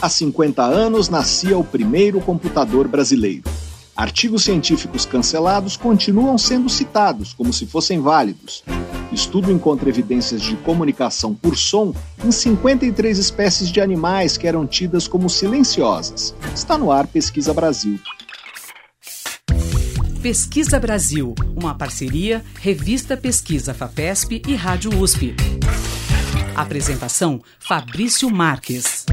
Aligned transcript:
Há 0.00 0.08
50 0.08 0.62
anos 0.62 1.08
nascia 1.08 1.58
o 1.58 1.64
primeiro 1.64 2.20
computador 2.20 2.86
brasileiro. 2.86 3.42
Artigos 3.96 4.44
científicos 4.44 5.04
cancelados 5.04 5.76
continuam 5.76 6.38
sendo 6.38 6.68
citados 6.68 7.34
como 7.34 7.52
se 7.52 7.66
fossem 7.66 8.00
válidos. 8.00 8.62
Estudo 9.10 9.50
encontra 9.50 9.88
evidências 9.88 10.40
de 10.40 10.54
comunicação 10.58 11.34
por 11.34 11.56
som 11.56 11.92
em 12.24 12.30
53 12.30 13.18
espécies 13.18 13.70
de 13.70 13.80
animais 13.80 14.36
que 14.36 14.46
eram 14.46 14.68
tidas 14.68 15.08
como 15.08 15.28
silenciosas. 15.28 16.32
Está 16.54 16.78
no 16.78 16.92
ar 16.92 17.08
Pesquisa 17.08 17.52
Brasil. 17.52 17.98
Pesquisa 20.22 20.78
Brasil, 20.78 21.34
uma 21.56 21.74
parceria 21.74 22.44
Revista 22.60 23.16
Pesquisa 23.16 23.74
FAPESP 23.74 24.42
e 24.46 24.54
Rádio 24.54 24.96
USP. 24.96 25.34
Apresentação 26.54 27.40
Fabrício 27.58 28.30
Marques. 28.30 29.07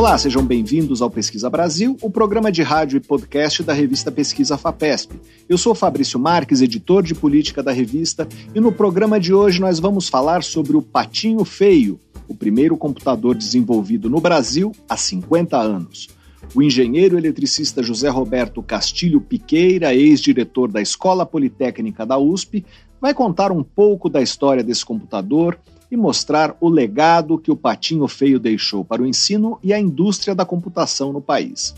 Olá, 0.00 0.16
sejam 0.16 0.42
bem-vindos 0.42 1.02
ao 1.02 1.10
Pesquisa 1.10 1.50
Brasil, 1.50 1.94
o 2.00 2.08
programa 2.08 2.50
de 2.50 2.62
rádio 2.62 2.96
e 2.96 3.00
podcast 3.00 3.62
da 3.62 3.74
revista 3.74 4.10
Pesquisa 4.10 4.56
FAPESP. 4.56 5.20
Eu 5.46 5.58
sou 5.58 5.74
Fabrício 5.74 6.18
Marques, 6.18 6.62
editor 6.62 7.02
de 7.02 7.14
política 7.14 7.62
da 7.62 7.70
revista, 7.70 8.26
e 8.54 8.60
no 8.60 8.72
programa 8.72 9.20
de 9.20 9.34
hoje 9.34 9.60
nós 9.60 9.78
vamos 9.78 10.08
falar 10.08 10.42
sobre 10.42 10.74
o 10.74 10.80
Patinho 10.80 11.44
Feio, 11.44 12.00
o 12.26 12.34
primeiro 12.34 12.78
computador 12.78 13.34
desenvolvido 13.34 14.08
no 14.08 14.22
Brasil 14.22 14.72
há 14.88 14.96
50 14.96 15.58
anos. 15.58 16.08
O 16.54 16.62
engenheiro 16.62 17.18
eletricista 17.18 17.82
José 17.82 18.08
Roberto 18.08 18.62
Castilho 18.62 19.20
Piqueira, 19.20 19.94
ex-diretor 19.94 20.72
da 20.72 20.80
Escola 20.80 21.26
Politécnica 21.26 22.06
da 22.06 22.16
USP, 22.16 22.64
vai 22.98 23.12
contar 23.12 23.52
um 23.52 23.62
pouco 23.62 24.08
da 24.08 24.22
história 24.22 24.64
desse 24.64 24.82
computador 24.82 25.58
e 25.90 25.96
mostrar 25.96 26.56
o 26.60 26.68
legado 26.68 27.38
que 27.38 27.50
o 27.50 27.56
Patinho 27.56 28.06
Feio 28.06 28.38
deixou 28.38 28.84
para 28.84 29.02
o 29.02 29.06
ensino 29.06 29.58
e 29.62 29.72
a 29.72 29.80
indústria 29.80 30.34
da 30.34 30.44
computação 30.44 31.12
no 31.12 31.20
país. 31.20 31.74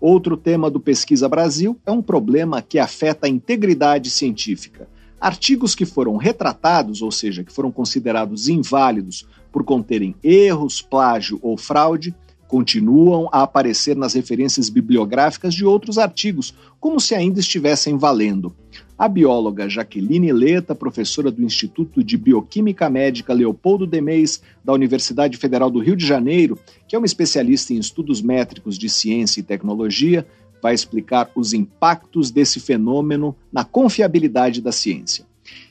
Outro 0.00 0.36
tema 0.36 0.70
do 0.70 0.80
Pesquisa 0.80 1.28
Brasil 1.28 1.76
é 1.84 1.90
um 1.90 2.00
problema 2.00 2.62
que 2.62 2.78
afeta 2.78 3.26
a 3.26 3.30
integridade 3.30 4.08
científica. 4.08 4.88
Artigos 5.20 5.74
que 5.74 5.84
foram 5.84 6.16
retratados, 6.16 7.02
ou 7.02 7.10
seja, 7.10 7.44
que 7.44 7.52
foram 7.52 7.70
considerados 7.70 8.48
inválidos 8.48 9.26
por 9.52 9.62
conterem 9.64 10.14
erros, 10.22 10.80
plágio 10.80 11.38
ou 11.42 11.58
fraude, 11.58 12.14
continuam 12.48 13.28
a 13.30 13.42
aparecer 13.42 13.94
nas 13.94 14.14
referências 14.14 14.68
bibliográficas 14.68 15.54
de 15.54 15.64
outros 15.64 15.98
artigos, 15.98 16.54
como 16.80 16.98
se 16.98 17.14
ainda 17.14 17.38
estivessem 17.38 17.96
valendo. 17.96 18.56
A 19.00 19.08
bióloga 19.08 19.66
Jaqueline 19.66 20.30
Leta, 20.30 20.74
professora 20.74 21.30
do 21.30 21.42
Instituto 21.42 22.04
de 22.04 22.18
Bioquímica 22.18 22.90
Médica 22.90 23.32
Leopoldo 23.32 23.86
Demeis, 23.86 24.42
da 24.62 24.74
Universidade 24.74 25.38
Federal 25.38 25.70
do 25.70 25.78
Rio 25.78 25.96
de 25.96 26.06
Janeiro, 26.06 26.58
que 26.86 26.94
é 26.94 26.98
uma 26.98 27.06
especialista 27.06 27.72
em 27.72 27.78
estudos 27.78 28.20
métricos 28.20 28.76
de 28.76 28.90
ciência 28.90 29.40
e 29.40 29.42
tecnologia, 29.42 30.26
vai 30.62 30.74
explicar 30.74 31.30
os 31.34 31.54
impactos 31.54 32.30
desse 32.30 32.60
fenômeno 32.60 33.34
na 33.50 33.64
confiabilidade 33.64 34.60
da 34.60 34.70
ciência. 34.70 35.24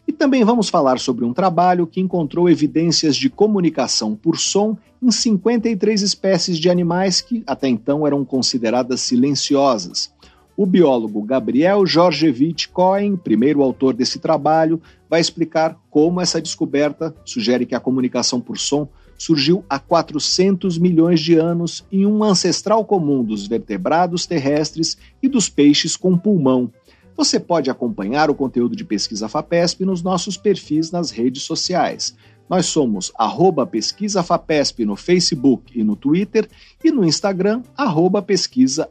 E 0.08 0.12
também 0.12 0.44
vamos 0.44 0.68
falar 0.68 1.00
sobre 1.00 1.24
um 1.24 1.32
trabalho 1.32 1.86
que 1.86 2.02
encontrou 2.02 2.50
evidências 2.50 3.16
de 3.16 3.30
comunicação 3.30 4.16
por 4.16 4.40
som 4.40 4.76
em 5.00 5.12
53 5.12 6.02
espécies 6.02 6.58
de 6.58 6.68
animais 6.68 7.22
que 7.22 7.44
até 7.46 7.68
então 7.68 8.08
eram 8.08 8.26
consideradas 8.26 9.02
silenciosas. 9.02 10.12
O 10.60 10.66
biólogo 10.66 11.22
Gabriel 11.22 11.86
Georgevich 11.86 12.68
Cohen, 12.68 13.16
primeiro 13.16 13.64
autor 13.64 13.94
desse 13.94 14.20
trabalho, 14.20 14.82
vai 15.10 15.22
explicar 15.22 15.80
como 15.90 16.20
essa 16.20 16.42
descoberta 16.42 17.16
sugere 17.24 17.66
que 17.66 17.76
a 17.76 17.80
comunicação 17.80 18.42
por 18.42 18.58
som 18.58 18.86
surgiu 19.18 19.64
há 19.70 19.80
400 19.80 20.78
milhões 20.78 21.22
de 21.22 21.36
anos 21.36 21.86
em 21.90 22.06
um 22.06 22.22
ancestral 22.26 22.84
comum 22.84 23.24
dos 23.24 23.48
vertebrados 23.48 24.26
terrestres 24.26 24.98
e 25.24 25.30
dos 25.30 25.48
peixes 25.48 25.96
com 25.96 26.18
pulmão. 26.18 26.70
Você 27.16 27.40
pode 27.40 27.70
acompanhar 27.70 28.30
o 28.30 28.36
conteúdo 28.36 28.76
de 28.76 28.84
Pesquisa 28.84 29.30
FAPESP 29.30 29.86
nos 29.86 30.02
nossos 30.02 30.36
perfis 30.36 30.92
nas 30.92 31.10
redes 31.10 31.44
sociais. 31.44 32.18
Nós 32.50 32.66
somos 32.66 33.12
arroba 33.16 33.68
Pesquisa 33.68 34.24
FAPESP 34.24 34.84
no 34.84 34.96
Facebook 34.96 35.80
e 35.80 35.84
no 35.84 35.96
Twitter 35.96 36.50
e 36.84 36.92
no 36.92 37.06
Instagram, 37.06 37.62
arroba 37.78 38.24
Pesquisa 38.24 38.90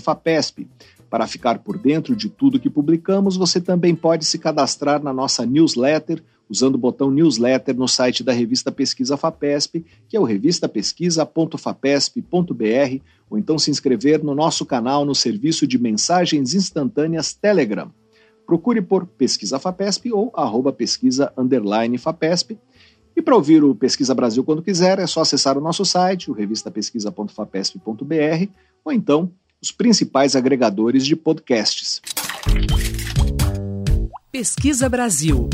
FAPESP. 0.00 0.68
Para 1.08 1.26
ficar 1.26 1.60
por 1.60 1.78
dentro 1.78 2.14
de 2.14 2.28
tudo 2.28 2.60
que 2.60 2.68
publicamos, 2.68 3.38
você 3.38 3.58
também 3.58 3.94
pode 3.94 4.26
se 4.26 4.38
cadastrar 4.38 5.02
na 5.02 5.14
nossa 5.14 5.46
newsletter 5.46 6.22
usando 6.48 6.74
o 6.74 6.78
botão 6.78 7.10
newsletter 7.10 7.74
no 7.74 7.88
site 7.88 8.22
da 8.22 8.32
revista 8.32 8.70
Pesquisa 8.70 9.16
FAPESP, 9.16 9.82
que 10.06 10.14
é 10.14 10.20
o 10.20 10.24
revistapesquisa.fapesp.br, 10.24 13.02
ou 13.30 13.38
então 13.38 13.58
se 13.58 13.70
inscrever 13.70 14.22
no 14.22 14.34
nosso 14.34 14.66
canal 14.66 15.06
no 15.06 15.14
serviço 15.14 15.66
de 15.66 15.78
mensagens 15.78 16.52
instantâneas 16.52 17.32
Telegram. 17.32 17.90
Procure 18.46 18.82
por 18.82 19.06
Pesquisa 19.06 19.58
FAPESP 19.58 20.12
ou 20.12 20.30
arroba 20.36 20.70
pesquisa 20.70 21.32
underline 21.36 21.96
FAPESP. 21.96 22.58
E 23.16 23.22
para 23.22 23.36
ouvir 23.36 23.62
o 23.62 23.74
Pesquisa 23.74 24.14
Brasil 24.14 24.44
quando 24.44 24.62
quiser, 24.62 24.98
é 24.98 25.06
só 25.06 25.20
acessar 25.20 25.56
o 25.56 25.60
nosso 25.60 25.84
site, 25.84 26.30
o 26.30 26.34
revistapesquisa.fapesp.br, 26.34 28.48
ou 28.84 28.92
então 28.92 29.30
os 29.62 29.70
principais 29.70 30.34
agregadores 30.36 31.06
de 31.06 31.14
podcasts. 31.14 32.02
Pesquisa 34.32 34.88
Brasil 34.88 35.48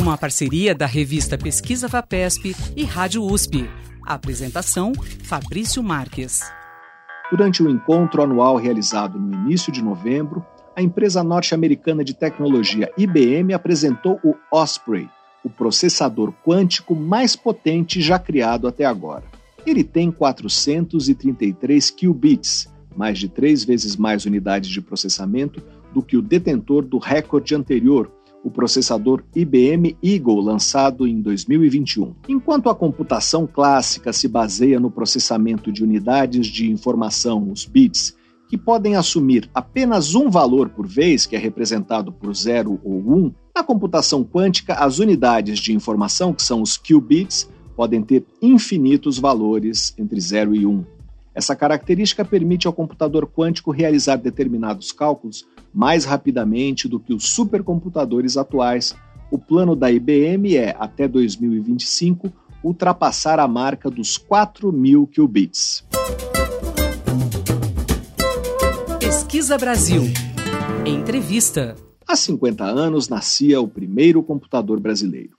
uma 0.00 0.16
parceria 0.16 0.74
da 0.74 0.86
revista 0.86 1.36
Pesquisa 1.36 1.86
Vapesp 1.86 2.56
e 2.74 2.84
Rádio 2.84 3.22
USP. 3.22 3.68
A 4.06 4.14
apresentação: 4.14 4.92
Fabrício 5.24 5.82
Marques. 5.82 6.40
Durante 7.30 7.62
o 7.62 7.70
encontro 7.70 8.22
anual 8.22 8.56
realizado 8.56 9.18
no 9.18 9.34
início 9.34 9.70
de 9.70 9.82
novembro, 9.82 10.44
a 10.74 10.82
empresa 10.82 11.22
norte-americana 11.22 12.02
de 12.02 12.14
tecnologia 12.14 12.90
IBM 12.96 13.52
apresentou 13.52 14.18
o 14.24 14.34
Osprey, 14.50 15.08
o 15.44 15.50
processador 15.50 16.32
quântico 16.44 16.94
mais 16.94 17.34
potente 17.34 18.00
já 18.00 18.18
criado 18.18 18.68
até 18.68 18.84
agora. 18.84 19.24
Ele 19.66 19.84
tem 19.84 20.10
433 20.10 21.90
qubits, 21.90 22.68
mais 22.96 23.18
de 23.18 23.28
três 23.28 23.64
vezes 23.64 23.96
mais 23.96 24.24
unidades 24.24 24.70
de 24.70 24.80
processamento 24.80 25.62
do 25.92 26.02
que 26.02 26.16
o 26.16 26.22
detentor 26.22 26.84
do 26.84 26.98
recorde 26.98 27.54
anterior, 27.54 28.10
o 28.42 28.50
processador 28.50 29.22
IBM 29.34 29.96
Eagle, 30.02 30.40
lançado 30.40 31.06
em 31.06 31.20
2021. 31.20 32.14
Enquanto 32.28 32.70
a 32.70 32.74
computação 32.74 33.46
clássica 33.46 34.12
se 34.12 34.26
baseia 34.26 34.80
no 34.80 34.90
processamento 34.90 35.70
de 35.70 35.84
unidades 35.84 36.46
de 36.46 36.70
informação, 36.70 37.50
os 37.50 37.66
bits, 37.66 38.16
que 38.50 38.58
podem 38.58 38.96
assumir 38.96 39.48
apenas 39.54 40.16
um 40.16 40.28
valor 40.28 40.70
por 40.70 40.84
vez, 40.84 41.24
que 41.24 41.36
é 41.36 41.38
representado 41.38 42.10
por 42.10 42.34
0 42.34 42.80
ou 42.82 42.94
1, 42.94 43.14
um, 43.14 43.34
na 43.54 43.62
computação 43.62 44.24
quântica, 44.24 44.74
as 44.74 44.98
unidades 44.98 45.60
de 45.60 45.72
informação, 45.72 46.34
que 46.34 46.42
são 46.42 46.60
os 46.60 46.76
qubits, 46.76 47.48
podem 47.76 48.02
ter 48.02 48.26
infinitos 48.42 49.20
valores 49.20 49.94
entre 49.96 50.20
0 50.20 50.56
e 50.56 50.66
1. 50.66 50.68
Um. 50.68 50.84
Essa 51.32 51.54
característica 51.54 52.24
permite 52.24 52.66
ao 52.66 52.72
computador 52.72 53.24
quântico 53.24 53.70
realizar 53.70 54.16
determinados 54.16 54.90
cálculos 54.90 55.46
mais 55.72 56.04
rapidamente 56.04 56.88
do 56.88 56.98
que 56.98 57.14
os 57.14 57.28
supercomputadores 57.28 58.36
atuais. 58.36 58.96
O 59.30 59.38
plano 59.38 59.76
da 59.76 59.92
IBM 59.92 60.56
é, 60.56 60.74
até 60.76 61.06
2025, 61.06 62.32
ultrapassar 62.64 63.38
a 63.38 63.46
marca 63.46 63.88
dos 63.88 64.18
4 64.18 64.72
mil 64.72 65.06
qubits. 65.06 65.84
Pesquisa 69.30 69.56
Brasil. 69.56 70.02
Entrevista. 70.84 71.76
Há 72.04 72.16
50 72.16 72.64
anos 72.64 73.08
nascia 73.08 73.60
o 73.60 73.68
primeiro 73.68 74.24
computador 74.24 74.80
brasileiro. 74.80 75.36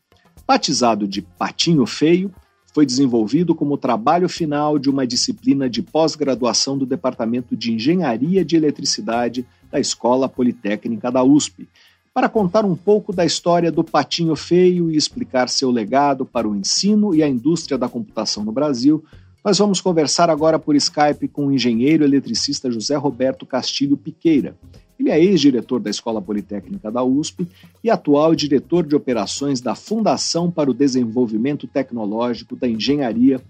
Batizado 0.48 1.06
de 1.06 1.22
Patinho 1.22 1.86
Feio, 1.86 2.34
foi 2.74 2.86
desenvolvido 2.86 3.54
como 3.54 3.78
trabalho 3.78 4.30
final 4.30 4.80
de 4.80 4.90
uma 4.90 5.06
disciplina 5.06 5.70
de 5.70 5.82
pós-graduação 5.82 6.78
do 6.78 6.86
Departamento 6.86 7.54
de 7.54 7.74
Engenharia 7.74 8.46
de 8.46 8.56
Eletricidade 8.56 9.46
da 9.70 9.78
Escola 9.78 10.30
Politécnica 10.30 11.12
da 11.12 11.22
USP, 11.22 11.68
para 12.14 12.30
contar 12.30 12.64
um 12.64 12.78
pouco 12.78 13.12
da 13.12 13.26
história 13.26 13.70
do 13.70 13.84
patinho 13.84 14.38
feio 14.38 14.90
e 14.90 14.96
explicar 14.96 15.50
seu 15.50 15.70
legado 15.70 16.26
para 16.26 16.48
o 16.48 16.56
ensino 16.56 17.14
e 17.14 17.22
a 17.22 17.28
indústria 17.28 17.78
da 17.78 17.90
computação 17.90 18.46
no 18.46 18.54
Brasil. 18.54 19.04
Nós 19.44 19.58
vamos 19.58 19.82
conversar 19.82 20.30
agora 20.30 20.60
por 20.60 20.76
Skype 20.76 21.28
com 21.28 21.48
o 21.48 21.52
engenheiro 21.52 22.04
eletricista 22.04 22.70
José 22.70 22.96
Roberto 22.96 23.44
Castilho 23.44 23.98
Piqueira. 23.98 24.56
Ele 25.00 25.10
é 25.10 25.20
ex-diretor 25.20 25.80
da 25.80 25.90
Escola 25.90 26.22
Politécnica 26.22 26.92
da 26.92 27.04
USP 27.04 27.48
e 27.84 27.90
atual 27.90 28.36
diretor 28.36 28.86
de 28.86 28.96
operações 28.96 29.60
da 29.60 29.74
Fundação 29.74 30.52
para 30.52 30.70
o 30.70 30.76
Desenvolvimento 30.76 31.66
Tecnológico 31.66 32.56
da 32.56 32.68
Engenharia. 32.68 33.42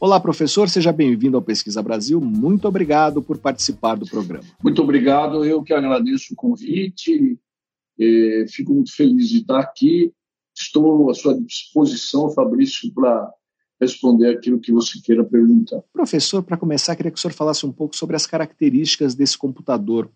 Olá, 0.00 0.18
professor, 0.18 0.68
seja 0.68 0.90
bem-vindo 0.90 1.36
ao 1.36 1.42
Pesquisa 1.42 1.80
Brasil. 1.80 2.20
Muito 2.20 2.66
obrigado 2.66 3.22
por 3.22 3.38
participar 3.38 3.94
do 3.94 4.06
programa. 4.06 4.44
Muito 4.60 4.82
obrigado, 4.82 5.44
eu 5.44 5.62
que 5.62 5.72
agradeço 5.72 6.32
o 6.32 6.36
convite, 6.36 7.38
fico 8.48 8.74
muito 8.74 8.92
feliz 8.92 9.28
de 9.28 9.38
estar 9.38 9.60
aqui. 9.60 10.12
Estou 10.52 11.08
à 11.08 11.14
sua 11.14 11.40
disposição, 11.40 12.28
Fabrício, 12.30 12.92
para 12.92 13.30
responder 13.80 14.30
aquilo 14.30 14.60
que 14.60 14.72
você 14.72 15.00
queira 15.00 15.24
perguntar. 15.24 15.82
Professor, 15.92 16.42
para 16.42 16.56
começar, 16.56 16.96
queria 16.96 17.10
que 17.10 17.18
o 17.18 17.20
senhor 17.20 17.34
falasse 17.34 17.64
um 17.64 17.72
pouco 17.72 17.96
sobre 17.96 18.16
as 18.16 18.26
características 18.26 19.14
desse 19.14 19.36
computador. 19.36 20.10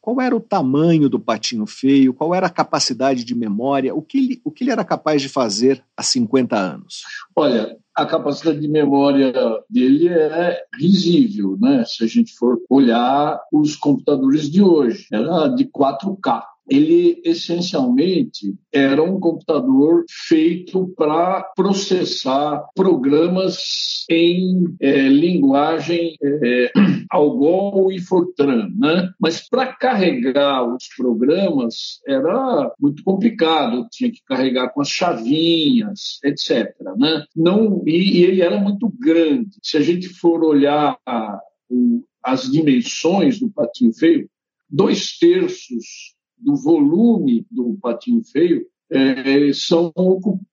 Qual 0.00 0.20
era 0.20 0.36
o 0.36 0.40
tamanho 0.40 1.08
do 1.08 1.18
patinho 1.18 1.66
feio? 1.66 2.14
Qual 2.14 2.32
era 2.32 2.46
a 2.46 2.50
capacidade 2.50 3.24
de 3.24 3.34
memória? 3.34 3.92
O 3.92 4.00
que 4.00 4.18
ele, 4.18 4.40
o 4.44 4.52
que 4.52 4.62
ele 4.62 4.70
era 4.70 4.84
capaz 4.84 5.20
de 5.20 5.28
fazer 5.28 5.82
há 5.96 6.02
50 6.02 6.56
anos? 6.56 7.02
Olha, 7.34 7.76
a 7.92 8.06
capacidade 8.06 8.60
de 8.60 8.68
memória 8.68 9.32
dele 9.68 10.08
é 10.08 10.62
visível, 10.78 11.58
né? 11.60 11.84
Se 11.84 12.04
a 12.04 12.06
gente 12.06 12.32
for 12.36 12.60
olhar 12.70 13.40
os 13.52 13.74
computadores 13.74 14.48
de 14.48 14.62
hoje, 14.62 15.08
era 15.10 15.48
de 15.48 15.64
4K 15.64 16.42
ele 16.68 17.20
essencialmente 17.24 18.54
era 18.72 19.02
um 19.02 19.20
computador 19.20 20.04
feito 20.08 20.92
para 20.96 21.42
processar 21.54 22.64
programas 22.74 24.04
em 24.10 24.64
é, 24.80 25.08
linguagem 25.08 26.16
é, 26.22 26.72
Algol 27.10 27.92
e 27.92 28.00
Fortran, 28.00 28.68
né? 28.76 29.10
Mas 29.20 29.48
para 29.48 29.72
carregar 29.72 30.64
os 30.64 30.88
programas 30.96 32.00
era 32.06 32.72
muito 32.80 33.02
complicado, 33.04 33.86
tinha 33.90 34.10
que 34.10 34.22
carregar 34.26 34.70
com 34.70 34.80
as 34.80 34.88
chavinhas, 34.88 36.18
etc. 36.24 36.74
Né? 36.96 37.24
Não 37.34 37.82
e, 37.86 38.18
e 38.18 38.24
ele 38.24 38.42
era 38.42 38.58
muito 38.58 38.92
grande. 38.98 39.50
Se 39.62 39.76
a 39.76 39.80
gente 39.80 40.08
for 40.08 40.44
olhar 40.44 40.98
a, 41.06 41.38
o, 41.68 42.04
as 42.22 42.50
dimensões 42.50 43.38
do 43.38 43.48
patinho 43.50 43.92
feio, 43.92 44.28
dois 44.68 45.16
terços 45.18 46.15
do 46.38 46.56
volume 46.56 47.46
do 47.50 47.76
patinho 47.80 48.22
feio 48.24 48.66
é, 48.90 49.52
são, 49.52 49.92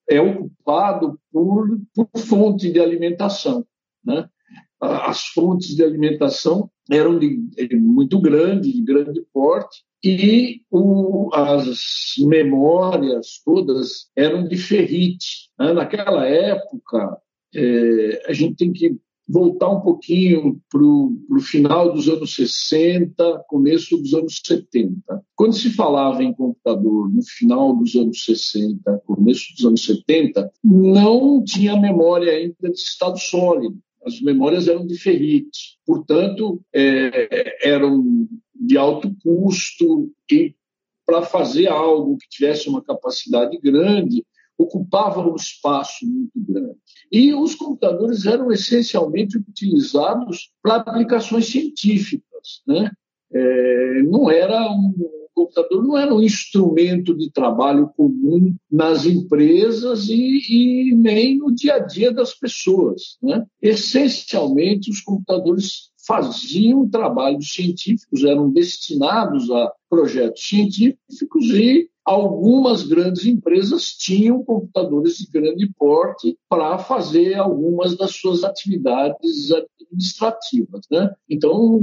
é 0.09 0.19
ocupado 0.19 1.19
por, 1.31 1.79
por 1.93 2.09
fonte 2.19 2.71
de 2.71 2.79
alimentação. 2.79 3.65
Né? 4.03 4.27
As 4.81 5.27
fontes 5.27 5.75
de 5.75 5.83
alimentação 5.83 6.69
eram 6.91 7.17
de, 7.17 7.37
de 7.37 7.75
muito 7.75 8.19
grandes, 8.19 8.73
de 8.73 8.81
grande 8.81 9.21
porte, 9.33 9.83
e 10.03 10.61
o, 10.69 11.29
as 11.33 12.15
memórias 12.19 13.41
todas 13.45 14.09
eram 14.15 14.45
de 14.45 14.57
ferrite. 14.57 15.49
Né? 15.57 15.71
Naquela 15.71 16.25
época, 16.25 17.17
é, 17.55 18.23
a 18.27 18.33
gente 18.33 18.55
tem 18.55 18.73
que 18.73 18.97
voltar 19.27 19.69
um 19.69 19.81
pouquinho 19.81 20.61
para 20.69 20.81
o 20.81 21.39
final 21.41 21.93
dos 21.93 22.09
anos 22.09 22.35
60, 22.35 23.45
começo 23.47 23.97
dos 23.97 24.13
anos 24.13 24.41
70. 24.45 24.95
Quando 25.35 25.53
se 25.53 25.69
falava 25.71 26.23
em 26.23 26.33
computador 26.33 27.09
no 27.09 27.23
final 27.23 27.75
dos 27.75 27.95
anos 27.95 28.23
60, 28.25 29.01
começo 29.05 29.53
dos 29.55 29.65
anos 29.65 29.85
70, 29.85 30.51
não 30.63 31.43
tinha 31.43 31.79
memória 31.79 32.33
ainda 32.33 32.69
de 32.69 32.77
estado 32.77 33.17
sólido. 33.17 33.77
As 34.05 34.19
memórias 34.21 34.67
eram 34.67 34.85
de 34.85 34.97
ferrite, 34.97 35.79
portanto, 35.85 36.61
é, 36.73 37.69
eram 37.69 38.27
de 38.53 38.77
alto 38.77 39.15
custo 39.23 40.11
e 40.29 40.53
para 41.05 41.21
fazer 41.21 41.67
algo 41.67 42.17
que 42.17 42.29
tivesse 42.29 42.69
uma 42.69 42.81
capacidade 42.81 43.57
grande, 43.59 44.25
ocupavam 44.63 45.31
um 45.31 45.35
espaço 45.35 46.05
muito 46.05 46.31
grande. 46.35 46.77
E 47.11 47.33
os 47.33 47.55
computadores 47.55 48.25
eram 48.25 48.51
essencialmente 48.51 49.37
utilizados 49.37 50.51
para 50.61 50.77
aplicações 50.77 51.47
científicas. 51.47 52.61
Né? 52.67 52.91
É, 53.31 54.03
não 54.03 54.29
era 54.29 54.69
um, 54.71 54.93
computador 55.33 55.83
não 55.83 55.97
era 55.97 56.13
um 56.13 56.21
instrumento 56.21 57.15
de 57.15 57.31
trabalho 57.31 57.91
comum 57.97 58.55
nas 58.71 59.05
empresas 59.05 60.07
e, 60.07 60.39
e 60.49 60.95
nem 60.95 61.37
no 61.37 61.53
dia 61.53 61.75
a 61.75 61.79
dia 61.79 62.11
das 62.11 62.33
pessoas. 62.33 63.17
Né? 63.21 63.45
Essencialmente, 63.61 64.89
os 64.89 65.01
computadores 65.01 65.91
faziam 66.05 66.87
trabalhos 66.89 67.53
científicos, 67.53 68.23
eram 68.23 68.51
destinados 68.51 69.49
a 69.49 69.71
projetos 69.93 70.43
científicos 70.43 71.45
e 71.51 71.87
algumas 72.03 72.81
grandes 72.81 73.27
empresas 73.27 73.89
tinham 73.91 74.43
computadores 74.43 75.17
de 75.17 75.27
grande 75.31 75.71
porte 75.77 76.35
para 76.49 76.79
fazer 76.79 77.35
algumas 77.35 77.95
das 77.95 78.15
suas 78.15 78.43
atividades 78.43 79.51
administrativas. 79.51 80.81
Né? 80.91 81.13
Então, 81.29 81.79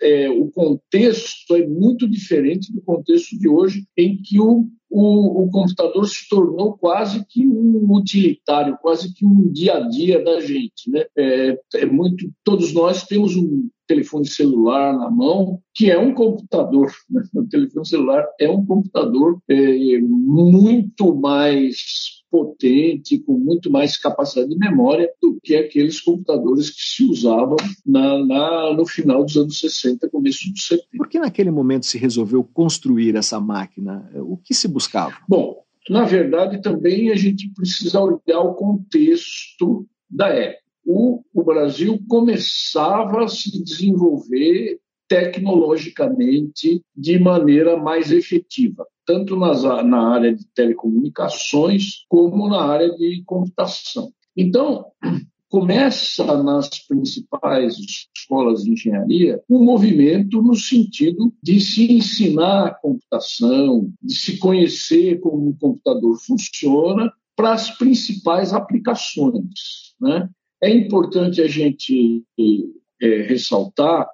é, 0.00 0.30
o 0.30 0.50
contexto 0.50 1.54
é 1.54 1.66
muito 1.66 2.08
diferente 2.08 2.72
do 2.72 2.80
contexto 2.80 3.38
de 3.38 3.46
hoje, 3.46 3.86
em 3.94 4.16
que 4.16 4.40
o, 4.40 4.66
o, 4.90 5.42
o, 5.44 5.50
computador 5.50 6.08
se 6.08 6.26
tornou 6.28 6.78
quase 6.78 7.24
que 7.28 7.46
um 7.46 7.94
utilitário, 7.94 8.78
quase 8.80 9.12
que 9.12 9.26
um 9.26 9.52
dia 9.52 9.74
a 9.74 9.88
dia 9.88 10.24
da 10.24 10.40
gente. 10.40 10.90
Né? 10.90 11.04
É, 11.14 11.58
é 11.74 11.86
muito, 11.86 12.28
todos 12.42 12.72
nós 12.72 13.04
temos 13.04 13.36
um 13.36 13.68
telefone 13.86 14.26
celular 14.26 14.96
na 14.96 15.10
mão, 15.10 15.60
que 15.74 15.90
é 15.90 15.98
um 15.98 16.14
computador. 16.14 16.92
Né? 17.10 17.22
O 17.34 17.46
telefone 17.48 17.86
celular 17.86 18.24
é 18.40 18.48
um 18.48 18.64
computador 18.64 19.38
é, 19.48 19.98
muito 20.00 21.14
mais 21.14 21.76
potente, 22.30 23.18
com 23.20 23.38
muito 23.38 23.70
mais 23.70 23.96
capacidade 23.96 24.50
de 24.50 24.58
memória 24.58 25.08
do 25.22 25.38
que 25.42 25.54
aqueles 25.54 26.00
computadores 26.00 26.70
que 26.70 26.82
se 26.82 27.04
usavam 27.04 27.56
na, 27.86 28.24
na, 28.24 28.74
no 28.74 28.84
final 28.86 29.24
dos 29.24 29.36
anos 29.36 29.60
60, 29.60 30.08
começo 30.08 30.50
dos 30.50 30.66
70. 30.66 30.88
Por 30.96 31.08
que 31.08 31.20
naquele 31.20 31.52
momento 31.52 31.86
se 31.86 31.96
resolveu 31.96 32.42
construir 32.42 33.14
essa 33.14 33.38
máquina? 33.38 34.10
O 34.16 34.36
que 34.36 34.52
se 34.52 34.66
buscava? 34.66 35.14
Bom, 35.28 35.62
na 35.88 36.04
verdade, 36.04 36.60
também 36.60 37.10
a 37.10 37.14
gente 37.14 37.48
precisa 37.50 38.00
olhar 38.00 38.40
o 38.40 38.54
contexto 38.54 39.86
da 40.10 40.28
época. 40.28 40.63
O, 40.84 41.22
o 41.32 41.42
Brasil 41.42 41.98
começava 42.08 43.24
a 43.24 43.28
se 43.28 43.62
desenvolver 43.62 44.78
tecnologicamente 45.08 46.82
de 46.96 47.18
maneira 47.18 47.76
mais 47.76 48.10
efetiva 48.10 48.86
tanto 49.06 49.36
nas, 49.36 49.62
na 49.62 50.14
área 50.14 50.34
de 50.34 50.46
telecomunicações 50.54 52.04
como 52.08 52.48
na 52.48 52.62
área 52.62 52.90
de 52.96 53.22
computação. 53.26 54.12
Então, 54.36 54.86
começa 55.48 56.42
nas 56.42 56.68
principais 56.88 57.76
escolas 58.16 58.64
de 58.64 58.72
engenharia 58.72 59.40
um 59.48 59.62
movimento 59.62 60.42
no 60.42 60.56
sentido 60.56 61.32
de 61.40 61.60
se 61.60 61.92
ensinar 61.92 62.66
a 62.66 62.74
computação, 62.74 63.92
de 64.02 64.16
se 64.16 64.38
conhecer 64.38 65.20
como 65.20 65.48
um 65.48 65.56
computador 65.56 66.18
funciona 66.18 67.12
para 67.36 67.52
as 67.52 67.70
principais 67.70 68.52
aplicações. 68.52 69.94
Né? 70.00 70.28
É 70.64 70.70
importante 70.70 71.42
a 71.42 71.46
gente 71.46 72.24
é, 73.02 73.22
ressaltar 73.22 74.08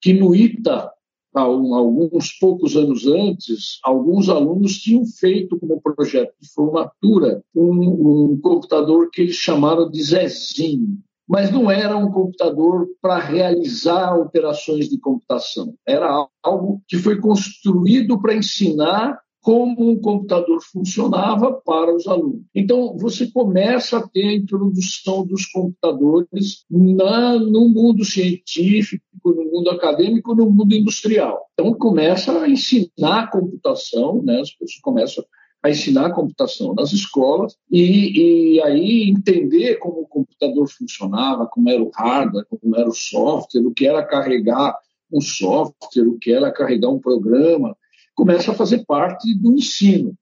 que 0.00 0.14
no 0.14 0.34
ITA 0.34 0.90
alguns 1.34 2.32
poucos 2.40 2.74
anos 2.74 3.06
antes, 3.06 3.78
alguns 3.84 4.30
alunos 4.30 4.78
tinham 4.78 5.04
feito 5.04 5.58
como 5.58 5.78
projeto 5.78 6.32
de 6.40 6.50
formatura 6.54 7.42
um, 7.54 8.30
um 8.32 8.40
computador 8.40 9.10
que 9.12 9.20
eles 9.20 9.36
chamaram 9.36 9.90
de 9.90 10.02
Zezinho, 10.02 10.98
mas 11.28 11.52
não 11.52 11.70
era 11.70 11.94
um 11.98 12.10
computador 12.10 12.88
para 13.02 13.18
realizar 13.18 14.16
operações 14.16 14.88
de 14.88 14.98
computação. 14.98 15.74
Era 15.86 16.26
algo 16.42 16.80
que 16.88 16.96
foi 16.96 17.20
construído 17.20 18.18
para 18.18 18.34
ensinar 18.34 19.20
como 19.42 19.90
um 19.90 20.00
computador 20.00 20.60
funcionava 20.62 21.52
para 21.52 21.94
os 21.94 22.06
alunos. 22.06 22.42
Então, 22.54 22.96
você 22.98 23.26
começa 23.30 23.98
a 23.98 24.08
ter 24.08 24.28
a 24.28 24.34
introdução 24.34 25.26
dos 25.26 25.46
computadores 25.46 26.64
na, 26.70 27.38
no 27.38 27.68
mundo 27.68 28.04
científico, 28.04 29.04
no 29.24 29.44
mundo 29.50 29.70
acadêmico, 29.70 30.34
no 30.34 30.50
mundo 30.50 30.74
industrial. 30.74 31.40
Então, 31.54 31.72
começa 31.74 32.38
a 32.38 32.48
ensinar 32.48 33.30
computação, 33.30 34.22
né? 34.22 34.40
as 34.40 34.50
pessoas 34.50 34.80
começam 34.82 35.24
a 35.62 35.70
ensinar 35.70 36.12
computação 36.12 36.74
nas 36.74 36.92
escolas 36.92 37.54
e, 37.70 38.56
e, 38.56 38.62
aí 38.62 39.10
entender 39.10 39.76
como 39.76 40.00
o 40.00 40.06
computador 40.06 40.66
funcionava, 40.68 41.46
como 41.46 41.68
era 41.68 41.82
o 41.82 41.90
hardware, 41.94 42.46
como 42.48 42.76
era 42.76 42.88
o 42.88 42.94
software, 42.94 43.66
o 43.66 43.72
que 43.72 43.86
era 43.86 44.02
carregar 44.02 44.74
um 45.12 45.20
software, 45.20 46.08
o 46.08 46.18
que 46.18 46.32
era 46.32 46.52
carregar 46.52 46.88
um 46.88 46.98
programa, 46.98 47.76
começa 48.20 48.52
a 48.52 48.54
fazer 48.54 48.84
parte 48.84 49.34
do 49.34 49.54
ensino, 49.54 50.14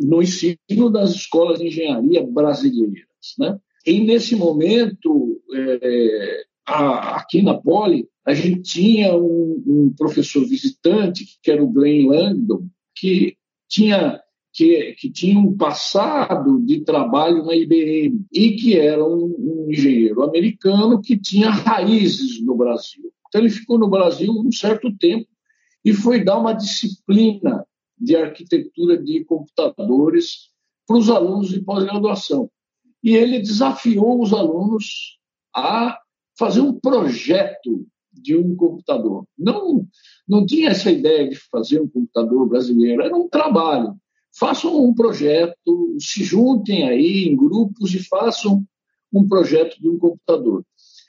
no 0.00 0.22
ensino 0.22 0.88
das 0.90 1.10
escolas 1.10 1.58
de 1.58 1.66
engenharia 1.66 2.26
brasileiras. 2.26 3.04
Né? 3.38 3.58
E 3.86 4.00
nesse 4.00 4.34
momento, 4.34 5.38
é, 5.54 6.44
a, 6.66 7.16
aqui 7.16 7.42
na 7.42 7.52
Poli, 7.52 8.08
a 8.24 8.32
gente 8.32 8.62
tinha 8.62 9.14
um, 9.14 9.62
um, 9.66 9.94
professor 9.94 10.42
visitante, 10.46 11.38
que 11.42 11.50
era 11.50 11.62
o 11.62 11.68
Glenn 11.68 12.08
Langdon, 12.08 12.66
que 12.96 13.36
tinha, 13.68 14.18
que, 14.50 14.94
que 14.98 15.10
tinha 15.10 15.38
um 15.38 15.54
passado 15.54 16.64
de 16.64 16.80
trabalho 16.80 17.44
na 17.44 17.54
IBM 17.54 18.24
e 18.32 18.52
que 18.52 18.78
era 18.78 19.04
um, 19.04 19.34
um 19.38 19.66
engenheiro 19.68 20.22
americano 20.22 21.02
que 21.02 21.14
tinha 21.14 21.50
raízes 21.50 22.42
no 22.42 22.56
Brasil. 22.56 23.12
Então, 23.28 23.42
ele 23.42 23.50
ficou 23.50 23.78
no 23.78 23.90
Brasil 23.90 24.32
um 24.32 24.50
certo 24.50 24.90
tempo 24.96 25.28
e 25.84 25.92
foi 25.92 26.22
dar 26.22 26.38
uma 26.38 26.52
disciplina 26.52 27.64
de 27.98 28.16
arquitetura 28.16 28.96
de 28.96 29.24
computadores 29.24 30.50
para 30.86 30.96
os 30.96 31.10
alunos 31.10 31.48
de 31.48 31.60
pós-graduação. 31.60 32.50
e 33.02 33.14
ele 33.14 33.38
desafiou 33.38 34.20
os 34.20 34.32
alunos 34.32 35.18
a 35.54 35.96
fazer 36.36 36.60
um 36.60 36.72
projeto 36.72 37.86
de 38.12 38.36
um 38.36 38.56
computador. 38.56 39.24
Não, 39.38 39.86
não 40.28 40.44
tinha 40.44 40.70
essa 40.70 40.90
ideia 40.90 41.28
de 41.28 41.36
fazer 41.36 41.80
um 41.80 41.88
computador 41.88 42.48
brasileiro, 42.48 43.02
era 43.02 43.16
um 43.16 43.28
trabalho. 43.28 43.96
Façam 44.36 44.84
um 44.84 44.92
projeto, 44.92 45.96
se 46.00 46.24
juntem 46.24 46.88
aí 46.88 47.28
em 47.28 47.36
grupos 47.36 47.94
e 47.94 48.02
façam 48.02 48.64
um 49.12 49.26
projeto 49.26 49.80
de 49.80 49.88
um 49.88 49.98
computador. 49.98 50.64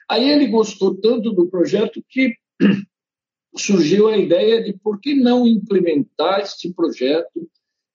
Aí 0.08 0.30
ele 0.30 0.48
gostou 0.48 0.96
tanto 0.96 1.32
do 1.32 1.48
projeto 1.48 2.04
que 2.08 2.36
surgiu 3.56 4.08
a 4.08 4.18
ideia 4.18 4.63
de 4.63 4.74
por 4.74 5.00
que 5.00 5.13
não 5.13 5.48
implementar 5.48 6.41
este 6.41 6.74
projeto 6.74 7.50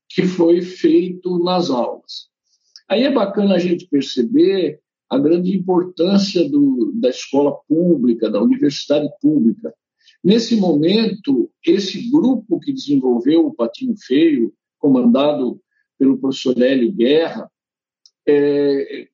que 0.08 0.22
foi 0.22 0.62
feito 0.62 1.38
nas 1.42 1.70
aulas. 1.70 2.28
Aí 2.88 3.04
é 3.04 3.10
bacana 3.10 3.54
a 3.54 3.58
gente 3.58 3.86
perceber 3.86 4.80
a 5.08 5.18
grande 5.18 5.56
importância 5.56 6.48
do, 6.48 6.92
da 6.94 7.08
escola 7.08 7.56
pública, 7.68 8.30
da 8.30 8.42
universidade 8.42 9.08
pública. 9.20 9.74
Nesse 10.22 10.56
momento, 10.56 11.50
esse 11.64 12.10
grupo 12.10 12.58
que 12.58 12.72
desenvolveu 12.72 13.46
o 13.46 13.54
Patinho 13.54 13.94
Feio, 13.96 14.52
comandado 14.78 15.60
pelo 15.98 16.18
professor 16.18 16.60
Hélio 16.60 16.92
Guerra, 16.92 17.50
é, 18.26 19.08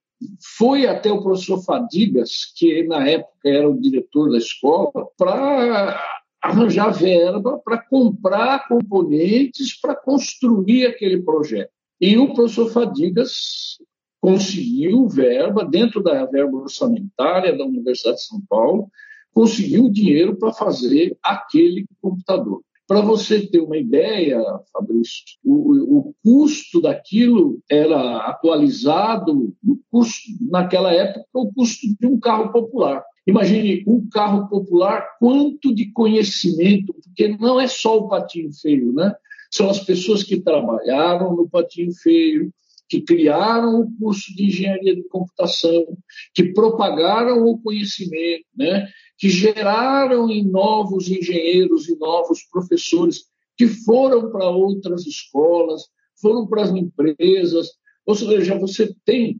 foi 0.57 0.87
até 0.87 1.11
o 1.11 1.23
professor 1.23 1.63
Fadigas, 1.63 2.53
que 2.57 2.85
na 2.85 3.09
época 3.09 3.49
era 3.49 3.69
o 3.69 3.81
diretor 3.81 4.31
da 4.31 4.39
escola, 4.39 5.09
para 5.17 6.01
arranjar 6.43 6.91
verba 6.91 7.59
para 7.59 7.79
comprar 7.79 8.67
componentes 8.67 9.79
para 9.79 9.95
construir 9.95 10.87
aquele 10.87 11.23
projeto. 11.23 11.71
E 12.01 12.17
o 12.17 12.33
professor 12.33 12.71
Fadigas 12.71 13.79
conseguiu 14.21 15.09
verba, 15.09 15.65
dentro 15.65 16.03
da 16.03 16.25
verba 16.27 16.59
orçamentária 16.59 17.57
da 17.57 17.65
Universidade 17.65 18.17
de 18.17 18.25
São 18.25 18.41
Paulo, 18.49 18.91
conseguiu 19.33 19.89
dinheiro 19.91 20.37
para 20.37 20.53
fazer 20.53 21.17
aquele 21.23 21.87
computador. 22.01 22.63
Para 22.91 23.03
você 23.03 23.47
ter 23.47 23.61
uma 23.61 23.77
ideia, 23.77 24.43
Fabrício, 24.73 25.23
o, 25.45 25.99
o, 25.99 26.15
custo 26.25 26.81
daquilo 26.81 27.63
era 27.71 28.17
atualizado, 28.27 29.55
custo, 29.89 30.29
naquela 30.51 30.93
época, 30.93 31.25
o 31.33 31.53
custo 31.53 31.87
de 32.01 32.05
um 32.09 32.19
carro 32.19 32.51
popular. 32.51 33.05
Imagine 33.25 33.85
um 33.87 34.09
carro 34.09 34.49
popular, 34.49 35.07
quanto 35.21 35.73
de 35.73 35.93
conhecimento, 35.93 36.93
porque 36.93 37.29
não 37.39 37.61
é 37.61 37.69
só 37.69 37.97
o 37.97 38.09
patinho 38.09 38.53
feio, 38.53 38.93
né? 38.93 39.15
São 39.53 39.71
as 39.71 39.79
pessoas 39.79 40.25
que 40.25 40.41
trabalharam 40.41 41.37
no 41.37 41.49
patinho 41.49 41.93
feio, 41.95 42.53
que 42.89 43.01
criaram 43.01 43.83
o 43.83 43.99
curso 44.01 44.35
de 44.35 44.47
engenharia 44.47 44.97
de 44.97 45.05
computação, 45.05 45.97
que 46.35 46.53
propagaram 46.53 47.45
o 47.45 47.57
conhecimento, 47.57 48.47
né? 48.57 48.89
Que 49.21 49.29
geraram 49.29 50.31
em 50.31 50.43
novos 50.43 51.11
engenheiros 51.11 51.91
e 51.91 51.97
novos 51.99 52.43
professores 52.51 53.27
que 53.55 53.67
foram 53.67 54.31
para 54.33 54.49
outras 54.49 55.07
escolas, 55.07 55.83
foram 56.19 56.47
para 56.47 56.63
as 56.63 56.71
empresas. 56.71 57.69
Ou 58.07 58.15
seja, 58.15 58.59
você 58.59 58.97
tem, 59.05 59.39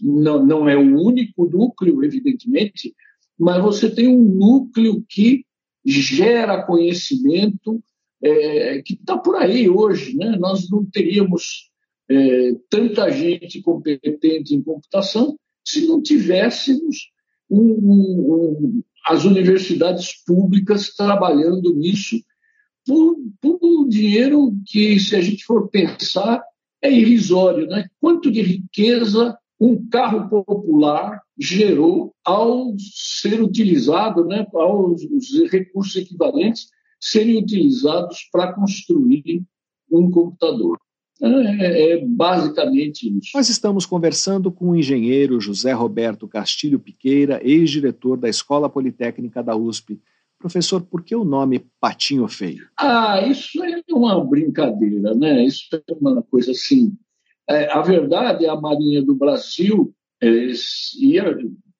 não, 0.00 0.44
não 0.44 0.68
é 0.68 0.76
o 0.76 1.00
único 1.00 1.48
núcleo, 1.48 2.02
evidentemente, 2.02 2.92
mas 3.38 3.62
você 3.62 3.88
tem 3.88 4.08
um 4.08 4.20
núcleo 4.20 5.04
que 5.08 5.46
gera 5.86 6.64
conhecimento 6.64 7.80
é, 8.20 8.82
que 8.82 8.94
está 8.94 9.16
por 9.16 9.36
aí 9.36 9.70
hoje. 9.70 10.16
Né? 10.16 10.36
Nós 10.40 10.68
não 10.68 10.84
teríamos 10.84 11.70
é, 12.10 12.56
tanta 12.68 13.08
gente 13.12 13.62
competente 13.62 14.56
em 14.56 14.60
computação 14.60 15.38
se 15.64 15.86
não 15.86 16.02
tivéssemos 16.02 17.12
um, 17.48 17.60
um, 17.60 18.34
um, 18.34 18.82
as 19.06 19.24
universidades 19.24 20.22
públicas 20.24 20.94
trabalhando 20.94 21.74
nisso 21.74 22.16
por, 22.86 23.16
por, 23.40 23.58
um 23.62 23.88
dinheiro 23.88 24.54
que, 24.66 24.98
se 24.98 25.14
a 25.14 25.20
gente 25.20 25.44
for 25.44 25.68
pensar, 25.68 26.42
é 26.82 26.90
irrisório. 26.90 27.66
Né? 27.66 27.88
Quanto 28.00 28.30
de 28.30 28.42
riqueza 28.42 29.36
um 29.60 29.88
carro 29.88 30.28
popular 30.28 31.20
gerou 31.38 32.14
ao 32.24 32.74
ser 32.78 33.42
utilizado, 33.42 34.24
né, 34.24 34.46
aos 34.54 35.02
recursos 35.50 35.96
equivalentes 35.96 36.68
serem 37.00 37.38
utilizados 37.38 38.28
para 38.32 38.52
construir 38.52 39.42
um 39.90 40.10
computador. 40.10 40.78
É, 41.20 41.92
é, 41.92 42.04
basicamente 42.04 43.08
isso. 43.08 43.30
Nós 43.34 43.48
estamos 43.48 43.84
conversando 43.84 44.52
com 44.52 44.70
o 44.70 44.76
engenheiro 44.76 45.40
José 45.40 45.72
Roberto 45.72 46.28
Castilho 46.28 46.78
Piqueira, 46.78 47.40
ex-diretor 47.42 48.16
da 48.16 48.28
Escola 48.28 48.68
Politécnica 48.68 49.42
da 49.42 49.56
USP. 49.56 50.00
Professor, 50.38 50.80
por 50.80 51.02
que 51.02 51.16
o 51.16 51.24
nome 51.24 51.66
Patinho 51.80 52.28
Feio? 52.28 52.68
Ah, 52.78 53.20
isso 53.22 53.62
é 53.64 53.82
uma 53.90 54.24
brincadeira, 54.24 55.12
né? 55.14 55.44
Isso 55.44 55.66
é 55.72 55.82
uma 56.00 56.22
coisa 56.22 56.52
assim. 56.52 56.96
É, 57.48 57.72
a 57.72 57.82
verdade, 57.82 58.46
a 58.46 58.54
Marinha 58.54 59.02
do 59.02 59.16
Brasil 59.16 59.92
é, 60.22 60.52
ia, 61.00 61.36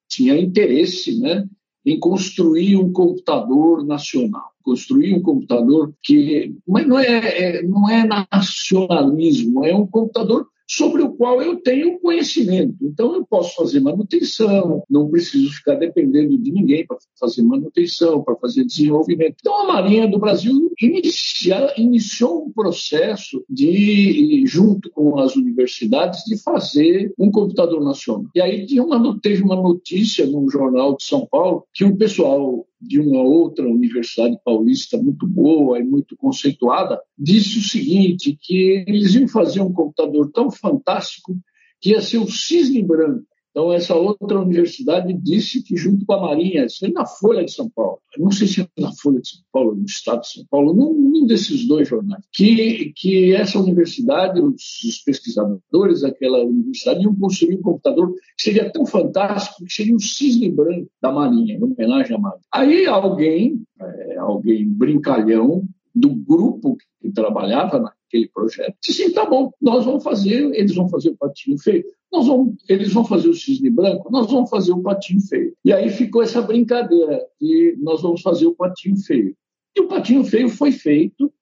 tinha 0.09 0.37
interesse, 0.37 1.21
né? 1.21 1.49
Em 1.89 1.99
construir 1.99 2.77
um 2.77 2.93
computador 2.93 3.85
nacional, 3.85 4.53
construir 4.63 5.15
um 5.15 5.23
computador 5.23 5.95
que, 6.03 6.55
mas 6.67 6.87
não 6.87 6.99
é, 6.99 7.07
é, 7.07 7.63
não 7.63 7.89
é 7.89 8.07
nacionalismo, 8.07 9.65
é 9.65 9.75
um 9.75 9.87
computador 9.87 10.47
sobre 10.69 11.03
o 11.03 11.13
qual 11.13 11.41
eu 11.41 11.57
tenho 11.57 11.99
conhecimento. 11.99 12.77
Então, 12.83 13.15
eu 13.15 13.25
posso 13.25 13.57
fazer 13.57 13.81
manutenção, 13.81 14.83
não 14.89 15.09
preciso 15.09 15.51
ficar 15.51 15.77
dependendo 15.77 16.39
de 16.39 16.53
ninguém 16.53 16.87
para 16.87 16.99
fazer 17.19 17.43
manutenção, 17.43 18.23
para 18.23 18.37
fazer 18.37 18.65
desenvolvimento. 18.65 19.37
Então, 19.41 19.63
a 19.63 19.67
Marinha 19.67 20.07
do 20.07 20.19
Brasil 20.19 20.71
inicia, 20.81 21.73
iniciou 21.77 22.45
um 22.45 22.53
processo 22.53 23.43
de, 23.49 24.45
junto 24.47 24.91
com 24.91 25.19
as 25.19 25.35
universidades, 25.37 26.25
de 26.25 26.37
fazer 26.43 27.13
um 27.19 27.31
computador 27.31 27.83
nacional. 27.83 28.27
E 28.35 28.41
aí 28.41 28.67
uma, 28.79 29.19
teve 29.21 29.43
uma 29.43 29.57
notícia 29.57 30.27
num 30.27 30.51
jornal 30.51 30.97
de 30.97 31.05
São 31.05 31.27
Paulo 31.27 31.65
que 31.73 31.85
o 31.85 31.97
pessoal 31.97 32.67
de 32.81 33.01
uma 33.01 33.23
outra 33.23 33.67
universidade 33.67 34.39
paulista 34.45 34.97
muito 34.97 35.27
boa 35.27 35.79
e 35.79 35.85
muito 35.85 36.17
conceituada, 36.17 37.01
disse 37.19 37.59
o 37.59 37.63
seguinte, 37.63 38.39
que 38.41 38.85
eles 38.87 39.15
iam 39.15 39.29
fazer 39.29 39.61
um 39.61 39.73
computador 39.73 40.31
tão 40.31 40.51
fantástico 40.51 41.37
que 41.81 41.91
ia 41.91 42.01
ser 42.01 42.19
o 42.19 42.31
cisne 42.31 42.83
branco. 42.83 43.27
Então, 43.59 43.73
essa 43.73 43.93
outra 43.93 44.39
universidade 44.39 45.13
disse 45.13 45.61
que, 45.65 45.77
junto 45.77 46.07
com 46.07 46.13
a 46.13 46.21
Marinha, 46.21 46.65
isso 46.65 46.79
foi 46.79 46.93
na 46.93 47.05
Folha 47.05 47.45
de 47.45 47.51
São 47.51 47.69
Paulo, 47.69 47.99
não 48.17 48.31
sei 48.31 48.47
se 48.47 48.61
é 48.61 48.69
na 48.81 48.93
Folha 48.93 49.21
de 49.21 49.31
São 49.31 49.41
Paulo, 49.53 49.75
no 49.75 49.85
Estado 49.85 50.21
de 50.21 50.29
São 50.29 50.45
Paulo, 50.49 50.73
num, 50.73 51.27
desses 51.27 51.67
dois 51.67 51.89
jornais, 51.89 52.23
que, 52.33 52.93
que 52.95 53.35
essa 53.35 53.59
universidade, 53.59 54.41
os, 54.41 54.85
os 54.85 54.99
pesquisadores 54.99 56.03
daquela 56.03 56.45
universidade, 56.45 57.03
iam 57.03 57.17
construir 57.17 57.57
um 57.57 57.63
computador 57.63 58.15
que 58.37 58.45
seria 58.45 58.71
tão 58.71 58.87
fantástico 58.87 59.65
que 59.65 59.73
seria 59.73 59.97
o 59.97 60.01
cisne 60.01 60.53
branco 60.53 60.89
da 61.03 61.11
Marinha, 61.11 61.57
em 61.57 61.65
homenagem 61.65 62.15
à 62.15 62.19
Marinha. 62.21 62.45
Aí 62.53 62.87
alguém, 62.87 63.61
é, 63.81 64.19
alguém 64.19 64.69
brincalhão, 64.69 65.67
do 65.99 66.11
grupo 66.11 66.77
que 67.01 67.11
trabalhava 67.11 67.81
naquele 67.81 68.29
projeto, 68.29 68.77
disse 68.81 69.03
assim, 69.03 69.13
tá 69.13 69.27
bom, 69.27 69.51
nós 69.61 69.85
vamos 69.85 70.05
fazer, 70.05 70.55
eles 70.55 70.75
vão 70.75 70.89
fazer 70.89 71.11
o 71.11 71.17
patinho 71.17 71.59
feio, 71.59 71.85
nós 72.11 72.27
vamos, 72.27 72.57
eles 72.69 72.93
vão 72.93 73.05
fazer 73.05 73.29
o 73.29 73.35
cisne 73.35 73.71
branco, 73.71 74.11
nós 74.11 74.31
vamos 74.31 74.49
fazer 74.49 74.73
o 74.73 74.83
patinho 74.83 75.21
feio. 75.21 75.55
E 75.65 75.73
aí 75.73 75.91
ficou 75.91 76.23
essa 76.23 76.41
brincadeira 76.41 77.25
de 77.41 77.77
nós 77.81 78.03
vamos 78.03 78.23
fazer 78.23 78.47
o 78.47 78.55
patinho 78.55 78.97
feio. 78.97 79.37
E 79.77 79.81
o 79.81 79.89
patinho 79.89 80.25
feio 80.25 80.49
foi 80.49 80.73
feito 80.73 81.33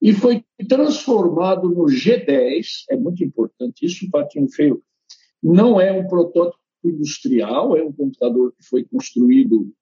e 0.00 0.12
foi 0.12 0.44
transformado 0.68 1.68
no 1.68 1.84
G10, 1.84 2.66
é 2.90 2.96
muito 2.96 3.22
importante 3.22 3.86
isso, 3.86 4.06
o 4.06 4.10
patinho 4.10 4.48
feio 4.50 4.82
não 5.42 5.80
é 5.80 5.92
um 5.92 6.06
protótipo 6.06 6.62
industrial, 6.84 7.76
é 7.76 7.84
um 7.84 7.92
computador 7.92 8.52
que 8.52 8.64
foi 8.64 8.84
construído 8.84 9.72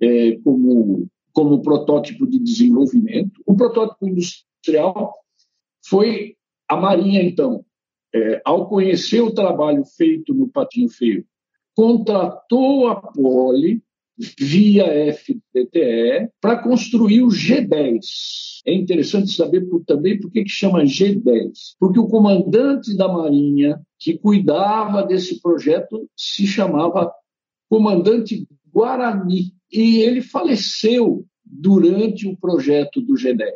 é, 0.00 0.38
como 0.38 1.08
como 1.38 1.62
protótipo 1.62 2.26
de 2.26 2.36
desenvolvimento. 2.36 3.40
O 3.46 3.54
protótipo 3.54 4.08
industrial 4.08 5.14
foi 5.86 6.36
a 6.66 6.76
Marinha, 6.76 7.22
então, 7.22 7.64
é, 8.14 8.40
ao 8.44 8.68
conhecer 8.68 9.20
o 9.20 9.34
trabalho 9.34 9.84
feito 9.84 10.34
no 10.34 10.48
Patinho 10.48 10.88
Feio, 10.88 11.24
contratou 11.74 12.88
a 12.88 12.96
Poli 12.96 13.82
via 14.38 15.12
FDTE 15.12 16.28
para 16.40 16.60
construir 16.60 17.22
o 17.22 17.28
G10. 17.28 18.00
É 18.66 18.74
interessante 18.74 19.30
saber 19.30 19.62
por, 19.62 19.84
também 19.84 20.18
por 20.18 20.30
que, 20.30 20.42
que 20.42 20.50
chama 20.50 20.82
G10. 20.82 21.52
Porque 21.78 22.00
o 22.00 22.08
comandante 22.08 22.96
da 22.96 23.06
Marinha 23.06 23.80
que 23.98 24.18
cuidava 24.18 25.04
desse 25.04 25.40
projeto 25.40 26.08
se 26.16 26.46
chamava 26.46 27.12
Comandante 27.68 28.46
Guarani 28.72 29.52
e 29.72 29.98
ele 29.98 30.22
faleceu 30.22 31.24
durante 31.44 32.26
o 32.26 32.36
projeto 32.36 33.00
do 33.00 33.14
G10. 33.14 33.52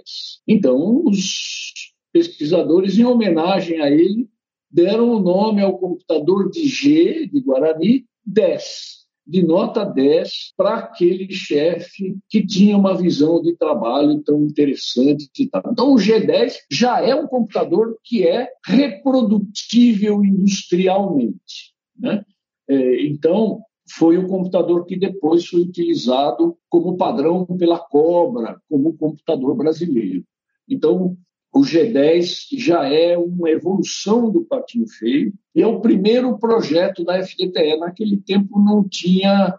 Então, 0.47 1.03
os 1.05 1.73
pesquisadores, 2.13 2.99
em 2.99 3.05
homenagem 3.05 3.81
a 3.81 3.91
ele, 3.91 4.29
deram 4.73 5.11
o 5.11 5.21
nome 5.21 5.61
ao 5.61 5.79
computador 5.79 6.51
de 6.51 6.67
G, 6.67 7.27
de 7.27 7.41
Guarani, 7.41 8.07
10, 8.25 9.03
de 9.27 9.43
nota 9.43 9.85
10, 9.85 10.53
para 10.57 10.77
aquele 10.77 11.31
chefe 11.31 12.17
que 12.29 12.45
tinha 12.45 12.77
uma 12.77 12.97
visão 12.97 13.43
de 13.43 13.55
trabalho 13.57 14.23
tão 14.23 14.43
interessante. 14.43 15.31
Então, 15.39 15.93
o 15.93 15.97
G10 15.97 16.55
já 16.71 17.01
é 17.01 17.15
um 17.15 17.27
computador 17.27 17.99
que 18.03 18.27
é 18.27 18.49
reprodutível 18.67 20.25
industrialmente. 20.25 21.75
Né? 21.99 22.25
É, 22.69 23.07
então, 23.07 23.61
foi 23.91 24.17
o 24.17 24.27
computador 24.27 24.87
que 24.87 24.97
depois 24.97 25.47
foi 25.47 25.61
utilizado 25.61 26.57
como 26.71 26.97
padrão 26.97 27.45
pela 27.45 27.79
Cobra, 27.79 28.61
como 28.69 28.97
computador 28.97 29.55
brasileiro. 29.55 30.25
Então, 30.69 31.17
o 31.53 31.61
G10 31.61 32.47
já 32.57 32.89
é 32.89 33.17
uma 33.17 33.51
evolução 33.51 34.31
do 34.31 34.43
Patinho 34.43 34.89
Feio 34.89 35.35
e 35.55 35.61
é 35.61 35.67
o 35.67 35.81
primeiro 35.81 36.39
projeto 36.39 37.05
da 37.05 37.23
FDTE. 37.23 37.77
Naquele 37.79 38.17
tempo 38.17 38.59
não 38.59 38.89
tinha, 38.89 39.59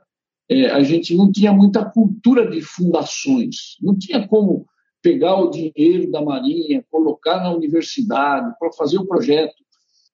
é, 0.49 0.71
a 0.71 0.81
gente 0.81 1.15
não 1.15 1.31
tinha 1.31 1.53
muita 1.53 1.85
cultura 1.85 2.49
de 2.49 2.61
fundações, 2.61 3.77
não 3.79 3.95
tinha 3.95 4.27
como 4.27 4.65
pegar 5.03 5.35
o 5.35 5.51
dinheiro 5.51 6.09
da 6.09 6.21
Marinha, 6.21 6.83
colocar 6.89 7.43
na 7.43 7.53
universidade 7.53 8.55
para 8.57 8.71
fazer 8.71 8.97
o 8.97 9.05
projeto. 9.05 9.53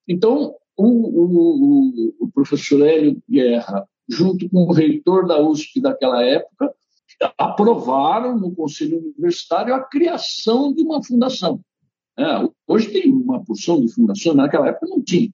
Então, 0.05 0.55
o, 0.75 0.85
o, 0.85 2.13
o 2.19 2.31
professor 2.33 2.85
Hélio 2.85 3.21
Guerra, 3.29 3.87
junto 4.09 4.49
com 4.49 4.63
o 4.63 4.73
reitor 4.73 5.25
da 5.25 5.39
USP 5.39 5.79
daquela 5.79 6.25
época, 6.25 6.73
aprovaram 7.37 8.37
no 8.37 8.53
Conselho 8.53 8.99
Universitário 8.99 9.73
a 9.73 9.83
criação 9.83 10.73
de 10.73 10.81
uma 10.81 11.01
fundação. 11.03 11.61
É, 12.19 12.49
hoje 12.67 12.91
tem 12.91 13.09
uma 13.09 13.41
porção 13.41 13.79
de 13.79 13.93
fundações, 13.93 14.35
naquela 14.35 14.67
época 14.67 14.87
não 14.87 15.01
tinha. 15.01 15.29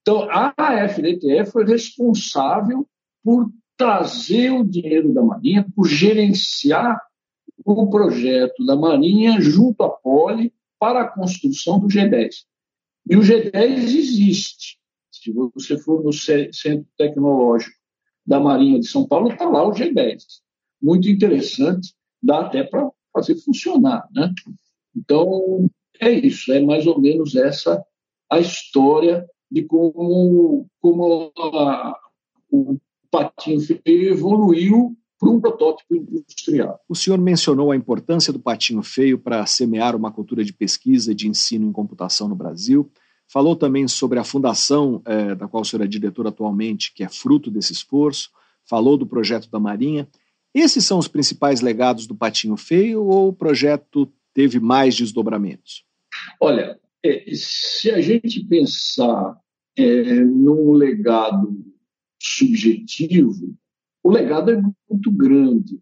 Então, 0.00 0.26
a 0.30 0.54
FDTE 0.88 1.44
foi 1.44 1.66
responsável 1.66 2.88
por 3.22 3.52
trazer 3.76 4.50
o 4.50 4.64
dinheiro 4.64 5.12
da 5.12 5.22
Marinha, 5.22 5.66
por 5.76 5.86
gerenciar 5.86 6.98
o 7.64 7.90
projeto 7.90 8.64
da 8.64 8.74
Marinha 8.74 9.40
junto 9.42 9.82
à 9.82 9.90
Poli 9.90 10.54
para 10.78 11.02
a 11.02 11.08
construção 11.08 11.78
do 11.78 11.86
G10. 11.86 12.30
E 13.10 13.16
o 13.16 13.20
G10 13.20 13.94
existe. 13.94 14.78
Se 15.10 15.30
você 15.32 15.76
for 15.76 16.02
no 16.02 16.12
Centro 16.12 16.86
Tecnológico 16.96 17.76
da 18.26 18.40
Marinha 18.40 18.80
de 18.80 18.86
São 18.86 19.06
Paulo, 19.06 19.30
está 19.30 19.44
lá 19.44 19.68
o 19.68 19.72
G10. 19.72 20.22
Muito 20.80 21.08
interessante, 21.08 21.94
dá 22.22 22.40
até 22.40 22.64
para 22.64 22.90
fazer 23.12 23.36
funcionar. 23.36 24.08
Né? 24.12 24.32
Então, 24.96 25.68
é 26.00 26.10
isso, 26.10 26.52
é 26.52 26.60
mais 26.60 26.86
ou 26.86 27.00
menos 27.00 27.34
essa 27.36 27.84
a 28.30 28.40
história 28.40 29.26
de 29.50 29.62
como, 29.62 30.66
como 30.80 31.30
a, 31.36 31.94
o 32.50 32.78
patinho 33.10 33.60
feio 33.60 34.10
evoluiu 34.10 34.96
para 35.20 35.30
um 35.30 35.38
protótipo 35.38 35.94
industrial. 35.94 36.80
O 36.88 36.96
senhor 36.96 37.20
mencionou 37.20 37.70
a 37.70 37.76
importância 37.76 38.32
do 38.32 38.40
patinho 38.40 38.82
feio 38.82 39.18
para 39.18 39.44
semear 39.46 39.94
uma 39.94 40.10
cultura 40.10 40.42
de 40.42 40.52
pesquisa 40.52 41.12
e 41.12 41.14
de 41.14 41.28
ensino 41.28 41.68
em 41.68 41.72
computação 41.72 42.26
no 42.26 42.34
Brasil. 42.34 42.90
Falou 43.28 43.54
também 43.54 43.86
sobre 43.86 44.18
a 44.18 44.24
fundação 44.24 45.00
é, 45.04 45.34
da 45.34 45.46
qual 45.46 45.62
o 45.62 45.64
senhor 45.64 45.84
é 45.84 45.86
diretor 45.86 46.26
atualmente, 46.26 46.92
que 46.94 47.04
é 47.04 47.08
fruto 47.08 47.50
desse 47.50 47.72
esforço. 47.72 48.30
Falou 48.64 48.96
do 48.96 49.06
projeto 49.06 49.50
da 49.50 49.60
Marinha. 49.60 50.08
Esses 50.54 50.84
são 50.84 50.98
os 50.98 51.08
principais 51.08 51.60
legados 51.60 52.06
do 52.06 52.14
Patinho 52.14 52.56
Feio 52.56 53.04
ou 53.04 53.28
o 53.28 53.32
projeto 53.32 54.10
teve 54.34 54.60
mais 54.60 54.96
desdobramentos? 54.96 55.84
Olha, 56.40 56.78
é, 57.04 57.24
se 57.34 57.90
a 57.90 58.00
gente 58.00 58.44
pensar 58.44 59.36
é, 59.76 60.20
num 60.20 60.72
legado 60.72 61.64
subjetivo, 62.20 63.56
o 64.02 64.10
legado 64.10 64.50
é 64.50 64.62
muito 64.88 65.10
grande. 65.10 65.80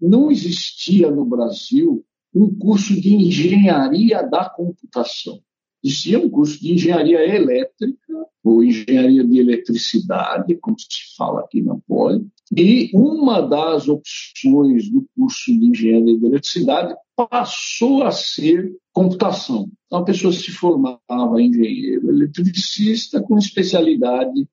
Não 0.00 0.30
existia 0.30 1.10
no 1.10 1.24
Brasil 1.24 2.04
um 2.34 2.52
curso 2.58 2.98
de 2.98 3.14
engenharia 3.14 4.22
da 4.22 4.48
computação. 4.48 5.42
Existia 5.84 6.18
um 6.18 6.30
curso 6.30 6.60
de 6.60 6.72
engenharia 6.72 7.24
elétrica, 7.34 8.26
ou 8.44 8.62
engenharia 8.62 9.24
de 9.24 9.38
eletricidade, 9.38 10.56
como 10.56 10.78
se 10.78 11.16
fala 11.16 11.40
aqui 11.40 11.62
na 11.62 11.76
Poli, 11.86 12.26
e 12.56 12.90
uma 12.92 13.40
das 13.40 13.88
opções 13.88 14.90
do 14.90 15.06
curso 15.16 15.58
de 15.58 15.66
engenharia 15.66 16.18
de 16.18 16.26
eletricidade 16.26 16.94
passou 17.16 18.02
a 18.02 18.10
ser 18.10 18.72
computação. 18.92 19.70
Então, 19.86 20.00
a 20.00 20.04
pessoa 20.04 20.32
se 20.32 20.50
formava 20.50 21.40
engenheiro 21.40 22.08
eletricista 22.08 23.22
com 23.22 23.38
especialidade 23.38 24.46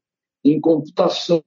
em 0.44 0.60
computação 0.60 1.44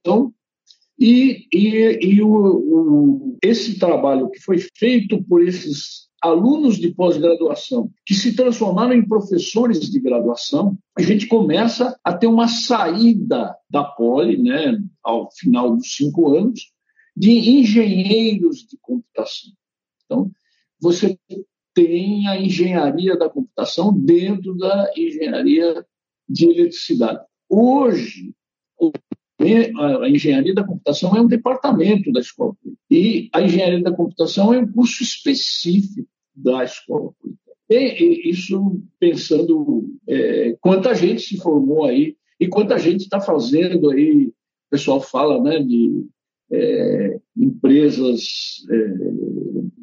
e, 0.98 1.46
e, 1.52 1.98
e 2.02 2.22
o, 2.22 2.28
o, 2.28 3.38
esse 3.42 3.78
trabalho 3.78 4.30
que 4.30 4.40
foi 4.40 4.58
feito 4.76 5.22
por 5.24 5.42
esses 5.42 6.08
alunos 6.22 6.76
de 6.76 6.94
pós-graduação 6.94 7.90
que 8.06 8.14
se 8.14 8.34
transformaram 8.36 8.92
em 8.92 9.06
professores 9.06 9.80
de 9.80 9.98
graduação, 9.98 10.78
a 10.96 11.02
gente 11.02 11.26
começa 11.26 11.98
a 12.04 12.12
ter 12.12 12.28
uma 12.28 12.46
saída 12.46 13.56
da 13.68 13.82
Poli, 13.82 14.40
né, 14.40 14.78
ao 15.02 15.30
final 15.32 15.76
dos 15.76 15.94
cinco 15.94 16.34
anos, 16.36 16.72
de 17.16 17.30
engenheiros 17.30 18.58
de 18.58 18.78
computação. 18.80 19.52
Então, 20.04 20.30
você 20.80 21.18
tem 21.74 22.28
a 22.28 22.40
engenharia 22.40 23.16
da 23.16 23.28
computação 23.28 23.92
dentro 23.92 24.56
da 24.56 24.90
engenharia 24.96 25.84
de 26.28 26.46
eletricidade. 26.46 27.24
Hoje, 27.48 28.34
a 30.02 30.08
engenharia 30.08 30.54
da 30.54 30.64
computação 30.64 31.16
é 31.16 31.20
um 31.20 31.26
departamento 31.26 32.12
da 32.12 32.20
escola 32.20 32.56
e 32.90 33.28
a 33.32 33.42
engenharia 33.42 33.82
da 33.82 33.92
computação 33.92 34.52
é 34.52 34.58
um 34.58 34.70
curso 34.70 35.02
específico 35.02 36.08
da 36.34 36.64
escola 36.64 37.12
E, 37.68 38.30
isso 38.30 38.80
pensando 38.98 39.88
é, 40.06 40.56
quanta 40.60 40.94
gente 40.94 41.22
se 41.22 41.36
formou 41.38 41.84
aí 41.84 42.16
e 42.38 42.48
quanta 42.48 42.78
gente 42.78 43.02
está 43.02 43.20
fazendo 43.20 43.90
aí. 43.90 44.26
O 44.26 44.34
pessoal 44.70 45.00
fala 45.00 45.42
né, 45.42 45.62
de 45.62 46.06
é, 46.50 47.20
empresas, 47.36 48.64
é, 48.70 48.94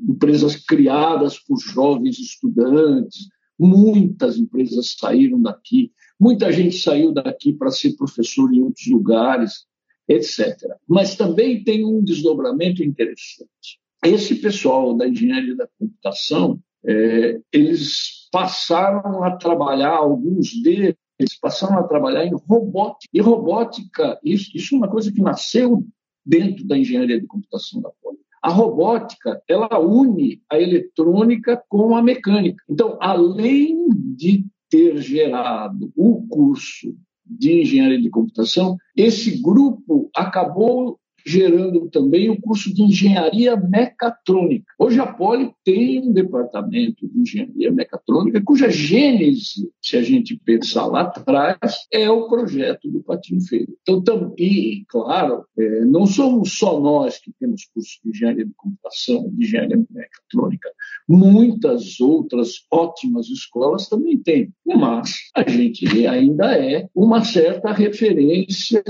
empresas 0.10 0.56
criadas 0.56 1.40
por 1.40 1.58
jovens 1.60 2.20
estudantes, 2.20 3.28
muitas 3.58 4.38
empresas 4.38 4.96
saíram 4.98 5.42
daqui, 5.42 5.92
muita 6.20 6.52
gente 6.52 6.78
saiu 6.78 7.14
daqui 7.14 7.54
para 7.54 7.72
ser 7.72 7.96
professor 7.96 8.54
em 8.54 8.62
outros 8.62 8.88
lugares, 8.88 9.66
etc. 10.08 10.58
Mas 10.88 11.16
também 11.16 11.64
tem 11.64 11.86
um 11.86 12.04
desdobramento 12.04 12.84
interessante. 12.84 13.80
Esse 14.04 14.36
pessoal 14.36 14.96
da 14.96 15.08
engenharia 15.08 15.56
da 15.56 15.68
computação, 15.78 16.60
é, 16.86 17.40
eles 17.52 18.28
passaram 18.32 19.24
a 19.24 19.36
trabalhar, 19.36 19.96
alguns 19.98 20.62
deles 20.62 20.96
passaram 21.42 21.80
a 21.80 21.84
trabalhar 21.84 22.26
em 22.26 22.34
robótica. 22.34 23.10
E 23.14 23.20
robótica, 23.20 24.20
isso, 24.24 24.52
isso 24.56 24.76
é 24.76 24.78
uma 24.78 24.90
coisa 24.90 25.12
que 25.12 25.22
nasceu 25.22 25.86
dentro 26.26 26.66
da 26.66 26.78
engenharia 26.78 27.20
de 27.20 27.28
computação 27.28 27.82
da 27.82 27.90
Poli. 28.02 28.20
A 28.42 28.50
robótica, 28.50 29.42
ela 29.48 29.80
une 29.80 30.42
a 30.50 30.58
eletrônica 30.58 31.62
com 31.68 31.96
a 31.96 32.02
mecânica. 32.02 32.64
Então, 32.70 32.98
além 33.02 33.90
de 34.16 34.46
ter 34.70 34.98
gerado 35.02 35.92
o 35.96 36.26
curso 36.28 36.96
de 37.26 37.62
engenharia 37.62 38.02
de 38.02 38.10
computação, 38.10 38.78
esse 38.96 39.42
grupo 39.42 40.10
acabou 40.16 41.00
gerando 41.26 41.90
também 41.90 42.30
o 42.30 42.40
curso 42.40 42.74
de 42.74 42.84
engenharia 42.84 43.56
mecatrônica. 43.56 44.66
Hoje 44.78 45.00
a 45.00 45.08
Poli 45.08 45.52
tem 45.64 46.02
um 46.02 46.12
departamento 46.12 47.08
de 47.08 47.20
engenharia 47.20 47.72
mecatrônica 47.72 48.42
cuja 48.44 48.70
gênese, 48.70 49.72
se 49.82 49.98
a 49.98 50.02
gente 50.02 50.40
pensar 50.44 50.86
lá 50.86 51.02
atrás, 51.02 51.88
é 51.92 52.10
o 52.10 52.28
projeto 52.28 52.90
do 52.90 53.02
Patinho 53.02 53.42
Feio. 53.42 53.68
Então, 53.82 54.02
tam, 54.02 54.34
e, 54.38 54.84
claro, 54.88 55.46
é, 55.58 55.86
não 55.86 56.06
somos 56.06 56.58
só 56.58 56.80
nós 56.80 57.18
que 57.20 57.32
temos 57.40 57.66
curso 57.74 58.00
de 58.04 58.10
engenharia 58.10 58.46
de 58.46 58.54
computação, 58.56 59.30
de 59.32 59.46
engenharia 59.46 59.78
mecatrônica. 59.90 60.70
Muitas 61.08 62.00
outras 62.00 62.66
ótimas 62.72 63.28
escolas 63.30 63.88
também 63.88 64.18
têm, 64.18 64.54
mas 64.66 65.12
a 65.36 65.48
gente 65.50 66.08
ainda 66.08 66.54
é 66.54 66.88
uma 66.96 67.24
certa 67.24 67.72
referência 67.72 68.84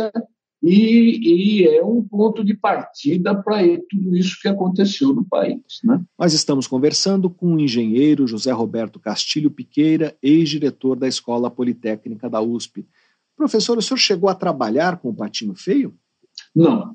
e, 0.61 1.61
e, 1.61 1.67
é 1.67 1.83
um 1.83 2.03
ponto 2.03 2.43
de 2.43 2.53
partida 2.53 3.33
para 3.33 3.61
tudo 3.89 4.15
isso 4.15 4.37
que 4.41 4.47
aconteceu 4.47 5.13
no 5.13 5.23
país. 5.23 5.79
Né? 5.83 6.03
Nós 6.17 6.33
estamos 6.33 6.67
conversando 6.67 7.29
com 7.29 7.55
o 7.55 7.59
engenheiro 7.59 8.27
José 8.27 8.51
Roberto 8.51 8.99
Castilho 8.99 9.49
Piqueira, 9.49 10.17
ex-diretor 10.21 10.97
da 10.97 11.07
Escola 11.07 11.49
Politécnica 11.49 12.29
da 12.29 12.41
USP. 12.41 12.85
Professor, 13.37 13.77
o 13.77 13.81
senhor 13.81 13.97
chegou 13.97 14.29
a 14.29 14.35
trabalhar 14.35 14.97
com 14.97 15.09
o 15.09 15.15
Patinho 15.15 15.55
Feio? 15.55 15.95
Não, 16.53 16.93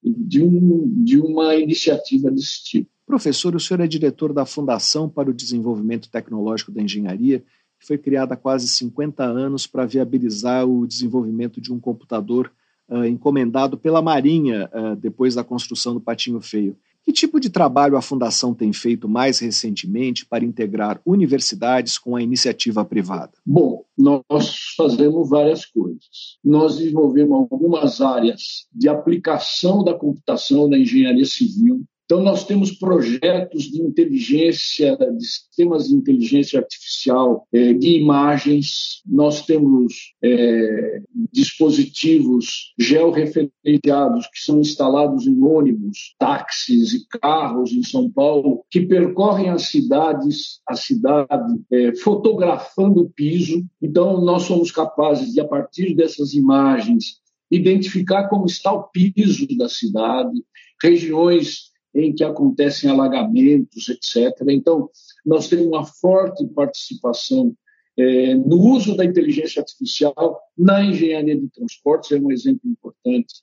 de, 0.02 0.42
um, 0.42 1.02
de 1.02 1.18
uma 1.18 1.56
iniciativa 1.56 2.30
desse 2.30 2.62
tipo. 2.62 2.91
Professor, 3.12 3.54
o 3.54 3.60
senhor 3.60 3.80
é 3.80 3.86
diretor 3.86 4.32
da 4.32 4.46
Fundação 4.46 5.06
para 5.06 5.28
o 5.28 5.34
Desenvolvimento 5.34 6.08
Tecnológico 6.08 6.72
da 6.72 6.80
Engenharia, 6.80 7.40
que 7.78 7.86
foi 7.86 7.98
criada 7.98 8.32
há 8.32 8.38
quase 8.38 8.66
50 8.66 9.22
anos 9.22 9.66
para 9.66 9.84
viabilizar 9.84 10.66
o 10.66 10.86
desenvolvimento 10.86 11.60
de 11.60 11.70
um 11.70 11.78
computador 11.78 12.50
uh, 12.88 13.04
encomendado 13.04 13.76
pela 13.76 14.00
Marinha 14.00 14.70
uh, 14.72 14.96
depois 14.96 15.34
da 15.34 15.44
construção 15.44 15.92
do 15.92 16.00
Patinho 16.00 16.40
Feio. 16.40 16.74
Que 17.04 17.12
tipo 17.12 17.38
de 17.38 17.50
trabalho 17.50 17.98
a 17.98 18.00
Fundação 18.00 18.54
tem 18.54 18.72
feito 18.72 19.06
mais 19.06 19.40
recentemente 19.40 20.24
para 20.24 20.42
integrar 20.42 20.98
universidades 21.04 21.98
com 21.98 22.16
a 22.16 22.22
iniciativa 22.22 22.82
privada? 22.82 23.32
Bom, 23.44 23.84
nós 23.98 24.72
fazemos 24.74 25.28
várias 25.28 25.66
coisas. 25.66 26.38
Nós 26.42 26.78
desenvolvemos 26.78 27.46
algumas 27.50 28.00
áreas 28.00 28.66
de 28.72 28.88
aplicação 28.88 29.84
da 29.84 29.92
computação 29.92 30.66
na 30.66 30.78
engenharia 30.78 31.26
civil, 31.26 31.84
então, 32.12 32.22
nós 32.22 32.44
temos 32.44 32.72
projetos 32.72 33.62
de 33.70 33.80
inteligência, 33.80 34.94
de 35.16 35.24
sistemas 35.24 35.88
de 35.88 35.94
inteligência 35.94 36.60
artificial, 36.60 37.48
é, 37.50 37.72
de 37.72 37.96
imagens, 37.96 39.00
nós 39.06 39.46
temos 39.46 40.12
é, 40.22 41.00
dispositivos 41.32 42.74
georreferenciados 42.78 44.26
que 44.26 44.40
são 44.40 44.60
instalados 44.60 45.26
em 45.26 45.42
ônibus, 45.42 46.14
táxis 46.18 46.92
e 46.92 47.06
carros 47.18 47.72
em 47.72 47.82
São 47.82 48.10
Paulo, 48.10 48.62
que 48.70 48.82
percorrem 48.82 49.48
as 49.48 49.70
cidades, 49.70 50.60
a 50.68 50.74
cidade, 50.74 51.62
é, 51.70 51.94
fotografando 51.94 53.04
o 53.04 53.08
piso. 53.08 53.64
Então, 53.80 54.20
nós 54.20 54.42
somos 54.42 54.70
capazes 54.70 55.32
de, 55.32 55.40
a 55.40 55.48
partir 55.48 55.94
dessas 55.94 56.34
imagens, 56.34 57.22
identificar 57.50 58.28
como 58.28 58.44
está 58.44 58.70
o 58.70 58.82
piso 58.82 59.46
da 59.56 59.70
cidade, 59.70 60.44
regiões 60.82 61.71
em 61.94 62.14
que 62.14 62.24
acontecem 62.24 62.90
alagamentos, 62.90 63.88
etc. 63.88 64.34
Então, 64.48 64.88
nós 65.24 65.48
temos 65.48 65.66
uma 65.66 65.84
forte 65.84 66.46
participação 66.48 67.54
é, 67.96 68.34
no 68.34 68.56
uso 68.56 68.96
da 68.96 69.04
inteligência 69.04 69.60
artificial 69.60 70.40
na 70.56 70.82
engenharia 70.82 71.38
de 71.38 71.48
transportes, 71.50 72.12
é 72.12 72.18
um 72.18 72.30
exemplo 72.30 72.68
importante. 72.70 73.34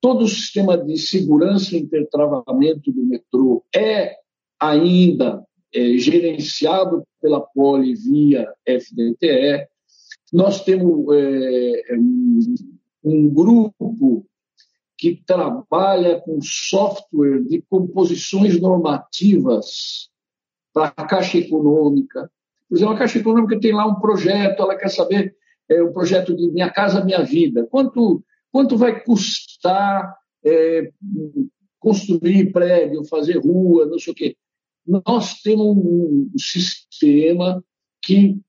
Todo 0.00 0.24
o 0.24 0.28
sistema 0.28 0.76
de 0.76 0.98
segurança 0.98 1.74
e 1.74 1.80
intertravamento 1.80 2.92
do 2.92 3.04
metrô 3.06 3.64
é 3.74 4.16
ainda 4.60 5.42
é, 5.74 5.96
gerenciado 5.96 7.02
pela 7.20 7.40
Poli 7.40 7.94
via 7.94 8.52
FDTE. 8.66 9.66
Nós 10.32 10.62
temos 10.62 11.06
é, 11.16 11.96
um, 11.98 12.54
um 13.02 13.28
grupo 13.28 14.26
que 15.12 15.22
trabalha 15.26 16.18
com 16.20 16.40
software 16.40 17.42
de 17.42 17.60
composições 17.68 18.58
normativas 18.58 20.08
para 20.72 20.94
a 20.96 21.06
Caixa 21.06 21.36
Econômica. 21.36 22.30
Por 22.66 22.76
exemplo, 22.76 22.94
a 22.94 22.98
Caixa 22.98 23.18
Econômica 23.18 23.60
tem 23.60 23.74
lá 23.74 23.86
um 23.86 23.96
projeto, 23.96 24.62
ela 24.62 24.76
quer 24.76 24.88
saber 24.88 25.36
é, 25.68 25.82
o 25.82 25.92
projeto 25.92 26.34
de 26.34 26.50
Minha 26.50 26.70
Casa 26.70 27.04
Minha 27.04 27.22
Vida. 27.22 27.66
Quanto, 27.70 28.24
quanto 28.50 28.78
vai 28.78 28.98
custar 29.04 30.16
é, 30.42 30.90
construir 31.78 32.50
prédio, 32.50 33.04
fazer 33.04 33.38
rua, 33.38 33.84
não 33.84 33.98
sei 33.98 34.12
o 34.12 34.16
quê. 34.16 34.36
Nós 34.86 35.42
temos 35.42 35.76
um 35.76 36.30
sistema 36.38 37.62
que 38.02 38.40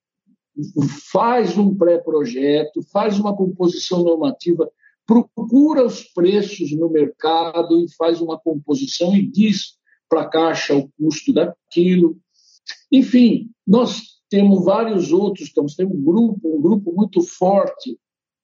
faz 1.12 1.58
um 1.58 1.76
pré-projeto, 1.76 2.82
faz 2.94 3.20
uma 3.20 3.36
composição 3.36 4.04
normativa 4.04 4.72
procura 5.06 5.86
os 5.86 6.04
preços 6.04 6.72
no 6.72 6.90
mercado 6.90 7.80
e 7.80 7.94
faz 7.96 8.22
uma 8.22 8.40
composição 8.40 9.16
e 9.16 9.26
diz 9.26 9.78
para 10.10 10.22
a 10.22 10.30
Caixa 10.30 10.76
o 10.76 10.90
custo 10.98 11.34
daquilo. 11.34 12.18
Enfim, 12.92 13.52
nós 13.66 14.16
temos 14.30 14.66
vários 14.66 15.12
outros, 15.12 15.52
temos 15.54 15.78
um 15.80 16.04
grupo, 16.04 16.58
um 16.58 16.62
grupo 16.62 16.92
muito 16.94 17.22
forte 17.22 17.98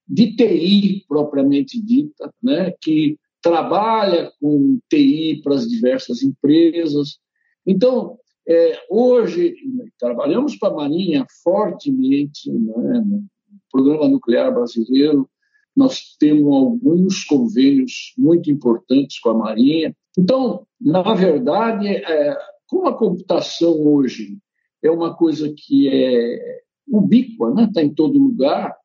de 0.07 0.35
TI 0.35 1.05
propriamente 1.07 1.81
dita, 1.81 2.33
né, 2.41 2.73
que 2.81 3.17
trabalha 3.41 4.31
com 4.39 4.79
TI 4.89 5.41
para 5.43 5.55
as 5.55 5.67
diversas 5.67 6.21
empresas. 6.21 7.17
Então, 7.65 8.17
é, 8.47 8.79
hoje, 8.89 9.55
trabalhamos 9.99 10.55
para 10.57 10.69
a 10.69 10.75
Marinha 10.75 11.25
fortemente, 11.43 12.51
né, 12.51 13.01
no 13.05 13.25
Programa 13.71 14.07
Nuclear 14.07 14.53
Brasileiro, 14.53 15.29
nós 15.75 16.15
temos 16.19 16.53
alguns 16.53 17.23
convênios 17.23 18.13
muito 18.17 18.51
importantes 18.51 19.19
com 19.19 19.29
a 19.29 19.33
Marinha. 19.33 19.95
Então, 20.17 20.65
na 20.79 21.13
verdade, 21.13 21.87
é, 21.87 22.37
como 22.67 22.87
a 22.87 22.97
computação 22.97 23.79
hoje 23.81 24.37
é 24.83 24.89
uma 24.89 25.15
coisa 25.15 25.53
que 25.55 25.87
é 25.87 26.61
ubíqua, 26.87 27.49
está 27.49 27.61
né? 27.61 27.71
Tá 27.73 27.81
em 27.81 27.93
todo 27.93 28.19
lugar, 28.19 28.75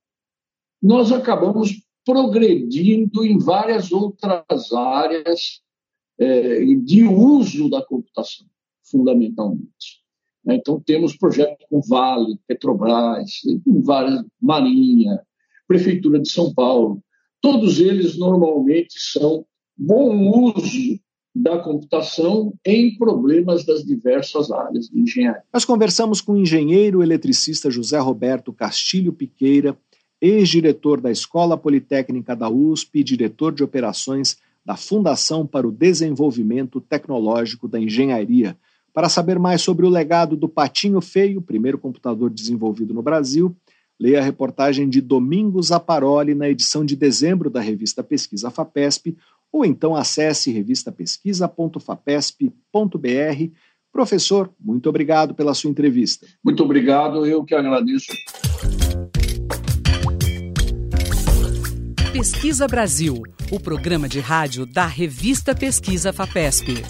nós 0.82 1.10
acabamos 1.10 1.72
progredindo 2.04 3.24
em 3.24 3.38
várias 3.38 3.90
outras 3.90 4.72
áreas 4.72 5.60
é, 6.18 6.64
de 6.76 7.02
uso 7.04 7.68
da 7.68 7.84
computação, 7.84 8.46
fundamentalmente. 8.88 10.04
Então, 10.48 10.80
temos 10.80 11.16
projetos 11.16 11.66
com 11.68 11.80
Vale, 11.80 12.38
Petrobras, 12.46 13.40
com 13.64 13.82
várias, 13.82 14.24
Marinha, 14.40 15.20
Prefeitura 15.66 16.20
de 16.20 16.30
São 16.30 16.52
Paulo. 16.52 17.02
Todos 17.40 17.80
eles 17.80 18.18
normalmente 18.18 18.94
são 18.98 19.44
bom 19.76 20.54
uso 20.54 20.98
da 21.34 21.58
computação 21.58 22.54
em 22.64 22.96
problemas 22.96 23.64
das 23.64 23.84
diversas 23.84 24.50
áreas 24.50 24.88
de 24.88 24.98
engenharia. 24.98 25.42
Nós 25.52 25.66
conversamos 25.66 26.22
com 26.22 26.32
o 26.32 26.38
engenheiro 26.38 27.02
eletricista 27.02 27.70
José 27.70 27.98
Roberto 27.98 28.54
Castilho 28.54 29.12
Piqueira, 29.12 29.76
ex-diretor 30.18 30.98
da 30.98 31.10
Escola 31.10 31.58
Politécnica 31.58 32.34
da 32.34 32.48
USP 32.48 33.00
e 33.00 33.04
diretor 33.04 33.52
de 33.52 33.62
operações 33.62 34.38
da 34.64 34.76
Fundação 34.76 35.46
para 35.46 35.68
o 35.68 35.70
Desenvolvimento 35.70 36.80
Tecnológico 36.80 37.68
da 37.68 37.78
Engenharia, 37.78 38.56
para 38.92 39.10
saber 39.10 39.38
mais 39.38 39.60
sobre 39.60 39.84
o 39.84 39.90
legado 39.90 40.36
do 40.36 40.48
Patinho 40.48 41.02
Feio, 41.02 41.42
primeiro 41.42 41.76
computador 41.76 42.30
desenvolvido 42.30 42.94
no 42.94 43.02
Brasil, 43.02 43.54
Leia 43.98 44.20
a 44.20 44.22
reportagem 44.22 44.88
de 44.88 45.00
Domingos 45.00 45.72
Aparoli 45.72 46.34
na 46.34 46.48
edição 46.48 46.84
de 46.84 46.94
dezembro 46.94 47.48
da 47.48 47.60
revista 47.60 48.02
Pesquisa 48.02 48.50
FAPESP 48.50 49.16
ou 49.52 49.64
então 49.64 49.96
acesse 49.96 50.50
revistapesquisa.fapesp.br. 50.50 53.50
Professor, 53.90 54.52
muito 54.60 54.90
obrigado 54.90 55.34
pela 55.34 55.54
sua 55.54 55.70
entrevista. 55.70 56.26
Muito 56.44 56.62
obrigado, 56.62 57.24
eu 57.24 57.42
que 57.42 57.54
agradeço. 57.54 58.12
Pesquisa 62.12 62.66
Brasil, 62.66 63.22
o 63.50 63.58
programa 63.58 64.08
de 64.08 64.20
rádio 64.20 64.66
da 64.66 64.86
revista 64.86 65.54
Pesquisa 65.54 66.12
FAPESP. 66.12 66.82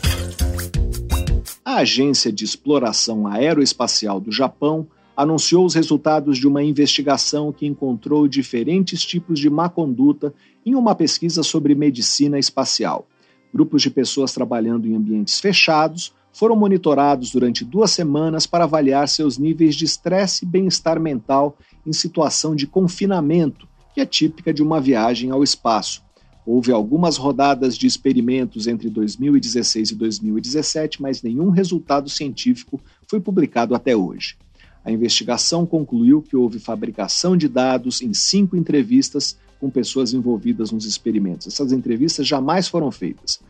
A 1.65 1.77
Agência 1.77 2.33
de 2.33 2.45
Exploração 2.45 3.27
Aeroespacial 3.27 4.21
do 4.21 4.33
Japão 4.33 4.89
anunciou 5.17 5.65
os 5.65 5.75
resultados 5.75 6.37
de 6.37 6.47
uma 6.47 6.63
investigação 6.63 7.51
que 7.51 7.67
encontrou 7.67 8.29
diferentes 8.29 9.03
tipos 9.03 9.41
de 9.41 9.49
má 9.49 9.69
conduta 9.69 10.35
em 10.65 10.75
uma 10.75 10.95
pesquisa 10.95 11.43
sobre 11.43 11.75
medicina 11.75 12.39
espacial. 12.39 13.09
Grupos 13.53 13.81
de 13.81 13.91
pessoas 13.91 14.33
trabalhando 14.33 14.87
em 14.87 14.95
ambientes 14.95 15.41
fechados 15.41 16.13
foram 16.33 16.55
monitorados 16.55 17.31
durante 17.31 17.65
duas 17.65 17.93
semanas 17.93 18.47
para 18.47 18.65
avaliar 18.65 19.09
seus 19.09 19.39
níveis 19.39 19.75
de 19.75 19.87
estresse 19.87 20.45
e 20.45 20.47
bem-estar 20.47 21.01
mental 21.01 21.57
em 21.87 21.95
situação 21.95 22.55
de 22.55 22.67
confinamento, 22.67 23.67
que 23.95 24.03
é 24.03 24.05
típica 24.05 24.53
de 24.53 24.63
uma 24.63 24.79
viagem 24.79 25.31
ao 25.31 25.43
espaço. 25.43 26.05
Houve 26.45 26.71
algumas 26.71 27.17
rodadas 27.17 27.77
de 27.77 27.87
experimentos 27.87 28.67
entre 28.67 28.91
2016 28.91 29.93
e 29.93 29.95
2017, 29.95 31.01
mas 31.01 31.23
nenhum 31.23 31.49
resultado 31.49 32.11
científico 32.11 32.79
foi 33.09 33.19
publicado 33.19 33.75
até 33.75 33.97
hoje. 33.97 34.37
A 34.87 34.93
investigação 34.93 35.67
concluiu 35.67 36.23
que 36.23 36.37
houve 36.37 36.61
fabricação 36.61 37.37
de 37.37 37.49
dados 37.49 38.01
em 38.01 38.15
cinco 38.15 38.57
entrevistas 38.57 39.37
com 39.59 39.69
pessoas 39.69 40.15
envolvidas 40.15 40.71
nos 40.71 40.85
experimentos. 40.85 41.49
Essas 41.49 41.73
entrevistas 41.73 42.25
jamais 42.25 42.69
foram 42.69 42.93
feitas. 42.93 43.41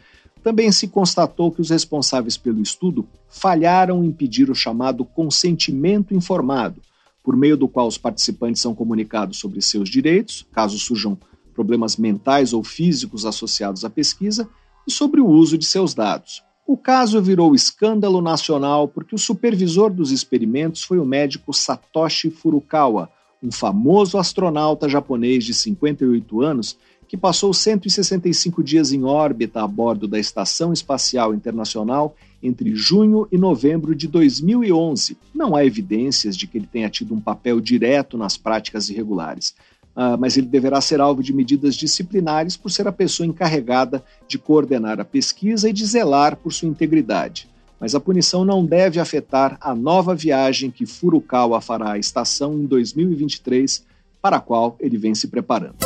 Também 0.42 0.72
se 0.72 0.88
constatou 0.88 1.52
que 1.52 1.60
os 1.60 1.68
responsáveis 1.68 2.38
pelo 2.38 2.62
estudo 2.62 3.06
falharam 3.28 4.02
em 4.02 4.10
pedir 4.10 4.48
o 4.48 4.54
chamado 4.54 5.04
consentimento 5.04 6.14
informado, 6.14 6.80
por 7.22 7.36
meio 7.36 7.56
do 7.58 7.68
qual 7.68 7.86
os 7.86 7.98
participantes 7.98 8.62
são 8.62 8.74
comunicados 8.74 9.38
sobre 9.38 9.60
seus 9.60 9.90
direitos, 9.90 10.46
caso 10.52 10.78
surjam 10.78 11.18
problemas 11.52 11.98
mentais 11.98 12.54
ou 12.54 12.64
físicos 12.64 13.26
associados 13.26 13.84
à 13.84 13.90
pesquisa, 13.90 14.48
e 14.88 14.90
sobre 14.90 15.20
o 15.20 15.26
uso 15.26 15.58
de 15.58 15.66
seus 15.66 15.92
dados. 15.92 16.42
O 16.66 16.76
caso 16.76 17.22
virou 17.22 17.54
escândalo 17.54 18.20
nacional 18.20 18.88
porque 18.88 19.14
o 19.14 19.18
supervisor 19.18 19.88
dos 19.88 20.10
experimentos 20.10 20.82
foi 20.82 20.98
o 20.98 21.04
médico 21.04 21.52
Satoshi 21.52 22.28
Furukawa, 22.28 23.08
um 23.40 23.52
famoso 23.52 24.18
astronauta 24.18 24.88
japonês 24.88 25.44
de 25.44 25.54
58 25.54 26.42
anos 26.42 26.76
que 27.06 27.16
passou 27.16 27.54
165 27.54 28.64
dias 28.64 28.92
em 28.92 29.04
órbita 29.04 29.62
a 29.62 29.68
bordo 29.68 30.08
da 30.08 30.18
Estação 30.18 30.72
Espacial 30.72 31.32
Internacional 31.32 32.16
entre 32.42 32.74
junho 32.74 33.28
e 33.30 33.38
novembro 33.38 33.94
de 33.94 34.08
2011. 34.08 35.16
Não 35.32 35.54
há 35.54 35.64
evidências 35.64 36.36
de 36.36 36.48
que 36.48 36.58
ele 36.58 36.66
tenha 36.66 36.90
tido 36.90 37.14
um 37.14 37.20
papel 37.20 37.60
direto 37.60 38.18
nas 38.18 38.36
práticas 38.36 38.90
irregulares 38.90 39.54
uh, 39.96 40.18
mas 40.18 40.36
ele 40.36 40.46
deverá 40.46 40.80
ser 40.80 41.00
alvo 41.00 41.22
de 41.22 41.32
medidas 41.32 41.74
disciplinares 41.74 42.56
por 42.56 42.70
ser 42.70 42.86
a 42.86 42.92
pessoa 42.92 43.26
encarregada 43.26 44.04
de 44.28 44.38
coordenar 44.38 45.00
a 45.00 45.04
pesquisa 45.04 45.68
e 45.68 45.72
de 45.72 45.84
zelar 45.86 46.36
por 46.36 46.52
sua 46.52 46.68
integridade. 46.68 47.48
Mas 47.80 47.94
a 47.94 48.00
punição 48.00 48.44
não 48.44 48.64
deve 48.64 49.00
afetar 49.00 49.56
a 49.60 49.74
nova 49.74 50.14
viagem 50.14 50.70
que 50.70 50.86
Furukawa 50.86 51.60
fará 51.60 51.92
à 51.92 51.98
estação 51.98 52.54
em 52.54 52.66
2023, 52.66 53.84
para 54.20 54.36
a 54.36 54.40
qual 54.40 54.76
ele 54.80 54.96
vem 54.96 55.14
se 55.14 55.28
preparando. 55.28 55.76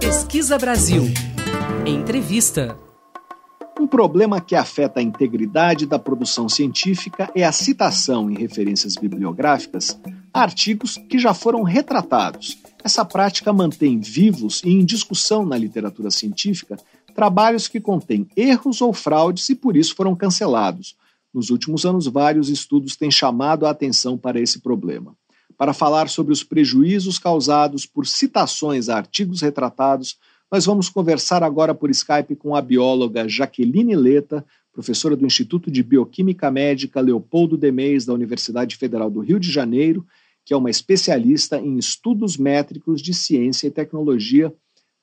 Pesquisa 0.00 0.58
Brasil. 0.58 1.04
Entrevista. 1.86 2.87
Um 3.78 3.86
problema 3.86 4.40
que 4.40 4.56
afeta 4.56 4.98
a 4.98 5.02
integridade 5.02 5.86
da 5.86 6.00
produção 6.00 6.48
científica 6.48 7.30
é 7.32 7.44
a 7.44 7.52
citação 7.52 8.28
em 8.28 8.36
referências 8.36 8.96
bibliográficas 8.96 9.96
a 10.34 10.42
artigos 10.42 10.98
que 11.08 11.16
já 11.16 11.32
foram 11.32 11.62
retratados. 11.62 12.58
Essa 12.82 13.04
prática 13.04 13.52
mantém 13.52 14.00
vivos 14.00 14.62
e 14.64 14.70
em 14.70 14.84
discussão 14.84 15.46
na 15.46 15.56
literatura 15.56 16.10
científica 16.10 16.76
trabalhos 17.14 17.68
que 17.68 17.80
contêm 17.80 18.26
erros 18.36 18.80
ou 18.80 18.92
fraudes 18.92 19.48
e 19.48 19.54
por 19.54 19.76
isso 19.76 19.94
foram 19.94 20.16
cancelados. 20.16 20.96
Nos 21.32 21.50
últimos 21.50 21.84
anos, 21.84 22.08
vários 22.08 22.48
estudos 22.48 22.96
têm 22.96 23.12
chamado 23.12 23.64
a 23.64 23.70
atenção 23.70 24.18
para 24.18 24.40
esse 24.40 24.60
problema. 24.60 25.14
Para 25.56 25.72
falar 25.72 26.08
sobre 26.08 26.32
os 26.32 26.42
prejuízos 26.42 27.16
causados 27.16 27.86
por 27.86 28.06
citações 28.08 28.88
a 28.88 28.96
artigos 28.96 29.40
retratados, 29.40 30.16
nós 30.50 30.64
vamos 30.64 30.88
conversar 30.88 31.42
agora 31.42 31.74
por 31.74 31.90
Skype 31.90 32.34
com 32.34 32.56
a 32.56 32.62
bióloga 32.62 33.28
Jaqueline 33.28 33.94
Leta, 33.94 34.44
professora 34.72 35.14
do 35.14 35.26
Instituto 35.26 35.70
de 35.70 35.82
Bioquímica 35.82 36.50
Médica 36.50 37.00
Leopoldo 37.00 37.56
Demeis, 37.56 38.06
da 38.06 38.14
Universidade 38.14 38.76
Federal 38.76 39.10
do 39.10 39.20
Rio 39.20 39.38
de 39.38 39.50
Janeiro, 39.50 40.06
que 40.46 40.54
é 40.54 40.56
uma 40.56 40.70
especialista 40.70 41.58
em 41.58 41.76
estudos 41.76 42.38
métricos 42.38 43.02
de 43.02 43.12
ciência 43.12 43.66
e 43.66 43.70
tecnologia. 43.70 44.50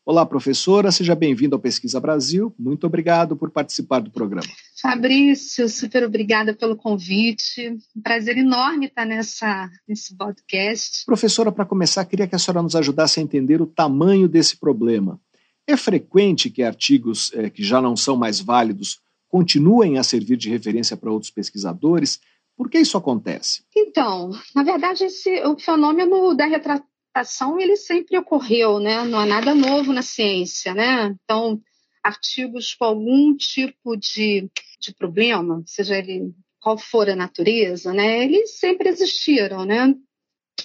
Olá, 0.04 0.26
professora, 0.26 0.92
seja 0.92 1.14
bem-vinda 1.14 1.56
ao 1.56 1.60
Pesquisa 1.60 2.00
Brasil. 2.00 2.54
Muito 2.58 2.88
obrigado 2.88 3.36
por 3.36 3.52
participar 3.52 4.00
do 4.00 4.10
programa. 4.10 4.48
Fabrício, 4.82 5.70
super 5.70 6.04
obrigada 6.04 6.56
pelo 6.56 6.76
convite. 6.76 7.78
Um 7.96 8.02
prazer 8.02 8.38
enorme 8.38 8.88
estar 8.88 9.06
nessa, 9.06 9.70
nesse 9.88 10.16
podcast. 10.16 11.06
Professora, 11.06 11.52
para 11.52 11.66
começar, 11.66 12.04
queria 12.06 12.28
que 12.28 12.36
a 12.36 12.40
senhora 12.40 12.64
nos 12.64 12.76
ajudasse 12.76 13.20
a 13.20 13.24
entender 13.24 13.62
o 13.62 13.68
tamanho 13.68 14.28
desse 14.28 14.58
problema. 14.58 15.20
É 15.68 15.76
frequente 15.76 16.50
que 16.50 16.64
artigos 16.64 17.32
é, 17.34 17.50
que 17.50 17.64
já 17.64 17.82
não 17.82 17.96
são 17.96 18.16
mais 18.16 18.40
válidos 18.40 19.00
continuem 19.28 19.98
a 19.98 20.04
servir 20.04 20.38
de 20.38 20.50
referência 20.50 20.96
para 20.96 21.12
outros 21.12 21.32
pesquisadores? 21.32 22.20
Por 22.56 22.70
que 22.70 22.80
isso 22.80 22.98
acontece? 22.98 23.64
Então, 23.76 24.32
na 24.56 24.64
verdade, 24.64 25.04
esse, 25.04 25.44
o 25.44 25.60
fenômeno 25.60 26.34
da 26.34 26.46
retratação 26.46 27.60
ele 27.60 27.76
sempre 27.76 28.18
ocorreu, 28.18 28.80
né? 28.80 29.04
Não 29.04 29.20
há 29.20 29.26
nada 29.26 29.54
novo 29.54 29.92
na 29.92 30.02
ciência, 30.02 30.74
né? 30.74 31.16
Então, 31.24 31.62
artigos 32.02 32.74
com 32.74 32.86
algum 32.86 33.36
tipo 33.36 33.98
de, 33.98 34.50
de 34.80 34.94
problema, 34.94 35.64
seja 35.66 35.98
ele 35.98 36.34
qual 36.62 36.78
for 36.78 37.10
a 37.10 37.16
natureza, 37.16 37.94
né? 37.94 38.24
Eles 38.24 38.58
sempre 38.58 38.90
existiram, 38.90 39.66
né? 39.66 39.94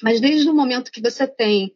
Mas 0.03 0.21
desde 0.21 0.49
o 0.49 0.55
momento 0.55 0.93
que 0.93 1.01
você 1.01 1.27
tem 1.27 1.75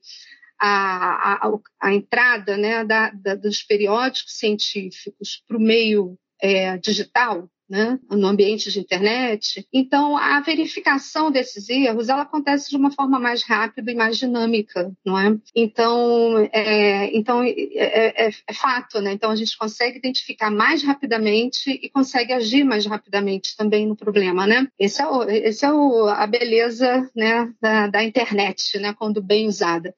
a, 0.66 1.46
a, 1.46 1.58
a 1.80 1.94
entrada 1.94 2.56
né, 2.56 2.84
da, 2.84 3.10
da, 3.10 3.34
dos 3.34 3.62
periódicos 3.62 4.38
científicos 4.38 5.42
para 5.46 5.56
o 5.56 5.60
meio 5.60 6.18
é, 6.40 6.78
digital, 6.78 7.50
né, 7.68 7.98
no 8.10 8.26
ambiente 8.26 8.70
de 8.70 8.80
internet. 8.80 9.66
Então, 9.72 10.16
a 10.16 10.40
verificação 10.40 11.30
desses 11.30 11.68
erros 11.68 12.08
ela 12.08 12.22
acontece 12.22 12.70
de 12.70 12.76
uma 12.76 12.90
forma 12.90 13.18
mais 13.18 13.42
rápida 13.42 13.90
e 13.90 13.94
mais 13.94 14.18
dinâmica, 14.18 14.92
não 15.04 15.18
é? 15.18 15.36
Então, 15.54 16.48
é, 16.52 17.16
então 17.16 17.42
é, 17.42 17.52
é, 17.54 18.28
é, 18.28 18.52
fato, 18.52 19.00
né? 19.00 19.12
Então, 19.12 19.30
a 19.30 19.36
gente 19.36 19.56
consegue 19.56 19.98
identificar 19.98 20.50
mais 20.50 20.82
rapidamente 20.82 21.70
e 21.70 21.88
consegue 21.88 22.32
agir 22.32 22.64
mais 22.64 22.86
rapidamente 22.86 23.56
também 23.56 23.86
no 23.86 23.96
problema, 23.96 24.46
né? 24.46 24.66
Esse 24.78 25.02
é, 25.02 25.06
o, 25.06 25.22
esse 25.24 25.64
é 25.64 25.72
o, 25.72 26.06
a 26.08 26.26
beleza 26.26 27.10
né, 27.16 27.50
da, 27.60 27.86
da 27.86 28.04
internet, 28.04 28.78
né? 28.78 28.94
Quando 28.94 29.22
bem 29.22 29.48
usada. 29.48 29.94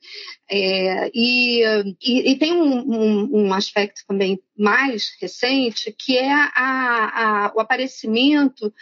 É, 0.49 1.11
e, 1.13 1.63
e, 2.01 2.31
e, 2.31 2.39
tem 2.39 2.53
um, 2.53 2.79
um, 2.79 3.47
um, 3.47 3.53
aspecto 3.53 4.03
também 4.07 4.41
mais 4.57 5.15
recente, 5.21 5.93
que 5.93 6.17
é 6.17 6.33
a, 6.33 6.53
a, 6.57 7.53
o 7.55 7.61
aparecimento 7.61 8.73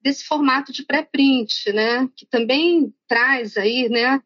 desse 0.00 0.24
formato 0.24 0.72
de 0.72 0.84
pré-print, 0.84 1.72
né, 1.72 2.08
que 2.14 2.26
também 2.26 2.94
traz 3.08 3.56
aí, 3.56 3.88
né, 3.88 4.22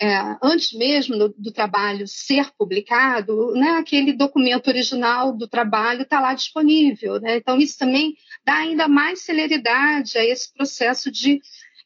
é, 0.00 0.36
antes 0.42 0.72
mesmo 0.74 1.16
do, 1.16 1.34
do, 1.38 1.50
trabalho 1.50 2.06
ser 2.06 2.50
publicado, 2.58 3.52
né, 3.52 3.70
aquele 3.70 4.12
documento 4.12 4.68
original 4.68 5.34
do 5.34 5.48
trabalho 5.48 6.02
está 6.02 6.20
lá 6.20 6.34
disponível. 6.34 7.18
Né? 7.18 7.36
Então, 7.36 7.56
isso 7.56 7.78
também 7.78 8.14
dá 8.44 8.56
ainda 8.56 8.88
mais 8.88 9.22
celeridade 9.22 10.18
a 10.18 10.24
esse 10.24 10.52
processo 10.52 11.10
de 11.10 11.40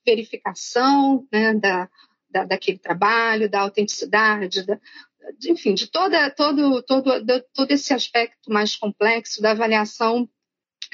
verificação 0.05 1.25
né, 1.33 1.55
da, 1.55 1.89
da, 2.29 2.45
daquele 2.45 2.79
trabalho, 2.79 3.49
da 3.49 3.61
autenticidade, 3.61 4.67
da, 4.67 4.81
enfim, 5.47 5.75
de 5.75 5.87
toda, 5.87 6.31
todo, 6.31 6.83
todo, 6.83 7.21
de, 7.21 7.41
todo 7.55 7.71
esse 7.71 7.93
aspecto 7.93 8.51
mais 8.53 8.77
complexo 8.77 9.41
da 9.41 9.53
avaliação 9.53 10.29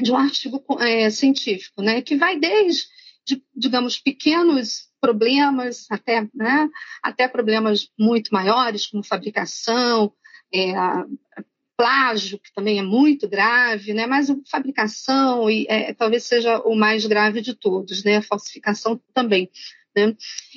de 0.01 0.13
um 0.13 0.17
artigo 0.17 0.65
é, 0.81 1.09
científico, 1.11 1.83
né, 1.83 2.03
que 2.03 2.17
vai 2.17 2.39
desde, 2.39 2.85
de, 3.27 3.43
digamos, 3.55 3.99
pequenos 3.99 4.89
problemas 5.01 5.87
até, 5.91 6.29
né, 6.35 6.69
até 7.03 7.29
problemas 7.29 7.89
muito 7.99 8.33
maiores, 8.33 8.87
como 8.87 9.03
fabricação, 9.03 10.13
é, 10.53 10.73
plágio, 11.77 12.39
que 12.39 12.53
também 12.53 12.79
é 12.79 12.83
muito 12.83 13.29
grave, 13.29 13.93
né? 13.93 14.07
mas 14.07 14.29
fabricação 14.51 15.51
e, 15.51 15.67
é, 15.69 15.93
talvez 15.93 16.25
seja 16.25 16.59
o 16.61 16.75
mais 16.75 17.05
grave 17.05 17.41
de 17.43 17.55
todos, 17.55 18.03
né? 18.03 18.23
falsificação 18.23 19.01
também. 19.13 19.51
Né? 19.97 20.15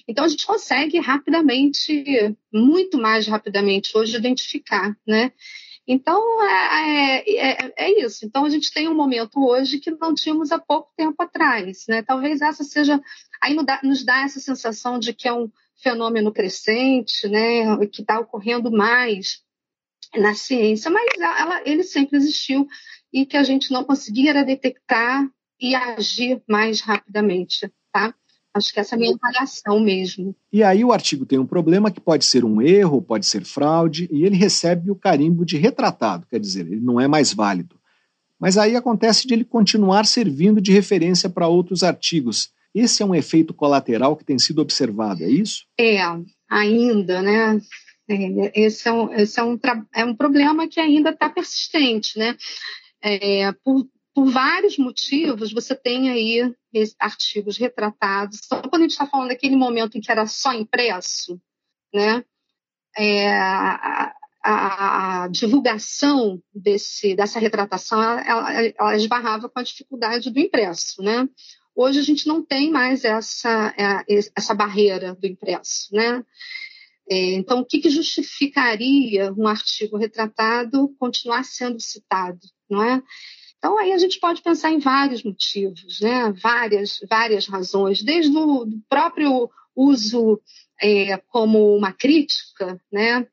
Então, 0.08 0.26
a 0.26 0.28
gente 0.28 0.46
consegue 0.46 1.00
rapidamente, 1.00 2.36
muito 2.54 2.98
mais 2.98 3.26
rapidamente 3.28 3.98
hoje, 3.98 4.18
identificar. 4.18 4.96
Né? 5.08 5.32
Então, 5.88 6.22
é, 6.44 7.24
é, 7.26 7.52
é, 7.52 7.74
é, 7.78 8.06
isso. 8.06 8.26
Então, 8.26 8.46
a 8.46 8.50
gente 8.50 8.72
tem 8.74 8.88
um 8.88 8.96
momento 8.96 9.44
hoje 9.44 9.80
que 9.80 9.92
não 9.92 10.14
tínhamos 10.14 10.52
há 10.52 10.60
pouco 10.60 10.92
tempo 10.98 11.22
atrás. 11.22 11.86
Né? 11.88 12.04
Talvez 12.04 12.42
essa 12.42 12.64
seja. 12.64 13.02
Aí 13.42 13.56
nos 13.84 14.04
dá, 14.04 14.22
essa 14.22 14.40
sensação 14.40 15.00
de 15.00 15.14
que 15.14 15.28
é 15.28 15.34
um 15.34 15.50
fenômeno 15.82 16.32
crescente, 16.32 17.28
né, 17.30 17.78
que 17.88 18.02
está 18.02 18.20
ocorrendo 18.20 18.70
mais 18.70 19.42
na 20.14 20.34
ciência, 20.34 20.92
mas 20.92 21.10
ela, 21.18 21.62
ele 21.66 21.84
sempre 21.84 22.18
existiu 22.18 22.68
e 23.14 23.26
que 23.26 23.38
a 23.38 23.44
gente 23.44 23.72
não 23.72 23.84
conseguia 23.86 24.44
detectar 24.44 25.26
e 25.60 25.76
agir 25.76 26.42
mais 26.48 26.82
rapidamente, 26.82 27.72
tá? 27.92 28.14
Acho 28.54 28.74
que 28.74 28.80
essa 28.80 28.96
é 28.96 28.98
a 28.98 29.00
minha 29.00 29.16
avaliação 29.16 29.80
mesmo. 29.80 30.36
E 30.52 30.64
aí 30.64 30.84
o 30.84 30.92
artigo 30.92 31.26
tem 31.26 31.38
um 31.38 31.46
problema 31.46 31.92
que 31.92 32.02
pode 32.02 32.26
ser 32.26 32.44
um 32.44 32.62
erro, 32.62 33.02
pode 33.02 33.26
ser 33.26 33.46
fraude, 33.46 34.10
e 34.12 34.26
ele 34.26 34.36
recebe 34.36 34.90
o 34.90 34.96
carimbo 34.96 35.46
de 35.46 35.58
retratado, 35.58 36.26
quer 36.28 36.40
dizer, 36.40 36.66
ele 36.66 36.82
não 36.82 37.00
é 37.00 37.08
mais 37.08 37.34
válido. 37.34 37.80
Mas 38.40 38.58
aí 38.58 38.76
acontece 38.76 39.28
de 39.28 39.34
ele 39.34 39.44
continuar 39.44 40.06
servindo 40.06 40.62
de 40.62 40.72
referência 40.72 41.30
para 41.30 41.48
outros 41.48 41.84
artigos. 41.84 42.52
Esse 42.74 43.04
é 43.04 43.06
um 43.06 43.14
efeito 43.14 43.54
colateral 43.54 44.16
que 44.16 44.24
tem 44.24 44.40
sido 44.40 44.62
observado, 44.62 45.24
é 45.24 45.30
isso? 45.30 45.66
É, 45.78 46.00
ainda, 46.50 47.22
né? 47.22 47.60
É, 48.08 48.62
esse 48.62 48.88
é 48.88 48.92
um, 48.92 49.14
esse 49.14 49.40
é 49.40 49.44
um, 49.44 49.60
é 49.94 50.06
um 50.06 50.16
problema 50.16 50.68
que 50.68 50.80
ainda 50.80 51.12
está 51.12 51.30
persistente, 51.30 52.18
né? 52.18 52.36
É, 53.02 53.52
por, 53.64 53.88
por 54.20 54.30
vários 54.30 54.78
motivos, 54.78 55.54
você 55.54 55.74
tem 55.74 56.10
aí 56.10 56.54
artigos 57.00 57.58
retratados. 57.58 58.42
Então, 58.46 58.62
quando 58.64 58.82
a 58.82 58.84
gente 58.84 58.92
está 58.92 59.08
falando 59.08 59.30
daquele 59.30 59.56
momento 59.56 59.98
em 59.98 60.02
que 60.02 60.12
era 60.12 60.28
só 60.28 60.52
impresso, 60.52 61.40
né? 61.94 62.26
É, 62.98 63.32
a, 63.32 64.14
a, 64.44 65.24
a, 65.24 65.28
divulgação 65.30 66.44
desse, 66.54 67.16
dessa 67.16 67.40
retratação 67.40 68.02
ela, 68.02 68.62
ela, 68.78 68.96
esbarrava 68.98 69.48
com 69.48 69.58
a 69.58 69.64
dificuldade 69.64 70.30
do 70.30 70.40
impresso, 70.40 71.02
né? 71.02 71.26
Hoje 71.74 72.00
a 72.00 72.04
gente 72.04 72.28
não 72.28 72.44
tem 72.44 72.70
mais 72.70 73.06
essa, 73.06 73.74
é, 73.78 74.20
essa 74.36 74.54
barreira 74.54 75.16
do 75.16 75.28
impresso, 75.28 75.96
né? 75.96 76.26
É, 77.10 77.36
então, 77.36 77.62
o 77.62 77.66
que 77.66 77.90
justificaria 77.90 79.32
um 79.32 79.48
artigo 79.48 79.96
retratado 79.96 80.94
continuar 81.00 81.46
sendo 81.46 81.80
citado, 81.80 82.46
não 82.70 82.84
é? 82.84 83.02
Então, 83.60 83.78
aí 83.78 83.92
a 83.92 83.98
gente 83.98 84.20
pode 84.20 84.42
pensar 84.42 84.72
em 84.72 84.80
vários 84.80 85.22
motivos, 85.22 86.00
né? 86.00 86.32
várias, 86.32 87.00
várias 87.10 87.46
razões, 87.46 88.02
desde 88.02 88.36
o 88.36 88.66
próprio 88.88 89.50
uso 89.76 90.42
é, 90.82 91.18
como 91.28 91.76
uma 91.76 91.92
crítica, 91.92 92.82
né? 92.92 93.28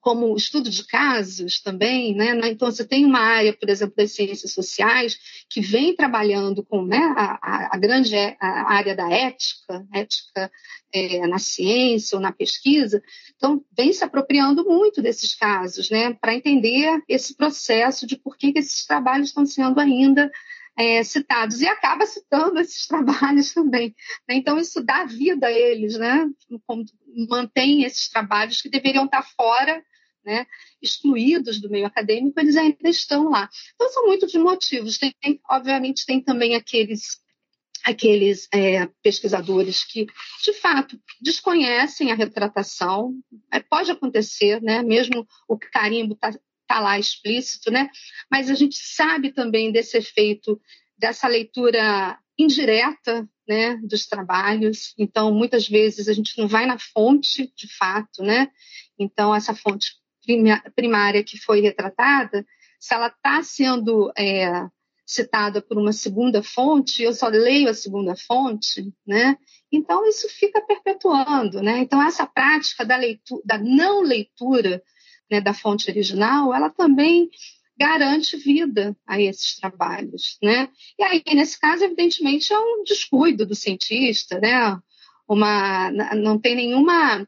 Como 0.00 0.34
estudo 0.34 0.70
de 0.70 0.86
casos 0.86 1.60
também, 1.60 2.14
né? 2.14 2.32
Então 2.48 2.70
você 2.70 2.84
tem 2.84 3.04
uma 3.04 3.20
área, 3.20 3.52
por 3.52 3.68
exemplo, 3.68 3.94
das 3.96 4.12
ciências 4.12 4.52
sociais 4.52 5.18
que 5.48 5.60
vem 5.60 5.94
trabalhando 5.94 6.64
com 6.64 6.84
né, 6.84 6.98
a, 7.16 7.74
a 7.74 7.78
grande 7.78 8.16
a 8.40 8.72
área 8.72 8.96
da 8.96 9.10
ética, 9.10 9.86
ética 9.92 10.50
é, 10.92 11.26
na 11.26 11.38
ciência 11.38 12.16
ou 12.16 12.22
na 12.22 12.32
pesquisa, 12.32 13.02
então 13.36 13.62
vem 13.76 13.92
se 13.92 14.02
apropriando 14.02 14.64
muito 14.64 15.02
desses 15.02 15.34
casos, 15.34 15.90
né? 15.90 16.14
Para 16.14 16.34
entender 16.34 17.02
esse 17.08 17.36
processo 17.36 18.06
de 18.06 18.16
por 18.16 18.36
que, 18.36 18.52
que 18.52 18.58
esses 18.58 18.86
trabalhos 18.86 19.28
estão 19.28 19.44
sendo 19.44 19.78
ainda 19.78 20.30
é, 20.78 21.02
citados 21.02 21.60
e 21.60 21.68
acaba 21.68 22.06
citando 22.06 22.58
esses 22.58 22.86
trabalhos 22.88 23.52
também. 23.52 23.94
Né? 24.26 24.36
Então, 24.36 24.58
isso 24.58 24.82
dá 24.82 25.04
vida 25.04 25.46
a 25.46 25.52
eles, 25.52 25.98
né? 25.98 26.26
mantém 27.28 27.84
esses 27.84 28.08
trabalhos 28.08 28.62
que 28.62 28.70
deveriam 28.70 29.04
estar 29.04 29.22
fora 29.22 29.84
né, 30.24 30.46
excluídos 30.80 31.60
do 31.60 31.70
meio 31.70 31.86
acadêmico, 31.86 32.38
eles 32.38 32.56
ainda 32.56 32.88
estão 32.88 33.28
lá. 33.28 33.48
Então, 33.74 33.88
são 33.90 34.06
muitos 34.06 34.32
motivos. 34.34 34.98
Tem, 34.98 35.14
tem, 35.20 35.40
obviamente, 35.48 36.06
tem 36.06 36.20
também 36.20 36.54
aqueles 36.54 37.20
aqueles 37.82 38.46
é, 38.52 38.86
pesquisadores 39.02 39.84
que, 39.84 40.06
de 40.44 40.52
fato, 40.52 41.00
desconhecem 41.20 42.12
a 42.12 42.14
retratação. 42.14 43.14
É, 43.50 43.58
pode 43.60 43.90
acontecer, 43.90 44.60
né? 44.60 44.82
mesmo 44.82 45.26
o 45.48 45.58
carimbo 45.58 46.12
está 46.12 46.30
tá 46.66 46.78
lá 46.78 46.98
explícito, 46.98 47.70
né? 47.70 47.88
mas 48.30 48.50
a 48.50 48.54
gente 48.54 48.76
sabe 48.76 49.32
também 49.32 49.72
desse 49.72 49.96
efeito, 49.96 50.60
dessa 50.96 51.26
leitura 51.26 52.18
indireta 52.38 53.28
né, 53.48 53.76
dos 53.82 54.06
trabalhos. 54.06 54.94
Então, 54.96 55.32
muitas 55.32 55.68
vezes 55.68 56.08
a 56.08 56.12
gente 56.12 56.38
não 56.38 56.46
vai 56.46 56.66
na 56.66 56.78
fonte, 56.78 57.52
de 57.56 57.66
fato, 57.76 58.22
né? 58.22 58.48
Então, 58.98 59.34
essa 59.34 59.54
fonte 59.54 59.99
primária 60.74 61.24
que 61.24 61.38
foi 61.38 61.60
retratada, 61.60 62.44
se 62.78 62.94
ela 62.94 63.08
está 63.08 63.42
sendo 63.42 64.12
é, 64.16 64.66
citada 65.10 65.60
por 65.60 65.76
uma 65.76 65.92
segunda 65.92 66.42
fonte, 66.42 67.02
eu 67.02 67.12
só 67.12 67.26
leio 67.26 67.68
a 67.68 67.74
segunda 67.74 68.14
fonte, 68.16 68.92
né? 69.06 69.36
Então 69.72 70.06
isso 70.08 70.28
fica 70.28 70.60
perpetuando, 70.60 71.60
né? 71.60 71.78
Então 71.78 72.00
essa 72.00 72.26
prática 72.26 72.84
da 72.84 72.96
leitura, 72.96 73.42
da 73.44 73.58
não 73.58 74.02
leitura 74.02 74.82
né, 75.30 75.40
da 75.40 75.52
fonte 75.52 75.90
original, 75.90 76.54
ela 76.54 76.70
também 76.70 77.28
garante 77.76 78.36
vida 78.36 78.96
a 79.06 79.20
esses 79.20 79.56
trabalhos, 79.56 80.38
né? 80.42 80.68
E 80.98 81.02
aí 81.02 81.22
nesse 81.34 81.58
caso, 81.58 81.84
evidentemente, 81.84 82.52
é 82.52 82.58
um 82.58 82.84
descuido 82.84 83.44
do 83.44 83.54
cientista, 83.54 84.38
né? 84.38 84.78
Uma, 85.28 85.90
não 86.14 86.38
tem 86.38 86.54
nenhuma 86.54 87.26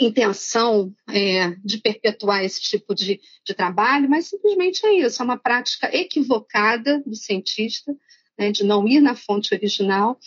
intenção 0.00 0.92
é, 1.08 1.50
de 1.64 1.78
perpetuar 1.78 2.44
esse 2.44 2.60
tipo 2.60 2.94
de, 2.94 3.20
de, 3.44 3.54
trabalho, 3.54 4.08
mas 4.08 4.26
simplesmente 4.26 4.84
é 4.86 4.94
isso, 4.94 5.20
é 5.20 5.24
uma 5.24 5.36
prática 5.36 5.94
equivocada 5.94 7.02
do 7.06 7.14
cientista, 7.14 7.94
né, 8.38 8.50
de 8.50 8.64
não 8.64 8.88
ir 8.88 9.00
na 9.00 9.14
fonte 9.14 9.54
original, 9.54 10.18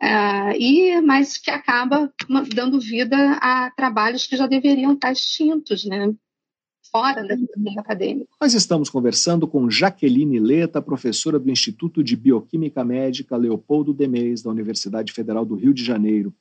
é, 0.00 0.58
e 0.58 1.00
mas 1.00 1.38
que 1.38 1.50
acaba 1.50 2.12
dando 2.54 2.78
vida 2.78 3.16
a 3.40 3.70
trabalhos 3.70 4.26
que 4.26 4.36
já 4.36 4.46
deveriam 4.46 4.92
estar 4.92 5.12
extintos, 5.12 5.84
né, 5.84 6.12
fora 6.90 7.26
da 7.26 7.34
vida 7.34 7.52
acadêmica. 7.78 8.28
Nós 8.40 8.54
estamos 8.54 8.90
conversando 8.90 9.46
com 9.46 9.70
Jaqueline 9.70 10.38
Leta, 10.38 10.80
professora 10.82 11.38
do 11.38 11.50
Instituto 11.50 12.02
de 12.02 12.16
Bioquímica 12.16 12.84
Médica 12.84 13.36
Leopoldo 13.36 13.92
Demeis, 13.92 14.42
da 14.42 14.50
Universidade 14.50 15.12
Federal 15.12 15.44
do 15.44 15.54
Rio 15.54 15.74
de 15.74 15.84
Janeiro. 15.84 16.34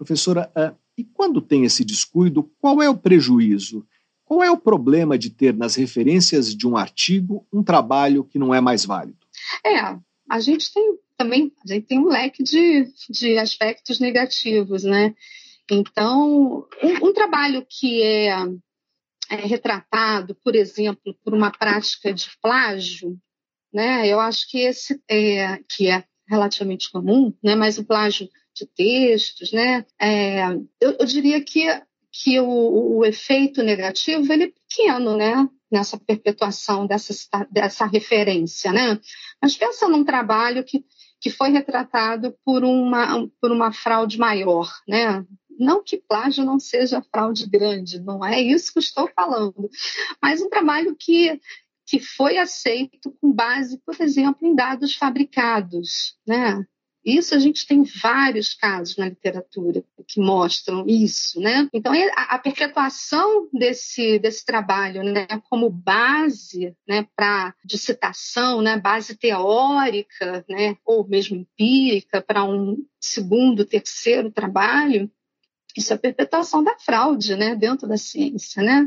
Professora, 0.00 0.50
uh, 0.56 0.74
e 0.96 1.04
quando 1.04 1.42
tem 1.42 1.66
esse 1.66 1.84
descuido, 1.84 2.50
qual 2.58 2.80
é 2.80 2.88
o 2.88 2.96
prejuízo? 2.96 3.86
Qual 4.24 4.42
é 4.42 4.50
o 4.50 4.56
problema 4.56 5.18
de 5.18 5.28
ter 5.28 5.54
nas 5.54 5.74
referências 5.74 6.56
de 6.56 6.66
um 6.66 6.74
artigo 6.74 7.46
um 7.52 7.62
trabalho 7.62 8.24
que 8.24 8.38
não 8.38 8.54
é 8.54 8.62
mais 8.62 8.86
válido? 8.86 9.18
É, 9.62 9.98
a 10.26 10.40
gente 10.40 10.72
tem 10.72 10.98
também 11.18 11.52
a 11.62 11.74
gente 11.74 11.86
tem 11.86 11.98
um 11.98 12.08
leque 12.08 12.42
de, 12.42 12.90
de 13.10 13.36
aspectos 13.36 14.00
negativos, 14.00 14.84
né? 14.84 15.14
Então, 15.70 16.66
um, 16.82 17.08
um 17.08 17.12
trabalho 17.12 17.62
que 17.68 18.02
é, 18.02 18.30
é, 19.28 19.36
retratado, 19.36 20.34
por 20.42 20.56
exemplo, 20.56 21.14
por 21.22 21.34
uma 21.34 21.50
prática 21.50 22.10
de 22.10 22.26
plágio, 22.40 23.18
né? 23.70 24.08
Eu 24.08 24.18
acho 24.18 24.48
que 24.48 24.60
esse 24.60 24.98
é 25.10 25.58
que 25.68 25.90
é 25.90 26.02
relativamente 26.26 26.90
comum, 26.90 27.34
né? 27.44 27.54
Mas 27.54 27.76
o 27.76 27.84
plágio 27.84 28.30
de 28.60 28.66
textos, 28.66 29.52
né? 29.52 29.84
É, 29.98 30.44
eu, 30.80 30.96
eu, 30.98 31.06
diria 31.06 31.42
que, 31.42 31.66
que 32.12 32.38
o, 32.40 32.98
o, 32.98 33.04
efeito 33.04 33.62
negativo 33.62 34.32
ele 34.32 34.44
é 34.44 34.52
pequeno, 34.52 35.16
né? 35.16 35.48
Nessa 35.70 35.98
perpetuação 35.98 36.86
dessa, 36.86 37.14
dessa 37.50 37.86
referência, 37.86 38.72
né? 38.72 39.00
Mas 39.40 39.56
pensa 39.56 39.88
num 39.88 40.04
trabalho 40.04 40.64
que, 40.64 40.84
que 41.20 41.30
foi 41.30 41.50
retratado 41.50 42.36
por 42.44 42.64
uma, 42.64 43.28
por 43.40 43.52
uma 43.52 43.72
fraude 43.72 44.18
maior, 44.18 44.68
né? 44.86 45.24
Não 45.58 45.82
que 45.82 45.98
plágio 45.98 46.44
não 46.44 46.58
seja 46.58 47.02
fraude 47.02 47.48
grande, 47.48 48.00
não 48.00 48.24
é 48.24 48.40
isso 48.40 48.72
que 48.72 48.78
estou 48.78 49.08
falando, 49.14 49.68
mas 50.20 50.40
um 50.40 50.48
trabalho 50.48 50.96
que, 50.98 51.38
que 51.86 52.00
foi 52.00 52.38
aceito 52.38 53.14
com 53.20 53.30
base, 53.30 53.78
por 53.84 53.94
exemplo, 54.00 54.46
em 54.46 54.54
dados 54.54 54.94
fabricados, 54.94 56.16
né? 56.26 56.64
Isso 57.04 57.34
a 57.34 57.38
gente 57.38 57.66
tem 57.66 57.82
vários 57.82 58.52
casos 58.52 58.96
na 58.96 59.08
literatura 59.08 59.82
que 60.06 60.20
mostram 60.20 60.84
isso, 60.86 61.40
né? 61.40 61.68
Então 61.72 61.92
a, 61.92 62.34
a 62.34 62.38
perpetuação 62.38 63.48
desse, 63.52 64.18
desse 64.18 64.44
trabalho, 64.44 65.02
né, 65.02 65.26
como 65.48 65.70
base, 65.70 66.76
né, 66.86 67.06
para 67.16 67.54
de 67.64 67.78
citação, 67.78 68.60
né, 68.60 68.76
base 68.78 69.16
teórica, 69.16 70.44
né, 70.48 70.76
ou 70.84 71.06
mesmo 71.08 71.36
empírica 71.36 72.20
para 72.20 72.44
um 72.44 72.76
segundo, 73.00 73.64
terceiro 73.64 74.30
trabalho, 74.30 75.10
isso 75.76 75.92
é 75.92 75.96
a 75.96 75.98
perpetuação 75.98 76.62
da 76.62 76.76
fraude, 76.78 77.34
né, 77.36 77.54
dentro 77.54 77.88
da 77.88 77.96
ciência, 77.96 78.62
né? 78.62 78.86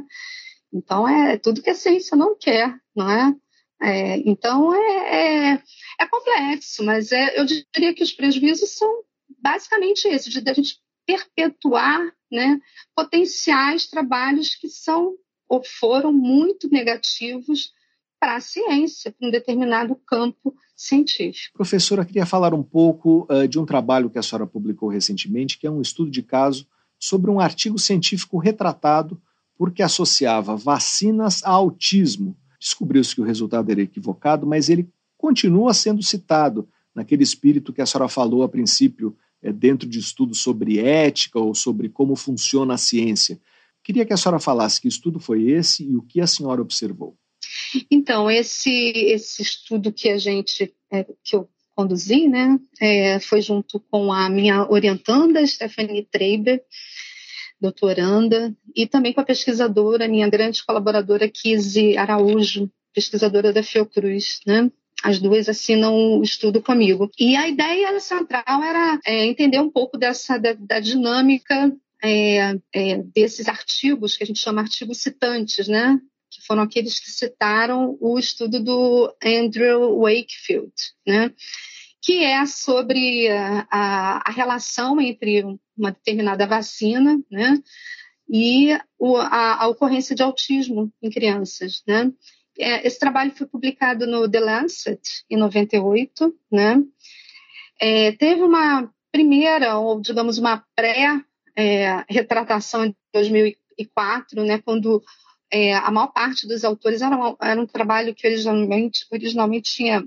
Então 0.71 1.07
é 1.07 1.37
tudo 1.37 1.61
que 1.61 1.69
a 1.69 1.75
ciência 1.75 2.17
não 2.17 2.35
quer, 2.35 2.75
não 2.95 3.09
é? 3.09 3.33
É, 3.81 4.17
então, 4.29 4.73
é, 4.73 5.51
é, 5.55 5.63
é, 5.99 6.07
complexo, 6.09 6.83
mas 6.83 7.11
é, 7.11 7.39
eu 7.39 7.45
diria 7.45 7.93
que 7.93 8.03
os 8.03 8.11
prejuízos 8.11 8.69
são 8.71 9.03
basicamente 9.41 10.07
esses, 10.07 10.33
de 10.33 10.49
a 10.49 10.53
gente 10.53 10.79
perpetuar 11.05 11.99
né, 12.31 12.59
potenciais 12.95 13.87
trabalhos 13.87 14.55
que 14.55 14.69
são 14.69 15.15
ou 15.49 15.61
foram 15.63 16.13
muito 16.13 16.69
negativos 16.69 17.73
para 18.19 18.37
a 18.37 18.41
ciência, 18.41 19.11
para 19.11 19.27
um 19.27 19.31
determinado 19.31 19.95
campo 20.07 20.55
científico. 20.75 21.57
Professora, 21.57 22.05
queria 22.05 22.25
falar 22.25 22.53
um 22.53 22.63
pouco 22.63 23.27
uh, 23.29 23.47
de 23.47 23.59
um 23.59 23.65
trabalho 23.65 24.09
que 24.09 24.17
a 24.17 24.23
senhora 24.23 24.47
publicou 24.47 24.87
recentemente, 24.87 25.57
que 25.57 25.67
é 25.67 25.71
um 25.71 25.81
estudo 25.81 26.09
de 26.09 26.23
caso 26.23 26.65
sobre 26.97 27.29
um 27.29 27.39
artigo 27.39 27.77
científico 27.77 28.37
retratado 28.37 29.21
porque 29.57 29.83
associava 29.83 30.55
vacinas 30.55 31.43
a 31.43 31.51
autismo. 31.51 32.35
Descobriu-se 32.63 33.13
que 33.13 33.19
o 33.19 33.25
resultado 33.25 33.69
era 33.69 33.81
equivocado, 33.81 34.47
mas 34.47 34.69
ele 34.69 34.87
continua 35.17 35.73
sendo 35.73 36.01
citado 36.01 36.65
naquele 36.95 37.21
espírito 37.21 37.73
que 37.73 37.81
a 37.81 37.85
senhora 37.85 38.07
falou 38.07 38.41
a 38.41 38.47
princípio, 38.47 39.17
é, 39.41 39.51
dentro 39.51 39.89
de 39.89 39.99
estudos 39.99 40.39
sobre 40.39 40.79
ética 40.79 41.37
ou 41.37 41.53
sobre 41.53 41.89
como 41.89 42.15
funciona 42.15 42.75
a 42.75 42.77
ciência. 42.77 43.37
Queria 43.83 44.05
que 44.05 44.13
a 44.13 44.17
senhora 44.17 44.39
falasse 44.39 44.79
que 44.79 44.87
estudo 44.87 45.19
foi 45.19 45.43
esse 45.43 45.83
e 45.83 45.97
o 45.97 46.01
que 46.01 46.21
a 46.21 46.27
senhora 46.27 46.61
observou. 46.61 47.17
Então, 47.91 48.31
esse, 48.31 48.69
esse 48.69 49.41
estudo 49.41 49.91
que 49.91 50.07
a 50.07 50.17
gente, 50.17 50.73
é, 50.89 51.03
que 51.21 51.35
eu 51.35 51.49
conduzi, 51.75 52.29
né, 52.29 52.57
é, 52.79 53.19
foi 53.19 53.41
junto 53.41 53.81
com 53.91 54.13
a 54.13 54.29
minha 54.29 54.71
orientanda, 54.71 55.45
Stephanie 55.45 56.07
Treiber, 56.09 56.63
doutoranda, 57.63 58.53
e 58.75 58.85
também 58.85 59.13
com 59.13 59.21
a 59.21 59.25
pesquisadora, 59.25 60.07
minha 60.07 60.29
grande 60.29 60.61
colaboradora, 60.65 61.29
Kizzy 61.29 61.97
Araújo, 61.97 62.69
pesquisadora 62.93 63.53
da 63.53 63.63
Fiocruz, 63.63 64.41
né? 64.45 64.69
As 65.01 65.17
duas 65.19 65.47
assinam 65.47 66.19
o 66.19 66.23
estudo 66.23 66.61
comigo. 66.61 67.09
E 67.17 67.37
a 67.37 67.47
ideia 67.47 67.97
central 68.01 68.63
era 68.63 68.99
é, 69.05 69.25
entender 69.25 69.59
um 69.59 69.69
pouco 69.69 69.97
dessa 69.97 70.37
da, 70.37 70.53
da 70.53 70.79
dinâmica 70.81 71.73
é, 72.03 72.59
é, 72.73 72.97
desses 73.15 73.47
artigos, 73.47 74.17
que 74.17 74.23
a 74.23 74.27
gente 74.27 74.39
chama 74.39 74.61
artigos 74.61 74.97
citantes, 74.97 75.67
né? 75.67 75.99
que 76.29 76.41
foram 76.45 76.63
aqueles 76.63 76.99
que 76.99 77.11
citaram 77.11 77.95
o 78.01 78.17
estudo 78.17 78.59
do 78.59 79.15
Andrew 79.23 79.99
Wakefield, 79.99 80.73
né? 81.05 81.31
Que 82.03 82.21
é 82.21 82.45
sobre 82.45 83.29
a, 83.29 84.21
a, 84.25 84.31
relação 84.31 84.99
entre 84.99 85.41
uma 85.77 85.91
determinada 85.91 86.45
vacina 86.45 87.17
né? 87.31 87.57
e 88.29 88.77
o, 88.99 89.15
a, 89.15 89.63
a, 89.63 89.67
ocorrência 89.69 90.13
de 90.13 90.21
autismo 90.21 90.91
em 91.01 91.09
crianças. 91.09 91.81
Né? 91.87 92.11
É, 92.59 92.85
esse 92.85 92.99
trabalho 92.99 93.31
foi 93.31 93.47
publicado 93.47 94.05
no 94.05 94.29
The 94.29 94.41
Lancet 94.41 95.23
em 95.29 95.37
98. 95.37 96.35
Né? 96.51 96.83
É, 97.79 98.11
teve 98.11 98.41
uma 98.41 98.93
primeira, 99.09 99.77
ou 99.77 100.01
digamos, 100.01 100.37
uma 100.37 100.61
pré-retratação 100.75 102.83
é, 102.83 102.87
em 102.87 102.95
2004, 103.13 104.43
né, 104.43 104.59
quando 104.59 105.01
é, 105.49 105.73
a 105.75 105.89
maior 105.91 106.07
parte 106.07 106.45
dos 106.47 106.65
autores 106.65 107.01
era, 107.01 107.15
um, 107.15 107.37
era 107.39 107.61
um 107.61 107.67
trabalho 107.67 108.13
que 108.15 108.27
originalmente, 108.27 109.05
originalmente 109.11 109.71
tinha 109.71 110.03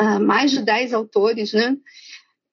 uh, 0.00 0.20
mais 0.20 0.50
de 0.50 0.62
10 0.62 0.92
autores, 0.94 1.52
né? 1.52 1.76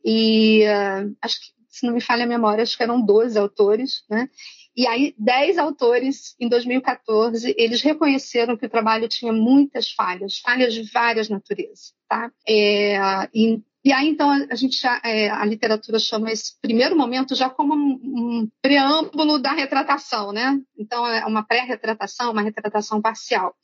E 0.04 0.64
uh, 0.64 1.16
acho 1.22 1.40
que, 1.40 1.48
se 1.70 1.86
não 1.86 1.94
me 1.94 2.02
falha 2.02 2.24
a 2.24 2.28
memória, 2.28 2.64
acho 2.64 2.78
que 2.78 2.84
eram 2.84 3.02
12 3.02 3.38
autores, 3.38 4.04
né? 4.10 4.30
E 4.78 4.86
aí, 4.88 5.16
10 5.18 5.58
autores, 5.58 6.36
em 6.40 6.50
2014, 6.50 7.56
eles 7.58 7.82
reconheceram 7.82 8.58
que 8.58 8.66
o 8.66 8.70
trabalho 8.70 9.08
tinha 9.08 9.32
muitas 9.32 9.92
falhas, 9.92 10.40
falhas 10.40 10.74
de 10.74 10.84
várias 10.92 11.30
naturezas, 11.30 11.94
tá? 12.10 12.30
É, 12.48 12.98
e 13.34 13.62
e 13.86 13.94
aí, 13.94 14.10
então, 14.10 14.32
a 14.32 14.56
gente 14.56 14.82
já, 14.82 15.00
é, 15.06 15.30
a 15.30 15.46
literatura 15.46 16.00
chama 16.00 16.32
esse 16.32 16.60
primeiro 16.60 16.98
momento 16.98 17.36
já 17.36 17.52
como 17.52 17.76
um, 17.76 18.00
um 18.04 18.50
preâmbulo 18.60 19.38
da 19.38 19.52
retratação, 19.52 20.32
né? 20.32 20.60
Então, 20.76 21.06
é 21.06 21.24
uma 21.28 21.44
pré-retratação, 21.44 22.32
uma 22.32 22.42
retratação 22.42 23.00
parcial. 23.00 23.56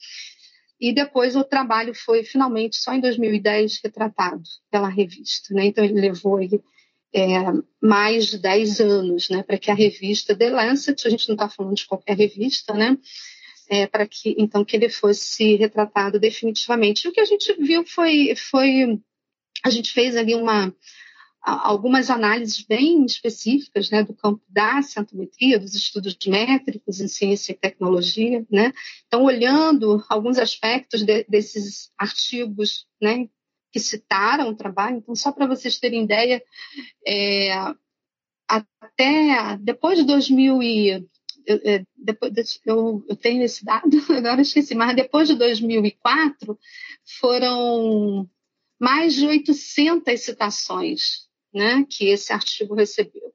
E 0.82 0.92
depois 0.92 1.36
o 1.36 1.44
trabalho 1.44 1.94
foi 1.94 2.24
finalmente 2.24 2.76
só 2.76 2.92
em 2.92 3.00
2010 3.00 3.82
retratado 3.84 4.42
pela 4.72 4.90
revista, 4.90 5.54
né? 5.54 5.66
Então, 5.66 5.86
ele 5.86 6.02
levou 6.02 6.38
aí, 6.38 6.50
é, 7.14 7.28
mais 7.80 8.26
de 8.26 8.40
10 8.40 8.82
anos, 8.82 9.30
né? 9.30 9.44
Para 9.44 9.60
que 9.60 9.70
a 9.70 9.76
revista 9.76 10.36
The 10.36 10.50
Lancet, 10.50 11.06
a 11.06 11.10
gente 11.12 11.28
não 11.28 11.36
está 11.36 11.48
falando 11.48 11.76
de 11.76 11.86
qualquer 11.86 12.18
revista, 12.18 12.74
né? 12.74 12.98
É, 13.70 13.86
para 13.86 14.08
que 14.08 14.36
então 14.40 14.66
que 14.66 14.76
ele 14.76 14.90
fosse 14.90 15.56
retratado 15.56 16.20
definitivamente. 16.20 17.06
E 17.06 17.10
o 17.10 17.12
que 17.12 17.22
a 17.22 17.26
gente 17.26 17.54
viu 17.60 17.86
foi, 17.86 18.34
foi 18.36 19.00
a 19.64 19.70
gente 19.70 19.94
fez 19.94 20.18
ali 20.18 20.34
uma, 20.34 20.74
algumas 21.42 22.10
análises 22.10 22.62
bem 22.62 23.04
específicas 23.04 23.90
né, 23.90 24.04
do 24.04 24.14
campo 24.14 24.42
da 24.48 24.82
cientometria, 24.82 25.60
dos 25.60 25.74
estudos 25.74 26.16
métricos 26.28 27.02
em 27.02 27.08
ciência 27.08 27.52
e 27.52 27.58
tecnologia. 27.58 28.46
Né? 28.50 28.72
Então, 29.08 29.24
olhando 29.24 30.04
alguns 30.08 30.38
aspectos 30.38 31.04
de, 31.04 31.24
desses 31.24 31.92
artigos 31.98 32.86
né, 33.02 33.28
que 33.72 33.80
citaram 33.80 34.50
o 34.50 34.56
trabalho, 34.56 34.98
então, 34.98 35.16
só 35.16 35.32
para 35.32 35.48
vocês 35.48 35.80
terem 35.80 36.04
ideia, 36.04 36.44
é, 37.08 37.52
até 38.48 39.58
depois 39.60 39.98
de 39.98 40.06
2000 40.06 40.62
e 40.62 41.08
eu, 41.44 41.60
é, 41.64 41.84
depois, 41.98 42.62
eu, 42.64 43.04
eu, 43.10 43.16
tenho 43.16 43.42
esse 43.42 43.66
dado, 43.66 43.90
agora 44.16 44.42
esqueci, 44.42 44.76
mas 44.76 44.96
depois 44.96 45.28
de 45.28 45.36
2004 45.36 46.60
foram 47.20 48.30
mais 48.80 49.16
de 49.16 49.26
800 49.26 50.22
citações 50.22 51.31
né, 51.54 51.86
que 51.90 52.06
esse 52.06 52.32
artigo 52.32 52.76
recebeu. 52.76 53.34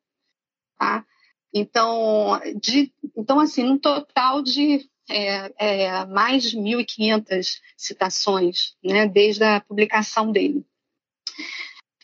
Tá? 0.78 1.04
Então, 1.52 2.40
de, 2.60 2.92
então, 3.16 3.40
assim, 3.40 3.64
um 3.64 3.78
total 3.78 4.42
de 4.42 4.88
é, 5.08 5.52
é, 5.58 6.04
mais 6.06 6.50
de 6.50 6.58
1.500 6.58 7.60
citações 7.76 8.76
né, 8.84 9.06
desde 9.06 9.44
a 9.44 9.60
publicação 9.60 10.30
dele. 10.30 10.64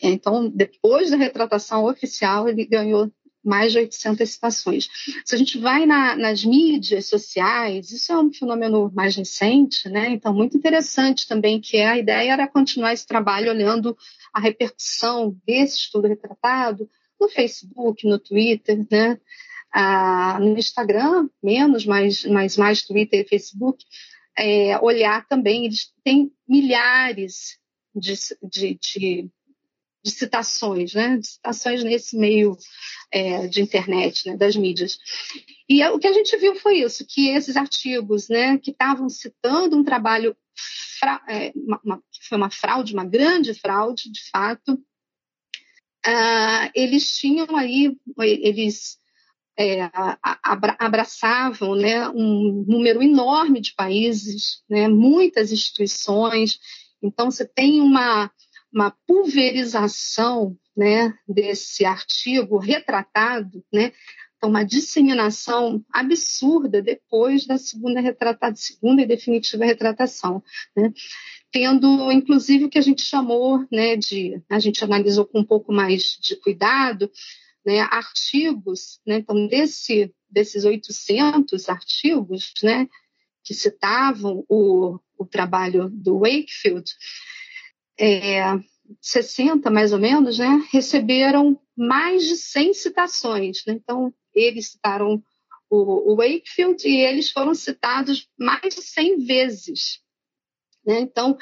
Então, 0.01 0.49
depois 0.49 1.11
da 1.11 1.17
retratação 1.17 1.85
oficial, 1.85 2.49
ele 2.49 2.65
ganhou 2.65 3.11
mais 3.43 3.73
de 3.73 3.79
800 3.79 4.29
citações. 4.29 4.89
Se 5.25 5.35
a 5.35 5.37
gente 5.37 5.57
vai 5.57 5.85
na, 5.85 6.15
nas 6.15 6.43
mídias 6.45 7.07
sociais, 7.07 7.91
isso 7.91 8.11
é 8.11 8.17
um 8.17 8.31
fenômeno 8.31 8.91
mais 8.93 9.15
recente, 9.15 9.89
né? 9.89 10.09
Então, 10.09 10.33
muito 10.33 10.55
interessante 10.55 11.27
também, 11.27 11.59
que 11.59 11.77
a 11.77 11.97
ideia 11.97 12.33
era 12.33 12.47
continuar 12.47 12.93
esse 12.93 13.05
trabalho 13.05 13.51
olhando 13.51 13.97
a 14.33 14.39
repercussão 14.39 15.37
desse 15.45 15.77
estudo 15.77 16.07
retratado 16.07 16.89
no 17.19 17.29
Facebook, 17.29 18.07
no 18.07 18.19
Twitter, 18.19 18.85
né? 18.89 19.19
Ah, 19.71 20.37
no 20.39 20.57
Instagram, 20.57 21.29
menos, 21.41 21.85
mas, 21.85 22.25
mas 22.25 22.57
mais 22.57 22.83
Twitter 22.83 23.21
e 23.21 23.27
Facebook. 23.27 23.83
É, 24.37 24.79
olhar 24.79 25.27
também, 25.27 25.65
eles 25.65 25.93
têm 26.03 26.31
milhares 26.47 27.59
de, 27.95 28.13
de, 28.41 28.79
de 28.79 29.31
de 30.03 30.11
citações, 30.11 30.93
né? 30.93 31.17
De 31.17 31.27
citações 31.27 31.83
nesse 31.83 32.17
meio 32.17 32.57
é, 33.09 33.47
de 33.47 33.61
internet, 33.61 34.27
né? 34.27 34.35
das 34.35 34.55
mídias. 34.55 34.99
E 35.69 35.83
o 35.87 35.99
que 35.99 36.07
a 36.07 36.13
gente 36.13 36.35
viu 36.37 36.55
foi 36.55 36.79
isso, 36.79 37.05
que 37.07 37.29
esses 37.29 37.55
artigos, 37.55 38.27
né, 38.27 38.57
que 38.57 38.71
estavam 38.71 39.07
citando 39.09 39.77
um 39.77 39.83
trabalho, 39.83 40.35
é, 41.27 41.51
uma, 41.55 41.79
uma, 41.83 41.97
que 42.11 42.27
foi 42.27 42.37
uma 42.37 42.49
fraude, 42.49 42.93
uma 42.93 43.05
grande 43.05 43.53
fraude, 43.53 44.11
de 44.11 44.29
fato, 44.29 44.73
uh, 46.05 46.71
eles 46.75 47.17
tinham 47.17 47.55
aí, 47.55 47.97
eles 48.19 48.97
é, 49.57 49.89
abraçavam 50.79 51.75
né, 51.75 52.09
um 52.09 52.65
número 52.67 53.01
enorme 53.01 53.61
de 53.61 53.73
países, 53.73 54.63
né, 54.69 54.87
muitas 54.87 55.51
instituições. 55.51 56.59
Então, 57.01 57.29
você 57.29 57.45
tem 57.45 57.81
uma, 57.81 58.31
uma 58.73 58.91
pulverização 59.05 60.57
né, 60.75 61.13
desse 61.27 61.85
artigo 61.85 62.57
retratado, 62.57 63.63
né, 63.71 63.91
uma 64.47 64.63
disseminação 64.63 65.83
absurda 65.91 66.81
depois 66.81 67.45
da 67.45 67.57
segunda 67.57 68.01
retratada, 68.01 68.55
segunda 68.55 69.01
e 69.01 69.05
definitiva 69.05 69.65
retratação, 69.65 70.43
né, 70.75 70.91
tendo 71.51 72.11
inclusive 72.11 72.65
o 72.65 72.69
que 72.69 72.77
a 72.77 72.81
gente 72.81 73.03
chamou, 73.03 73.65
né, 73.71 73.95
de, 73.95 74.41
a 74.49 74.59
gente 74.59 74.83
analisou 74.83 75.25
com 75.25 75.39
um 75.39 75.45
pouco 75.45 75.71
mais 75.71 76.17
de 76.19 76.35
cuidado, 76.35 77.09
né, 77.65 77.79
artigos, 77.81 78.99
né, 79.05 79.17
então 79.17 79.47
desse, 79.47 80.13
desses 80.29 80.65
800 80.65 81.69
artigos, 81.69 82.53
né, 82.63 82.87
que 83.43 83.53
citavam 83.53 84.45
o, 84.49 84.99
o 85.17 85.25
trabalho 85.25 85.89
do 85.89 86.19
Wakefield, 86.19 86.91
é, 87.99 88.43
60 89.01 89.69
mais 89.69 89.93
ou 89.93 89.99
menos, 89.99 90.37
né, 90.37 90.67
receberam 90.71 91.59
mais 91.75 92.25
de 92.25 92.35
100 92.35 92.73
citações. 92.73 93.63
Né? 93.65 93.73
Então, 93.73 94.13
eles 94.33 94.71
citaram 94.71 95.23
o, 95.69 96.13
o, 96.13 96.15
Wakefield 96.15 96.87
e 96.87 96.97
eles 96.97 97.31
foram 97.31 97.53
citados 97.55 98.29
mais 98.37 98.75
de 98.75 98.81
100 98.81 99.25
vezes. 99.25 100.01
Né? 100.85 100.99
Então, 100.99 101.37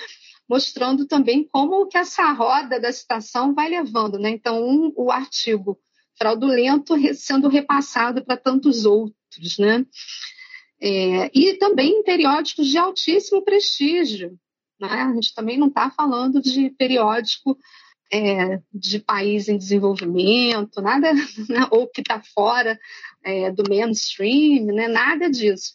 mostrando 0.47 1.05
também 1.05 1.43
como 1.43 1.87
que 1.87 1.97
essa 1.97 2.31
roda 2.31 2.79
da 2.79 2.91
citação 2.91 3.53
vai 3.53 3.69
levando. 3.69 4.17
Né? 4.17 4.29
Então, 4.29 4.63
um, 4.63 4.93
o 4.95 5.11
artigo 5.11 5.79
fraudulento 6.17 6.95
sendo 7.13 7.47
repassado 7.47 8.23
para 8.23 8.37
tantos 8.37 8.85
outros. 8.85 9.57
Né? 9.57 9.85
É, 10.79 11.31
e 11.33 11.57
também 11.57 12.03
periódicos 12.03 12.67
de 12.67 12.77
altíssimo 12.77 13.43
prestígio. 13.43 14.37
Né? 14.79 14.89
A 14.89 15.13
gente 15.13 15.33
também 15.33 15.57
não 15.57 15.67
está 15.67 15.91
falando 15.91 16.41
de 16.41 16.69
periódico 16.71 17.57
é, 18.11 18.59
de 18.73 18.99
país 18.99 19.47
em 19.47 19.57
desenvolvimento, 19.57 20.81
nada, 20.81 21.13
né, 21.49 21.67
ou 21.71 21.87
que 21.87 22.01
está 22.01 22.21
fora 22.21 22.79
é, 23.23 23.51
do 23.51 23.63
mainstream, 23.69 24.65
né, 24.65 24.87
nada 24.87 25.29
disso. 25.29 25.73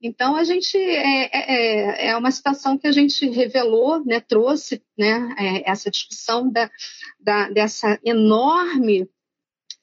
Então 0.00 0.36
a 0.36 0.44
gente 0.44 0.76
é, 0.76 1.24
é, 1.24 1.30
é, 1.32 2.06
é 2.08 2.16
uma 2.16 2.30
situação 2.30 2.78
que 2.78 2.86
a 2.86 2.92
gente 2.92 3.28
revelou, 3.30 4.04
né, 4.04 4.20
trouxe 4.20 4.82
né, 4.96 5.34
é, 5.38 5.70
essa 5.70 5.90
discussão 5.90 6.50
da, 6.50 6.70
da, 7.18 7.50
dessa 7.50 7.98
enorme 8.04 9.08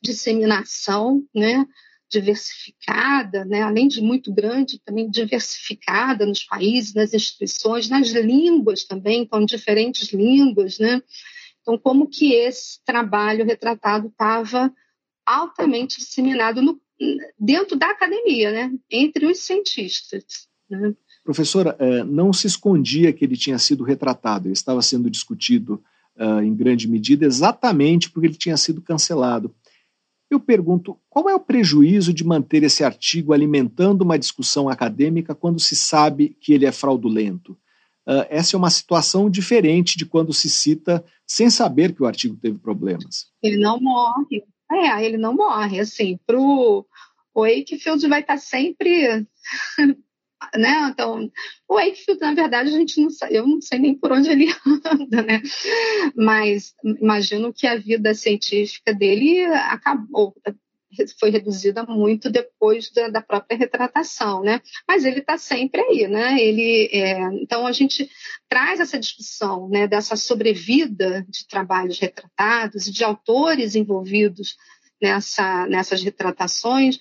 disseminação, 0.02 1.22
né, 1.34 1.66
diversificada, 2.10 3.44
né, 3.44 3.64
além 3.64 3.88
de 3.88 4.00
muito 4.00 4.34
grande, 4.34 4.80
também 4.86 5.10
diversificada 5.10 6.26
nos 6.26 6.44
países, 6.44 6.94
nas 6.94 7.14
instituições, 7.14 7.90
nas 7.90 8.10
línguas 8.10 8.86
também, 8.86 9.24
então 9.24 9.44
diferentes 9.44 10.14
línguas, 10.14 10.80
né? 10.80 11.02
Então 11.66 11.80
como 11.80 12.08
que 12.08 12.34
esse 12.34 12.80
trabalho 12.86 13.44
retratado 13.44 14.08
estava 14.08 14.72
altamente 15.26 15.98
disseminado 15.98 16.62
no, 16.62 16.80
dentro 17.40 17.76
da 17.76 17.90
academia, 17.90 18.52
né, 18.52 18.72
entre 18.88 19.26
os 19.26 19.40
cientistas. 19.40 20.48
Né? 20.70 20.94
Professora, 21.24 21.76
é, 21.80 22.04
não 22.04 22.32
se 22.32 22.46
escondia 22.46 23.12
que 23.12 23.26
ele 23.26 23.36
tinha 23.36 23.58
sido 23.58 23.84
retratado, 23.84 24.46
ele 24.46 24.54
estava 24.54 24.80
sendo 24.84 25.10
discutido 25.10 25.84
uh, 26.16 26.42
em 26.42 26.56
grande 26.56 26.88
medida 26.88 27.26
exatamente 27.26 28.12
porque 28.12 28.28
ele 28.28 28.38
tinha 28.38 28.58
sido 28.58 28.80
cancelado. 28.80 29.54
Eu 30.30 30.40
pergunto, 30.40 31.00
qual 31.10 31.28
é 31.28 31.34
o 31.34 31.40
prejuízo 31.40 32.14
de 32.14 32.24
manter 32.24 32.62
esse 32.62 32.84
artigo 32.84 33.34
alimentando 33.34 34.04
uma 34.04 34.20
discussão 34.20 34.70
acadêmica 34.70 35.34
quando 35.34 35.60
se 35.60 35.76
sabe 35.76 36.38
que 36.40 36.54
ele 36.54 36.68
é 36.68 36.72
fraudulento? 36.72 37.58
Uh, 38.08 38.26
essa 38.30 38.56
é 38.56 38.58
uma 38.58 38.70
situação 38.70 39.30
diferente 39.30 39.98
de 39.98 40.06
quando 40.06 40.34
se 40.34 40.50
cita 40.50 41.04
sem 41.26 41.50
saber 41.50 41.94
que 41.94 42.04
o 42.04 42.06
artigo 42.06 42.38
teve 42.38 42.60
problemas. 42.60 43.28
Ele 43.42 43.58
não 43.58 43.80
morre. 43.80 44.44
É, 44.72 45.04
ele 45.04 45.18
não 45.18 45.36
morre. 45.36 45.80
Assim, 45.80 46.20
pro 46.26 46.86
o 47.34 47.42
Wakefield 47.42 48.08
vai 48.08 48.22
estar 48.22 48.38
sempre 48.38 49.28
né? 50.56 50.90
Então, 50.92 51.32
o 51.68 51.76
Wakefield, 51.76 52.22
na 52.22 52.34
verdade, 52.34 52.70
a 52.70 52.78
gente 52.78 53.02
não 53.02 53.10
sabe, 53.10 53.36
eu 53.36 53.48
não 53.48 53.62
sei 53.62 53.80
nem 53.80 53.96
por 53.96 54.12
onde 54.12 54.30
ele 54.30 54.48
anda, 54.86 55.22
né? 55.22 55.42
Mas 56.16 56.74
imagino 56.84 57.54
que 57.54 57.66
a 57.66 57.78
vida 57.78 58.14
científica 58.14 58.94
dele 58.94 59.46
acabou, 59.46 60.36
foi 61.20 61.30
reduzida 61.30 61.84
muito 61.84 62.30
depois 62.30 62.92
da, 62.92 63.08
da 63.08 63.22
própria 63.22 63.58
retratação, 63.58 64.42
né? 64.42 64.62
Mas 64.88 65.06
ele 65.06 65.20
está 65.20 65.38
sempre 65.38 65.82
aí, 65.82 66.08
né? 66.08 66.40
Ele, 66.40 66.90
é, 66.92 67.22
então 67.42 67.66
a 67.66 67.72
gente 67.72 68.10
traz 68.50 68.80
essa 68.80 69.00
discussão, 69.00 69.70
né? 69.70 69.88
Dessa 69.88 70.16
sobrevida 70.16 71.26
de 71.30 71.48
trabalhos 71.48 72.00
retratados 72.00 72.88
e 72.88 72.92
de 72.92 73.04
autores 73.04 73.76
envolvidos 73.76 74.56
nessa, 75.02 75.68
nessas 75.68 76.02
retratações 76.02 77.00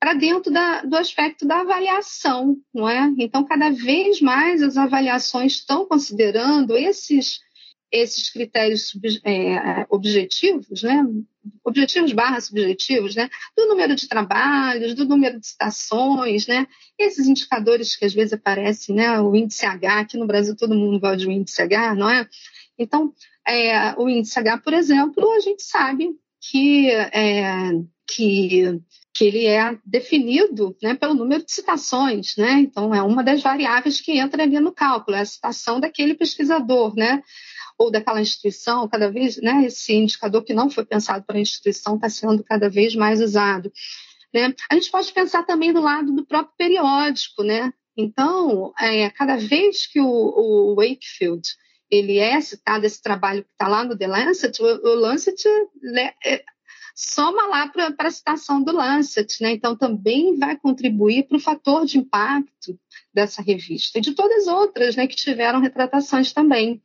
para 0.00 0.14
dentro 0.14 0.50
da, 0.50 0.80
do 0.82 0.96
aspecto 0.96 1.46
da 1.46 1.60
avaliação, 1.60 2.56
não 2.72 2.88
é? 2.88 3.12
Então, 3.18 3.44
cada 3.44 3.70
vez 3.70 4.18
mais 4.20 4.62
as 4.62 4.78
avaliações 4.78 5.52
estão 5.52 5.84
considerando 5.84 6.74
esses 6.74 7.40
esses 7.90 8.30
critérios 8.30 8.92
é, 9.24 9.86
objetivos, 9.88 10.82
né? 10.82 11.04
objetivos 11.64 12.12
barra 12.12 12.40
subjetivos, 12.40 13.16
né? 13.16 13.28
do 13.56 13.66
número 13.66 13.94
de 13.94 14.08
trabalhos, 14.08 14.94
do 14.94 15.04
número 15.04 15.40
de 15.40 15.46
citações, 15.46 16.46
né? 16.46 16.66
esses 16.98 17.26
indicadores 17.26 17.96
que 17.96 18.04
às 18.04 18.14
vezes 18.14 18.32
aparecem, 18.32 18.94
né? 18.94 19.20
o 19.20 19.34
índice 19.34 19.66
H, 19.66 20.00
aqui 20.00 20.16
no 20.16 20.26
Brasil 20.26 20.56
todo 20.56 20.74
mundo 20.74 21.00
gosta 21.00 21.16
de 21.16 21.28
um 21.28 21.32
índice 21.32 21.60
H, 21.62 21.94
não 21.94 22.08
é? 22.08 22.28
Então, 22.78 23.12
é, 23.46 23.94
o 23.98 24.08
índice 24.08 24.38
H, 24.38 24.58
por 24.58 24.72
exemplo, 24.72 25.32
a 25.32 25.40
gente 25.40 25.62
sabe 25.62 26.10
que, 26.40 26.90
é, 26.90 27.72
que 28.06 28.80
que 29.12 29.24
ele 29.24 29.46
é 29.46 29.76
definido 29.84 30.76
né, 30.82 30.94
pelo 30.94 31.14
número 31.14 31.44
de 31.44 31.52
citações, 31.52 32.36
né? 32.36 32.52
Então 32.60 32.94
é 32.94 33.02
uma 33.02 33.22
das 33.22 33.42
variáveis 33.42 34.00
que 34.00 34.12
entra 34.18 34.42
ali 34.42 34.58
no 34.60 34.72
cálculo, 34.72 35.16
é 35.16 35.20
a 35.20 35.26
citação 35.26 35.80
daquele 35.80 36.14
pesquisador, 36.14 36.94
né? 36.94 37.22
Ou 37.80 37.90
daquela 37.90 38.20
instituição, 38.20 38.86
cada 38.88 39.10
vez, 39.10 39.38
né? 39.38 39.64
Esse 39.64 39.94
indicador 39.94 40.44
que 40.44 40.52
não 40.52 40.68
foi 40.68 40.84
pensado 40.84 41.24
para 41.24 41.38
a 41.38 41.40
instituição 41.40 41.94
está 41.94 42.10
sendo 42.10 42.44
cada 42.44 42.68
vez 42.68 42.94
mais 42.94 43.20
usado. 43.20 43.72
Né? 44.34 44.54
A 44.70 44.74
gente 44.74 44.90
pode 44.90 45.10
pensar 45.12 45.44
também 45.44 45.72
do 45.72 45.80
lado 45.80 46.12
do 46.12 46.26
próprio 46.26 46.54
periódico, 46.58 47.42
né? 47.42 47.72
Então, 47.96 48.72
é, 48.78 49.08
cada 49.10 49.36
vez 49.36 49.86
que 49.86 50.00
o, 50.00 50.06
o 50.06 50.74
Wakefield 50.76 51.48
ele 51.90 52.18
é 52.18 52.40
citado 52.40 52.86
esse 52.86 53.02
trabalho 53.02 53.42
que 53.42 53.50
está 53.50 53.66
lá 53.66 53.82
no 53.82 53.96
The 53.96 54.06
Lancet, 54.06 54.62
o, 54.62 54.64
o 54.64 54.94
Lancet 54.94 55.42
é, 56.24 56.44
soma 56.94 57.46
lá 57.46 57.68
para 57.68 57.94
a 57.98 58.10
citação 58.10 58.62
do 58.62 58.72
Lancet, 58.72 59.42
né? 59.42 59.52
Então 59.52 59.74
também 59.74 60.36
vai 60.36 60.56
contribuir 60.56 61.26
para 61.26 61.36
o 61.36 61.40
fator 61.40 61.86
de 61.86 61.98
impacto 61.98 62.78
dessa 63.12 63.42
revista 63.42 63.98
e 63.98 64.02
de 64.02 64.12
todas 64.12 64.46
as 64.46 64.54
outras, 64.54 64.96
né, 64.96 65.06
que 65.06 65.16
tiveram 65.16 65.60
retratações 65.60 66.32
também. 66.32 66.82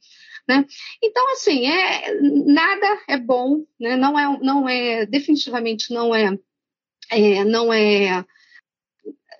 Né? 0.47 0.65
Então, 1.03 1.31
assim, 1.31 1.65
é, 1.65 2.13
nada 2.21 3.01
é 3.07 3.17
bom, 3.17 3.65
né? 3.79 3.95
não, 3.95 4.17
é, 4.17 4.39
não 4.41 4.69
é, 4.69 5.05
definitivamente 5.05 5.91
não 5.91 6.13
é, 6.13 6.37
é 7.11 7.43
não 7.43 7.73
é 7.73 8.23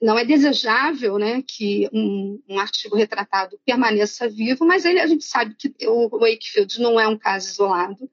não 0.02 0.20
é 0.20 0.26
desejável 0.26 1.18
né, 1.18 1.42
que 1.42 1.90
um, 1.94 2.42
um, 2.50 2.60
artigo 2.60 2.96
retratado 2.96 3.60
permaneça 3.66 4.30
vivo, 4.30 4.66
mas 4.66 4.86
ele, 4.86 5.00
a 5.00 5.08
gente 5.08 5.24
sabe 5.24 5.56
que 5.56 5.74
o 5.88 6.10
Wakefield 6.10 6.80
não 6.80 7.00
é 7.00 7.08
um 7.08 7.18
caso 7.18 7.50
isolado, 7.50 8.10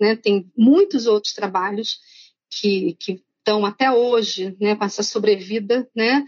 né, 0.00 0.16
tem 0.16 0.50
muitos 0.56 1.06
outros 1.06 1.34
trabalhos 1.34 2.00
que, 2.50 2.96
que 2.98 3.22
estão 3.38 3.64
até 3.64 3.90
hoje 3.92 4.56
né, 4.60 4.74
com 4.74 4.84
essa 4.84 5.02
sobrevida, 5.02 5.88
né, 5.94 6.24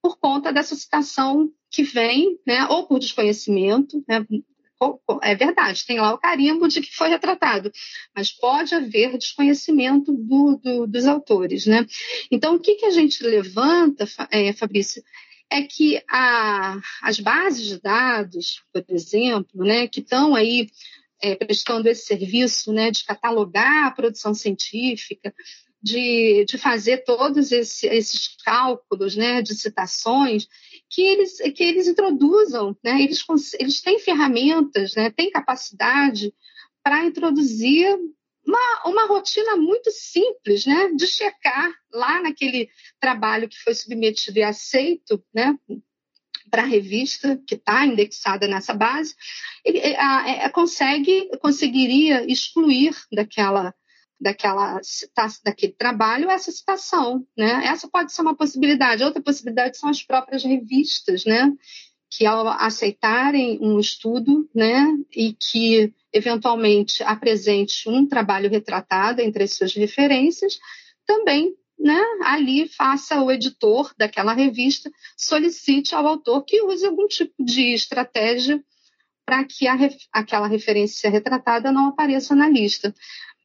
por 0.00 0.18
conta 0.18 0.52
dessa 0.52 0.74
citação 0.74 1.52
que 1.70 1.82
vem, 1.82 2.38
né, 2.46 2.66
ou 2.66 2.86
por 2.86 2.98
desconhecimento, 2.98 4.02
né, 4.08 4.26
é 5.22 5.34
verdade, 5.34 5.84
tem 5.86 6.00
lá 6.00 6.14
o 6.14 6.18
carimbo 6.18 6.68
de 6.68 6.80
que 6.80 6.94
foi 6.94 7.08
retratado, 7.08 7.70
mas 8.14 8.30
pode 8.30 8.74
haver 8.74 9.18
desconhecimento 9.18 10.12
do, 10.12 10.56
do, 10.62 10.86
dos 10.86 11.06
autores, 11.06 11.66
né? 11.66 11.86
Então, 12.30 12.54
o 12.54 12.60
que, 12.60 12.76
que 12.76 12.86
a 12.86 12.90
gente 12.90 13.22
levanta, 13.22 14.06
é, 14.30 14.52
Fabrício, 14.52 15.02
é 15.50 15.62
que 15.62 16.02
a, 16.08 16.80
as 17.02 17.20
bases 17.20 17.66
de 17.66 17.80
dados, 17.80 18.62
por 18.72 18.84
exemplo, 18.88 19.64
né, 19.64 19.86
que 19.86 20.00
estão 20.00 20.34
aí 20.34 20.68
é, 21.22 21.36
prestando 21.36 21.88
esse 21.88 22.06
serviço 22.06 22.72
né, 22.72 22.90
de 22.90 23.04
catalogar 23.04 23.86
a 23.86 23.90
produção 23.90 24.34
científica, 24.34 25.32
de, 25.82 26.44
de 26.46 26.56
fazer 26.56 26.98
todos 26.98 27.50
esse, 27.50 27.86
esses 27.86 28.36
cálculos 28.44 29.16
né, 29.16 29.42
de 29.42 29.54
citações, 29.54 30.46
que 30.92 31.00
eles, 31.00 31.38
que 31.38 31.64
eles 31.64 31.88
introduzam, 31.88 32.76
né, 32.84 33.00
eles, 33.02 33.24
eles 33.58 33.80
têm 33.80 33.98
ferramentas, 33.98 34.94
né, 34.94 35.10
têm 35.10 35.30
capacidade 35.30 36.32
para 36.82 37.04
introduzir 37.06 37.98
uma, 38.46 38.82
uma 38.86 39.06
rotina 39.06 39.56
muito 39.56 39.90
simples 39.90 40.66
né, 40.66 40.92
de 40.94 41.06
checar 41.06 41.72
lá 41.90 42.20
naquele 42.20 42.68
trabalho 43.00 43.48
que 43.48 43.58
foi 43.58 43.74
submetido 43.74 44.38
e 44.38 44.42
aceito 44.42 45.24
né, 45.34 45.56
para 46.50 46.62
a 46.62 46.66
revista 46.66 47.40
que 47.46 47.54
está 47.54 47.86
indexada 47.86 48.46
nessa 48.46 48.74
base, 48.74 49.14
ele 49.64 49.78
a, 49.96 50.20
a, 50.20 50.28
é, 50.28 50.48
consegue, 50.50 51.30
conseguiria 51.38 52.30
excluir 52.30 52.94
daquela 53.10 53.74
daquela 54.22 54.80
daquele 55.44 55.72
trabalho 55.72 56.30
essa 56.30 56.52
citação, 56.52 57.26
né? 57.36 57.66
Essa 57.66 57.88
pode 57.88 58.12
ser 58.12 58.22
uma 58.22 58.36
possibilidade. 58.36 59.02
Outra 59.02 59.20
possibilidade 59.20 59.76
são 59.76 59.90
as 59.90 60.02
próprias 60.02 60.44
revistas, 60.44 61.24
né? 61.24 61.52
Que 62.08 62.24
ao 62.24 62.46
aceitarem 62.46 63.58
um 63.60 63.80
estudo, 63.80 64.48
né, 64.54 64.86
e 65.16 65.32
que 65.32 65.92
eventualmente 66.12 67.02
apresente 67.02 67.88
um 67.88 68.06
trabalho 68.06 68.50
retratado 68.50 69.22
entre 69.22 69.44
as 69.44 69.54
suas 69.54 69.74
referências, 69.74 70.58
também 71.06 71.54
né, 71.78 72.00
ali 72.24 72.68
faça 72.68 73.20
o 73.22 73.32
editor 73.32 73.92
daquela 73.96 74.34
revista 74.34 74.90
solicite 75.16 75.94
ao 75.94 76.06
autor 76.06 76.44
que 76.44 76.62
use 76.62 76.86
algum 76.86 77.08
tipo 77.08 77.34
de 77.42 77.72
estratégia 77.72 78.62
para 79.24 79.44
que 79.44 79.66
a, 79.66 79.76
aquela 80.12 80.46
referência 80.46 81.10
retratada 81.10 81.72
não 81.72 81.88
apareça 81.88 82.34
na 82.34 82.48
lista. 82.48 82.94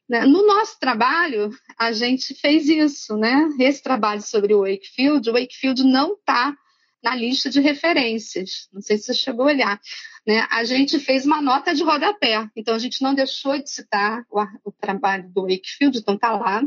Né? 0.08 0.24
No 0.24 0.46
nosso 0.46 0.78
trabalho, 0.78 1.50
a 1.78 1.92
gente 1.92 2.34
fez 2.34 2.68
isso, 2.68 3.16
né? 3.16 3.48
Esse 3.60 3.82
trabalho 3.82 4.22
sobre 4.22 4.54
o 4.54 4.60
Wakefield, 4.60 5.28
o 5.28 5.34
Wakefield 5.34 5.84
não 5.84 6.14
está 6.14 6.56
na 7.02 7.14
lista 7.14 7.50
de 7.50 7.60
referências. 7.60 8.68
Não 8.72 8.80
sei 8.80 8.96
se 8.96 9.04
você 9.04 9.14
chegou 9.14 9.44
a 9.44 9.48
olhar. 9.48 9.80
Né? 10.26 10.46
A 10.50 10.64
gente 10.64 10.98
fez 10.98 11.24
uma 11.24 11.40
nota 11.40 11.74
de 11.74 11.82
rodapé, 11.82 12.48
então 12.56 12.74
a 12.74 12.78
gente 12.78 13.02
não 13.02 13.14
deixou 13.14 13.58
de 13.58 13.70
citar 13.70 14.24
o, 14.30 14.40
o 14.64 14.72
trabalho 14.72 15.28
do 15.30 15.42
Wakefield, 15.42 15.98
então 15.98 16.14
está 16.14 16.32
lá. 16.32 16.62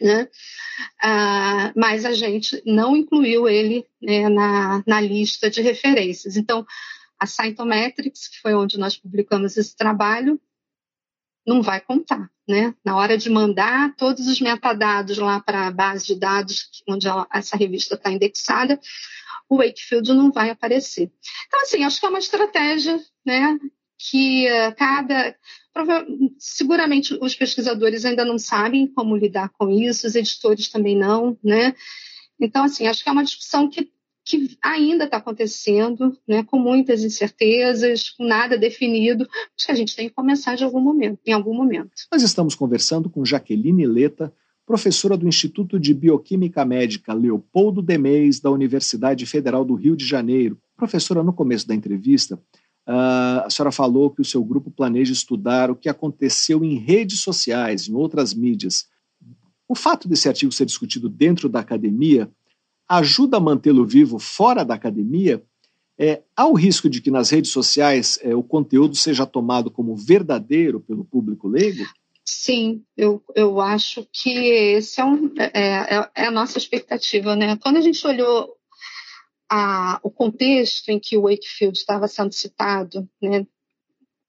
Né? 0.00 0.28
Ah, 1.02 1.72
mas 1.74 2.04
a 2.04 2.12
gente 2.12 2.62
não 2.66 2.94
incluiu 2.94 3.48
ele 3.48 3.86
né, 4.00 4.28
na, 4.28 4.82
na 4.86 5.00
lista 5.00 5.48
de 5.48 5.62
referências. 5.62 6.36
Então, 6.36 6.66
a 7.18 7.26
Scientometrics, 7.26 8.28
que 8.28 8.40
foi 8.40 8.54
onde 8.54 8.78
nós 8.78 8.96
publicamos 8.96 9.56
esse 9.56 9.74
trabalho, 9.74 10.38
não 11.46 11.62
vai 11.62 11.80
contar, 11.80 12.28
né? 12.48 12.74
Na 12.84 12.96
hora 12.96 13.16
de 13.16 13.30
mandar 13.30 13.94
todos 13.96 14.26
os 14.26 14.40
metadados 14.40 15.16
lá 15.18 15.40
para 15.40 15.68
a 15.68 15.70
base 15.70 16.06
de 16.06 16.16
dados 16.16 16.68
onde 16.88 17.06
essa 17.32 17.56
revista 17.56 17.94
está 17.94 18.10
indexada, 18.10 18.80
o 19.48 19.58
Wakefield 19.58 20.12
não 20.12 20.32
vai 20.32 20.50
aparecer. 20.50 21.10
Então, 21.46 21.62
assim, 21.62 21.84
acho 21.84 22.00
que 22.00 22.06
é 22.06 22.08
uma 22.08 22.18
estratégia, 22.18 23.00
né? 23.24 23.58
Que 23.98 24.48
uh, 24.48 24.74
cada. 24.76 25.36
Seguramente 26.38 27.14
os 27.20 27.34
pesquisadores 27.34 28.04
ainda 28.04 28.24
não 28.24 28.38
sabem 28.38 28.86
como 28.86 29.16
lidar 29.16 29.50
com 29.50 29.70
isso, 29.70 30.06
os 30.06 30.16
editores 30.16 30.68
também 30.68 30.96
não, 30.96 31.38
né? 31.44 31.74
Então, 32.40 32.64
assim, 32.64 32.86
acho 32.86 33.02
que 33.02 33.08
é 33.08 33.12
uma 33.12 33.24
discussão 33.24 33.68
que 33.68 33.90
que 34.26 34.58
ainda 34.60 35.04
está 35.04 35.18
acontecendo, 35.18 36.18
né, 36.26 36.42
com 36.42 36.58
muitas 36.58 37.04
incertezas, 37.04 38.10
com 38.10 38.24
nada 38.24 38.58
definido, 38.58 39.24
mas 39.54 39.64
que 39.64 39.70
a 39.70 39.74
gente 39.74 39.94
tem 39.94 40.08
que 40.08 40.14
começar 40.14 40.56
de 40.56 40.64
algum 40.64 40.80
momento, 40.80 41.20
em 41.24 41.32
algum 41.32 41.54
momento. 41.54 41.92
Nós 42.10 42.22
estamos 42.22 42.56
conversando 42.56 43.08
com 43.08 43.24
Jaqueline 43.24 43.86
Leta, 43.86 44.34
professora 44.66 45.16
do 45.16 45.28
Instituto 45.28 45.78
de 45.78 45.94
Bioquímica 45.94 46.64
Médica 46.64 47.14
Leopoldo 47.14 47.80
Demeis, 47.80 48.40
da 48.40 48.50
Universidade 48.50 49.24
Federal 49.26 49.64
do 49.64 49.76
Rio 49.76 49.96
de 49.96 50.04
Janeiro. 50.04 50.58
Professora, 50.76 51.22
no 51.22 51.32
começo 51.32 51.68
da 51.68 51.74
entrevista, 51.74 52.34
uh, 52.34 53.46
a 53.46 53.48
senhora 53.48 53.70
falou 53.70 54.10
que 54.10 54.20
o 54.20 54.24
seu 54.24 54.42
grupo 54.42 54.72
planeja 54.72 55.12
estudar 55.12 55.70
o 55.70 55.76
que 55.76 55.88
aconteceu 55.88 56.64
em 56.64 56.78
redes 56.78 57.20
sociais, 57.20 57.88
em 57.88 57.94
outras 57.94 58.34
mídias. 58.34 58.86
O 59.68 59.76
fato 59.76 60.08
desse 60.08 60.26
artigo 60.26 60.50
ser 60.50 60.66
discutido 60.66 61.08
dentro 61.08 61.48
da 61.48 61.60
academia 61.60 62.28
ajuda 62.88 63.36
a 63.36 63.40
mantê-lo 63.40 63.84
vivo 63.86 64.18
fora 64.18 64.64
da 64.64 64.74
academia, 64.74 65.42
é, 65.98 66.22
há 66.36 66.46
o 66.46 66.54
risco 66.54 66.90
de 66.90 67.00
que 67.00 67.10
nas 67.10 67.30
redes 67.30 67.50
sociais 67.50 68.18
é, 68.22 68.34
o 68.34 68.42
conteúdo 68.42 68.94
seja 68.94 69.24
tomado 69.24 69.70
como 69.70 69.96
verdadeiro 69.96 70.80
pelo 70.80 71.04
público 71.04 71.48
leigo? 71.48 71.84
Sim, 72.24 72.84
eu, 72.96 73.22
eu 73.34 73.60
acho 73.60 74.06
que 74.12 74.30
esse 74.30 75.00
é, 75.00 75.04
um, 75.04 75.32
é, 75.38 75.50
é, 75.54 76.10
é 76.14 76.26
a 76.26 76.30
nossa 76.30 76.58
expectativa. 76.58 77.34
Né? 77.34 77.56
Quando 77.56 77.78
a 77.78 77.80
gente 77.80 78.04
olhou 78.06 78.56
a, 79.48 80.00
o 80.02 80.10
contexto 80.10 80.90
em 80.90 80.98
que 80.98 81.16
o 81.16 81.22
Wakefield 81.22 81.78
estava 81.78 82.08
sendo 82.08 82.32
citado, 82.32 83.08
né, 83.22 83.46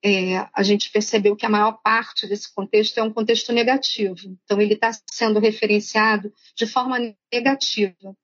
é, 0.04 0.48
a 0.54 0.64
gente 0.64 0.92
percebeu 0.92 1.36
que 1.36 1.46
a 1.46 1.50
maior 1.50 1.80
parte 1.84 2.28
desse 2.28 2.54
contexto 2.54 2.98
é 3.00 3.04
um 3.04 3.12
contexto 3.12 3.52
negativo. 3.52 4.38
Então, 4.44 4.62
ele 4.62 4.76
está 4.76 4.92
sendo 5.12 5.40
referenciado 5.40 6.32
de 6.56 6.68
forma 6.68 6.98
negativa 7.34 8.16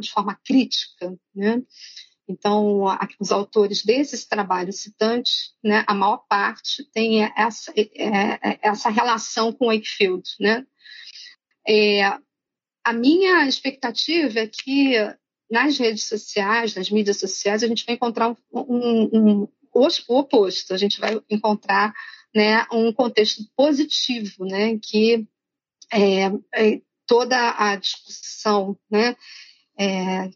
de 0.00 0.10
forma 0.10 0.38
crítica. 0.44 1.16
Né? 1.34 1.62
Então, 2.28 2.84
os 3.18 3.32
autores 3.32 3.84
desses 3.84 4.26
trabalhos 4.26 4.80
citantes, 4.80 5.54
né, 5.64 5.84
a 5.86 5.94
maior 5.94 6.18
parte 6.28 6.84
tem 6.92 7.24
essa, 7.36 7.72
é, 7.76 8.50
é, 8.50 8.58
essa 8.62 8.90
relação 8.90 9.52
com 9.52 9.66
Wakefield. 9.66 10.28
Né? 10.38 10.66
É, 11.66 12.04
a 12.84 12.92
minha 12.92 13.46
expectativa 13.46 14.40
é 14.40 14.46
que 14.46 14.94
nas 15.50 15.78
redes 15.78 16.04
sociais, 16.04 16.74
nas 16.74 16.90
mídias 16.90 17.18
sociais, 17.18 17.62
a 17.62 17.66
gente 17.66 17.86
vai 17.86 17.94
encontrar 17.94 18.30
um, 18.30 18.36
um, 18.52 19.08
um, 19.12 19.48
o 19.74 20.18
oposto, 20.18 20.74
a 20.74 20.76
gente 20.76 21.00
vai 21.00 21.18
encontrar 21.30 21.94
né, 22.34 22.66
um 22.72 22.92
contexto 22.92 23.42
positivo, 23.56 24.44
né, 24.44 24.78
que 24.82 25.26
é, 25.90 26.26
é, 26.54 26.80
toda 27.06 27.54
a 27.58 27.76
discussão 27.76 28.78
né, 28.90 29.16
é, 29.78 30.30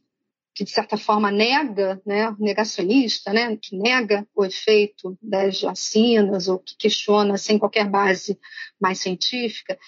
que 0.55 0.65
de 0.65 0.71
certa 0.71 0.97
forma 0.97 1.31
nega, 1.31 2.01
né, 2.05 2.35
negacionista, 2.39 3.33
né, 3.33 3.57
que 3.57 3.77
nega 3.77 4.27
o 4.35 4.45
efeito 4.45 5.17
das 5.21 5.61
vacinas 5.63 6.49
ou 6.49 6.59
que 6.59 6.77
questiona 6.77 7.39
sem 7.39 7.59
qualquer 7.59 7.89
base 7.89 8.39
mais 8.81 8.99
científica, 8.99 9.79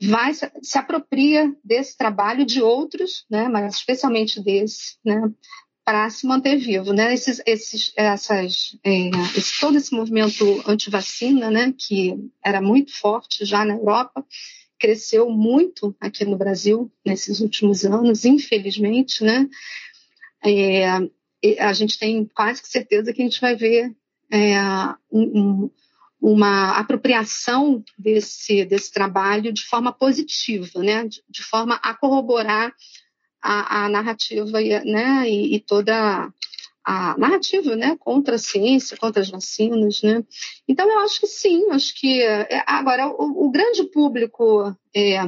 vai 0.00 0.32
se 0.34 0.78
apropria 0.78 1.52
desse 1.64 1.96
trabalho 1.96 2.46
de 2.46 2.62
outros, 2.62 3.26
né, 3.28 3.48
mas 3.48 3.74
especialmente 3.74 4.40
desse, 4.40 4.96
né, 5.04 5.20
para 5.84 6.10
se 6.10 6.26
manter 6.26 6.58
vivo, 6.58 6.92
né? 6.92 7.14
Esses, 7.14 7.40
esses, 7.46 7.94
essas, 7.96 8.78
é, 8.84 9.08
esse, 9.34 9.58
todo 9.58 9.78
esse 9.78 9.94
movimento 9.94 10.62
anti-vacina, 10.66 11.50
né, 11.50 11.72
que 11.78 12.14
era 12.44 12.60
muito 12.60 12.94
forte 12.94 13.42
já 13.46 13.64
na 13.64 13.72
Europa, 13.72 14.22
cresceu 14.78 15.30
muito 15.30 15.94
aqui 16.00 16.24
no 16.24 16.36
Brasil 16.36 16.90
nesses 17.04 17.40
últimos 17.40 17.84
anos, 17.84 18.24
infelizmente, 18.24 19.24
né? 19.24 19.48
É, 20.44 20.86
a 21.58 21.72
gente 21.72 21.98
tem 21.98 22.24
quase 22.26 22.62
certeza 22.64 23.12
que 23.12 23.22
a 23.22 23.24
gente 23.24 23.40
vai 23.40 23.54
ver 23.54 23.94
é, 24.32 24.56
um, 25.10 25.70
uma 26.20 26.78
apropriação 26.78 27.82
desse, 27.96 28.64
desse 28.64 28.92
trabalho 28.92 29.52
de 29.52 29.64
forma 29.64 29.92
positiva, 29.92 30.82
né? 30.82 31.06
de, 31.06 31.22
de 31.28 31.42
forma 31.42 31.76
a 31.76 31.94
corroborar 31.94 32.72
a, 33.40 33.84
a 33.84 33.88
narrativa 33.88 34.60
né? 34.84 35.28
e, 35.28 35.54
e 35.54 35.60
toda 35.60 36.32
a 36.88 37.18
narrativa 37.18 37.76
né, 37.76 37.98
contra 37.98 38.36
a 38.36 38.38
ciência, 38.38 38.96
contra 38.96 39.20
as 39.20 39.28
vacinas. 39.28 40.00
Né? 40.00 40.24
Então, 40.66 40.88
eu 40.90 41.00
acho 41.00 41.20
que 41.20 41.26
sim, 41.26 41.70
acho 41.70 41.94
que. 41.94 42.22
É, 42.22 42.64
agora, 42.66 43.08
o, 43.08 43.46
o 43.46 43.50
grande 43.50 43.84
público 43.84 44.74
é, 44.96 45.18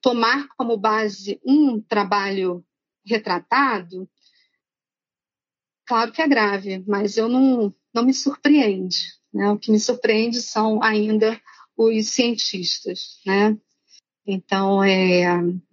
tomar 0.00 0.48
como 0.56 0.78
base 0.78 1.38
um 1.44 1.78
trabalho 1.78 2.64
retratado, 3.06 4.08
claro 5.86 6.10
que 6.10 6.22
é 6.22 6.26
grave, 6.26 6.82
mas 6.88 7.18
eu 7.18 7.28
não, 7.28 7.74
não 7.92 8.02
me 8.02 8.14
surpreende. 8.14 8.96
Né? 9.30 9.50
O 9.50 9.58
que 9.58 9.70
me 9.70 9.78
surpreende 9.78 10.40
são 10.40 10.82
ainda 10.82 11.38
os 11.76 12.08
cientistas. 12.08 13.20
Né? 13.26 13.58
Então, 14.26 14.82
é, 14.82 15.24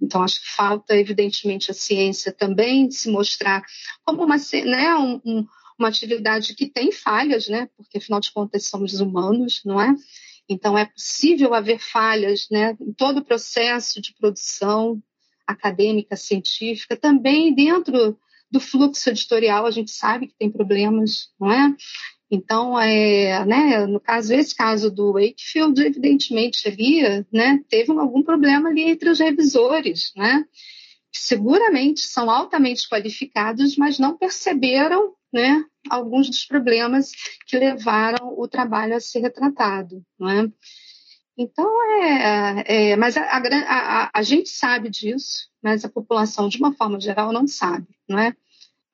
então, 0.02 0.22
acho 0.24 0.42
que 0.42 0.52
falta, 0.52 0.96
evidentemente, 0.96 1.72
a 1.72 1.74
ciência 1.74 2.32
também 2.34 2.92
se 2.92 3.10
mostrar 3.10 3.64
como 4.04 4.24
uma, 4.24 4.36
né, 4.66 4.96
um, 4.96 5.22
um, 5.26 5.48
uma 5.80 5.88
atividade 5.88 6.54
que 6.54 6.68
tem 6.68 6.92
falhas, 6.92 7.48
né, 7.48 7.70
porque, 7.78 7.98
afinal 7.98 8.20
de 8.20 8.32
contas, 8.32 8.68
somos 8.68 9.00
humanos, 9.00 9.62
não 9.64 9.82
é? 9.82 9.96
Então, 10.50 10.78
é 10.78 10.86
possível 10.86 11.54
haver 11.54 11.80
falhas 11.80 12.48
né, 12.52 12.76
em 12.82 12.92
todo 12.92 13.20
o 13.20 13.26
processo 13.26 14.02
de 14.02 14.14
produção 14.16 15.02
acadêmica, 15.48 16.16
científica, 16.18 16.98
também 16.98 17.56
dentro 17.56 18.18
do 18.52 18.60
fluxo 18.60 19.10
editorial, 19.10 19.66
a 19.66 19.72
gente 19.72 19.92
sabe 19.92 20.28
que 20.28 20.36
tem 20.38 20.52
problemas, 20.52 21.30
não 21.40 21.50
é? 21.50 21.74
Então, 22.34 22.80
é, 22.80 23.46
né, 23.46 23.86
no 23.86 24.00
caso, 24.00 24.34
esse 24.34 24.56
caso 24.56 24.90
do 24.90 25.12
Wakefield, 25.12 25.82
evidentemente 25.82 26.66
ali, 26.66 27.26
né, 27.30 27.62
teve 27.68 27.92
algum 27.92 28.24
problema 28.24 28.70
ali 28.70 28.84
entre 28.84 29.10
os 29.10 29.20
revisores, 29.20 30.14
né, 30.16 30.46
que 31.12 31.20
seguramente 31.20 32.08
são 32.08 32.32
altamente 32.32 32.88
qualificados, 32.88 33.76
mas 33.76 34.00
não 34.00 34.18
perceberam, 34.18 35.14
né, 35.34 35.62
alguns 35.90 36.30
dos 36.30 36.46
problemas 36.46 37.12
que 37.46 37.60
levaram 37.60 38.34
o 38.38 38.48
trabalho 38.48 38.96
a 38.96 39.02
ser 39.02 39.20
retratado, 39.20 40.02
é? 40.22 40.50
Então, 41.38 41.70
é, 42.04 42.92
é 42.92 42.96
mas 42.96 43.18
a, 43.18 43.24
a, 43.24 44.04
a, 44.06 44.12
a 44.14 44.22
gente 44.22 44.50
sabe 44.50 44.90
disso, 44.90 45.50
mas 45.62 45.84
a 45.84 45.90
população, 45.90 46.48
de 46.48 46.58
uma 46.58 46.74
forma 46.74 47.00
geral, 47.00 47.34
não 47.34 47.46
sabe, 47.46 47.88
não 48.08 48.20
é? 48.20 48.34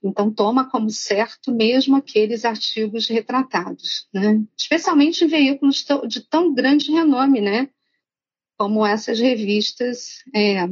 Então, 0.08 0.32
toma 0.32 0.70
como 0.70 0.89
certo 0.89 1.51
mesmo 1.51 1.95
aqueles 1.95 2.45
artigos 2.45 3.08
retratados, 3.08 4.08
né? 4.14 4.43
especialmente 4.58 5.24
em 5.24 5.28
veículos 5.28 5.86
de 6.08 6.22
tão 6.22 6.53
grande 6.53 6.91
renome, 6.91 7.41
né? 7.41 7.70
como 8.58 8.86
essas 8.86 9.20
revistas 9.20 10.24
é, 10.34 10.64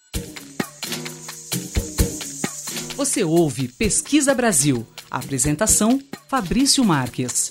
Você 2.95 3.25
ouve 3.25 3.67
Pesquisa 3.67 4.33
Brasil. 4.33 4.87
Apresentação: 5.11 5.99
Fabrício 6.29 6.81
Marques. 6.81 7.49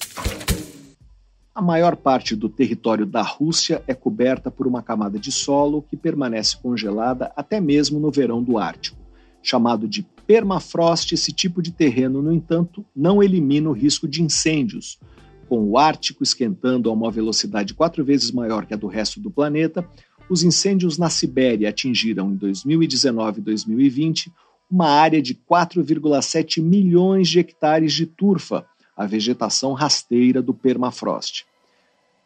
A 1.54 1.60
maior 1.60 1.96
parte 1.96 2.34
do 2.34 2.48
território 2.48 3.04
da 3.04 3.20
Rússia 3.20 3.84
é 3.86 3.92
coberta 3.92 4.50
por 4.50 4.66
uma 4.66 4.82
camada 4.82 5.18
de 5.18 5.30
solo 5.30 5.82
que 5.82 5.98
permanece 5.98 6.56
congelada 6.56 7.30
até 7.36 7.60
mesmo 7.60 8.00
no 8.00 8.10
verão 8.10 8.42
do 8.42 8.56
Ártico. 8.56 8.96
Chamado 9.42 9.86
de 9.86 10.02
permafrost, 10.26 11.12
esse 11.12 11.30
tipo 11.30 11.60
de 11.60 11.72
terreno, 11.72 12.22
no 12.22 12.32
entanto, 12.32 12.82
não 12.96 13.22
elimina 13.22 13.68
o 13.68 13.74
risco 13.74 14.08
de 14.08 14.22
incêndios. 14.22 14.98
Com 15.46 15.68
o 15.68 15.76
Ártico 15.76 16.22
esquentando 16.22 16.88
a 16.88 16.92
uma 16.94 17.10
velocidade 17.10 17.74
quatro 17.74 18.02
vezes 18.02 18.30
maior 18.30 18.64
que 18.64 18.72
a 18.72 18.78
do 18.78 18.86
resto 18.86 19.20
do 19.20 19.30
planeta, 19.30 19.86
os 20.26 20.42
incêndios 20.42 20.96
na 20.96 21.10
Sibéria 21.10 21.68
atingiram 21.68 22.30
em 22.30 22.36
2019 22.36 23.40
e 23.40 23.42
2020 23.42 24.32
uma 24.70 24.88
área 24.88 25.20
de 25.20 25.34
4,7 25.34 26.62
milhões 26.62 27.28
de 27.28 27.38
hectares 27.38 27.92
de 27.92 28.06
turfa, 28.06 28.66
a 28.96 29.06
vegetação 29.06 29.72
rasteira 29.72 30.40
do 30.40 30.54
permafrost. 30.54 31.44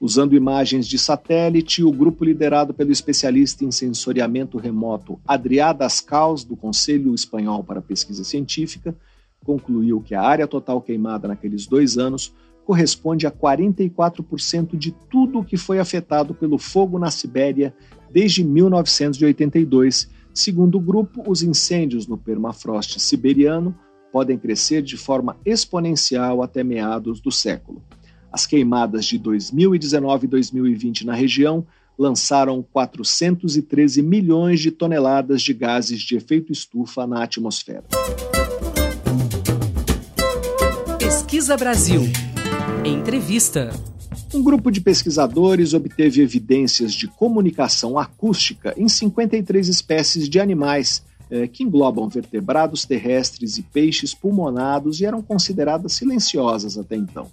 Usando 0.00 0.36
imagens 0.36 0.86
de 0.86 0.96
satélite, 0.96 1.82
o 1.82 1.90
grupo 1.90 2.24
liderado 2.24 2.72
pelo 2.72 2.92
especialista 2.92 3.64
em 3.64 3.70
sensoriamento 3.72 4.56
remoto 4.56 5.18
Adrià 5.26 5.72
Dascals, 5.72 6.44
do 6.44 6.56
Conselho 6.56 7.14
Espanhol 7.14 7.64
para 7.64 7.82
Pesquisa 7.82 8.22
Científica, 8.22 8.94
concluiu 9.44 10.00
que 10.00 10.14
a 10.14 10.22
área 10.22 10.46
total 10.46 10.80
queimada 10.80 11.26
naqueles 11.26 11.66
dois 11.66 11.98
anos 11.98 12.32
corresponde 12.64 13.26
a 13.26 13.30
44% 13.30 14.76
de 14.76 14.92
tudo 15.10 15.40
o 15.40 15.44
que 15.44 15.56
foi 15.56 15.78
afetado 15.78 16.34
pelo 16.34 16.58
fogo 16.58 16.98
na 16.98 17.10
Sibéria 17.10 17.74
desde 18.10 18.44
1982. 18.44 20.08
Segundo 20.34 20.78
o 20.78 20.80
grupo, 20.80 21.22
os 21.26 21.42
incêndios 21.42 22.06
no 22.06 22.16
permafrost 22.16 22.98
siberiano 23.00 23.74
podem 24.12 24.38
crescer 24.38 24.82
de 24.82 24.96
forma 24.96 25.36
exponencial 25.44 26.42
até 26.42 26.62
meados 26.64 27.20
do 27.20 27.30
século. 27.30 27.82
As 28.32 28.46
queimadas 28.46 29.04
de 29.06 29.18
2019 29.18 30.26
e 30.26 30.28
2020 30.28 31.06
na 31.06 31.14
região 31.14 31.66
lançaram 31.98 32.62
413 32.62 34.02
milhões 34.02 34.60
de 34.60 34.70
toneladas 34.70 35.42
de 35.42 35.52
gases 35.52 36.00
de 36.00 36.16
efeito 36.16 36.52
estufa 36.52 37.06
na 37.06 37.24
atmosfera. 37.24 37.84
Pesquisa 40.98 41.56
Brasil. 41.56 42.02
Entrevista. 42.84 43.70
Um 44.32 44.42
grupo 44.42 44.70
de 44.70 44.80
pesquisadores 44.80 45.72
obteve 45.72 46.20
evidências 46.20 46.92
de 46.92 47.08
comunicação 47.08 47.98
acústica 47.98 48.74
em 48.76 48.88
53 48.88 49.68
espécies 49.68 50.28
de 50.28 50.38
animais, 50.38 51.02
eh, 51.30 51.46
que 51.46 51.62
englobam 51.62 52.08
vertebrados 52.08 52.84
terrestres 52.84 53.56
e 53.56 53.62
peixes 53.62 54.12
pulmonados 54.14 55.00
e 55.00 55.06
eram 55.06 55.22
consideradas 55.22 55.94
silenciosas 55.94 56.76
até 56.76 56.96
então. 56.96 57.30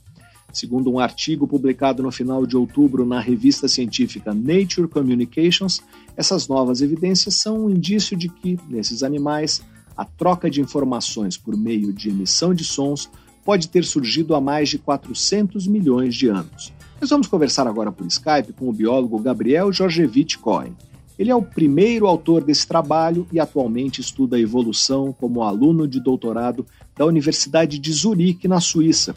Segundo 0.55 0.89
um 0.89 0.99
artigo 0.99 1.45
publicado 1.45 2.01
no 2.01 2.11
final 2.11 2.45
de 2.45 2.55
outubro 2.55 3.05
na 3.05 3.19
revista 3.19 3.67
científica 3.67 4.33
Nature 4.33 4.87
Communications, 4.87 5.81
essas 6.15 6.47
novas 6.47 6.81
evidências 6.81 7.35
são 7.35 7.65
um 7.65 7.69
indício 7.69 8.15
de 8.15 8.29
que, 8.29 8.57
nesses 8.69 9.03
animais, 9.03 9.61
a 9.97 10.05
troca 10.05 10.49
de 10.49 10.61
informações 10.61 11.37
por 11.37 11.57
meio 11.57 11.91
de 11.91 12.09
emissão 12.09 12.53
de 12.53 12.63
sons 12.63 13.09
pode 13.43 13.67
ter 13.67 13.83
surgido 13.83 14.33
há 14.33 14.39
mais 14.39 14.69
de 14.69 14.77
400 14.77 15.67
milhões 15.67 16.15
de 16.15 16.27
anos. 16.27 16.73
Nós 16.99 17.09
vamos 17.09 17.27
conversar 17.27 17.67
agora 17.67 17.91
por 17.91 18.07
Skype 18.07 18.53
com 18.53 18.69
o 18.69 18.73
biólogo 18.73 19.19
Gabriel 19.19 19.71
Georgevich 19.71 20.37
Cohen. 20.39 20.75
Ele 21.19 21.29
é 21.29 21.35
o 21.35 21.41
primeiro 21.41 22.07
autor 22.07 22.43
desse 22.43 22.67
trabalho 22.67 23.27
e 23.31 23.39
atualmente 23.39 24.01
estuda 24.01 24.37
a 24.37 24.39
evolução 24.39 25.13
como 25.13 25.43
aluno 25.43 25.87
de 25.87 25.99
doutorado 25.99 26.65
da 26.97 27.05
Universidade 27.05 27.79
de 27.79 27.91
Zurique, 27.91 28.47
na 28.47 28.59
Suíça. 28.59 29.13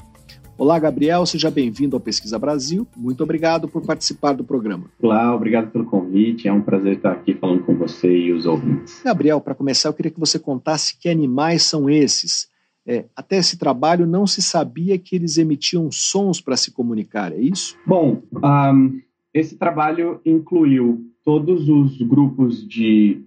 Olá, 0.56 0.76
Gabriel, 0.76 1.24
seja 1.24 1.52
bem-vindo 1.52 1.94
ao 1.94 2.00
Pesquisa 2.00 2.36
Brasil. 2.36 2.86
Muito 2.96 3.22
obrigado 3.22 3.68
por 3.68 3.80
participar 3.82 4.32
do 4.32 4.42
programa. 4.42 4.86
Olá, 5.00 5.34
obrigado 5.34 5.70
pelo 5.70 5.84
convite. 5.84 6.48
É 6.48 6.52
um 6.52 6.60
prazer 6.60 6.96
estar 6.96 7.12
aqui 7.12 7.32
falando 7.32 7.62
com 7.62 7.76
você 7.76 8.12
e 8.12 8.32
os 8.32 8.44
ouvintes. 8.44 9.00
Gabriel, 9.04 9.40
para 9.40 9.54
começar, 9.54 9.88
eu 9.88 9.94
queria 9.94 10.10
que 10.10 10.18
você 10.18 10.36
contasse 10.36 10.98
que 10.98 11.08
animais 11.08 11.62
são 11.62 11.88
esses 11.88 12.48
é, 12.88 13.04
até 13.14 13.36
esse 13.36 13.58
trabalho 13.58 14.06
não 14.06 14.26
se 14.26 14.40
sabia 14.40 14.98
que 14.98 15.14
eles 15.14 15.36
emitiam 15.36 15.90
sons 15.92 16.40
para 16.40 16.56
se 16.56 16.72
comunicar, 16.72 17.32
é 17.32 17.38
isso? 17.38 17.76
Bom, 17.86 18.22
um, 18.32 18.98
esse 19.34 19.58
trabalho 19.58 20.22
incluiu 20.24 21.06
todos 21.22 21.68
os 21.68 22.00
grupos 22.00 22.66
de 22.66 23.20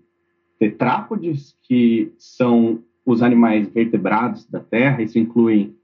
tetrápodes, 0.58 1.56
que 1.62 2.12
são 2.18 2.80
os 3.06 3.22
animais 3.22 3.68
vertebrados 3.68 4.48
da 4.48 4.60
Terra, 4.60 5.04
isso 5.04 5.20
inclui 5.20 5.76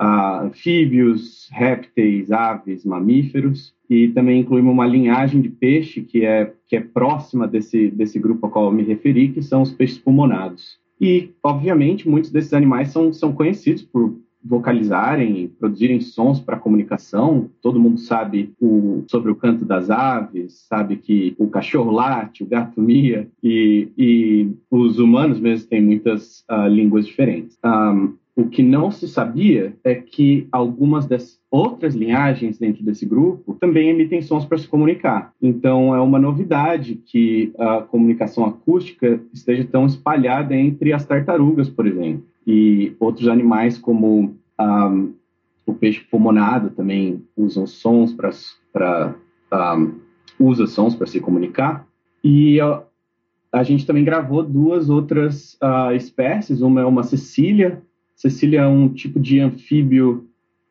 uh, 0.00 0.46
anfíbios, 0.46 1.50
répteis, 1.52 2.32
aves, 2.32 2.82
mamíferos, 2.82 3.74
e 3.90 4.08
também 4.08 4.40
inclui 4.40 4.62
uma 4.62 4.86
linhagem 4.86 5.42
de 5.42 5.50
peixe 5.50 6.00
que 6.00 6.24
é, 6.24 6.50
que 6.66 6.76
é 6.76 6.80
próxima 6.80 7.46
desse, 7.46 7.90
desse 7.90 8.18
grupo 8.18 8.46
ao 8.46 8.52
qual 8.52 8.64
eu 8.66 8.72
me 8.72 8.84
referi, 8.84 9.28
que 9.28 9.42
são 9.42 9.60
os 9.60 9.72
peixes 9.72 9.98
pulmonados. 9.98 10.78
E, 11.00 11.30
obviamente, 11.42 12.08
muitos 12.08 12.30
desses 12.30 12.52
animais 12.52 12.88
são, 12.88 13.12
são 13.12 13.32
conhecidos 13.32 13.82
por 13.82 14.16
vocalizarem, 14.44 15.48
produzirem 15.58 16.00
sons 16.00 16.40
para 16.40 16.58
comunicação. 16.58 17.50
Todo 17.60 17.80
mundo 17.80 17.98
sabe 17.98 18.52
o, 18.60 19.04
sobre 19.08 19.30
o 19.30 19.36
canto 19.36 19.64
das 19.64 19.90
aves, 19.90 20.64
sabe 20.68 20.96
que 20.96 21.34
o 21.38 21.48
cachorro 21.48 21.90
late, 21.90 22.42
o 22.42 22.46
gato 22.46 22.80
mia, 22.80 23.28
e, 23.42 23.88
e 23.96 24.50
os 24.70 24.98
humanos 24.98 25.40
mesmo 25.40 25.68
têm 25.68 25.82
muitas 25.82 26.44
uh, 26.50 26.66
línguas 26.68 27.06
diferentes. 27.06 27.58
Um, 27.64 28.14
o 28.38 28.48
que 28.48 28.62
não 28.62 28.88
se 28.92 29.08
sabia 29.08 29.74
é 29.82 29.96
que 29.96 30.46
algumas 30.52 31.06
das 31.06 31.40
outras 31.50 31.96
linhagens 31.96 32.56
dentro 32.56 32.84
desse 32.84 33.04
grupo 33.04 33.56
também 33.58 33.88
emitem 33.88 34.22
sons 34.22 34.44
para 34.44 34.56
se 34.56 34.68
comunicar. 34.68 35.32
Então, 35.42 35.92
é 35.92 36.00
uma 36.00 36.20
novidade 36.20 37.02
que 37.04 37.52
a 37.58 37.80
comunicação 37.80 38.44
acústica 38.44 39.20
esteja 39.34 39.64
tão 39.64 39.86
espalhada 39.86 40.54
entre 40.54 40.92
as 40.92 41.04
tartarugas, 41.04 41.68
por 41.68 41.84
exemplo, 41.84 42.22
e 42.46 42.92
outros 43.00 43.26
animais 43.26 43.76
como 43.76 44.36
um, 44.60 45.12
o 45.66 45.74
peixe 45.74 46.04
pulmonado 46.08 46.70
também 46.70 47.24
usam 47.36 47.66
sons 47.66 48.14
para 48.72 49.16
um, 49.52 49.94
usa 50.38 50.68
sons 50.68 50.94
para 50.94 51.08
se 51.08 51.18
comunicar. 51.18 51.88
E 52.22 52.60
a, 52.60 52.84
a 53.50 53.64
gente 53.64 53.84
também 53.84 54.04
gravou 54.04 54.44
duas 54.44 54.88
outras 54.88 55.54
uh, 55.54 55.92
espécies. 55.92 56.62
Uma 56.62 56.82
é 56.82 56.84
uma 56.84 57.02
cecília, 57.02 57.82
Cecília 58.18 58.62
é 58.62 58.66
um 58.66 58.88
tipo 58.88 59.20
de 59.20 59.38
anfíbio 59.38 60.26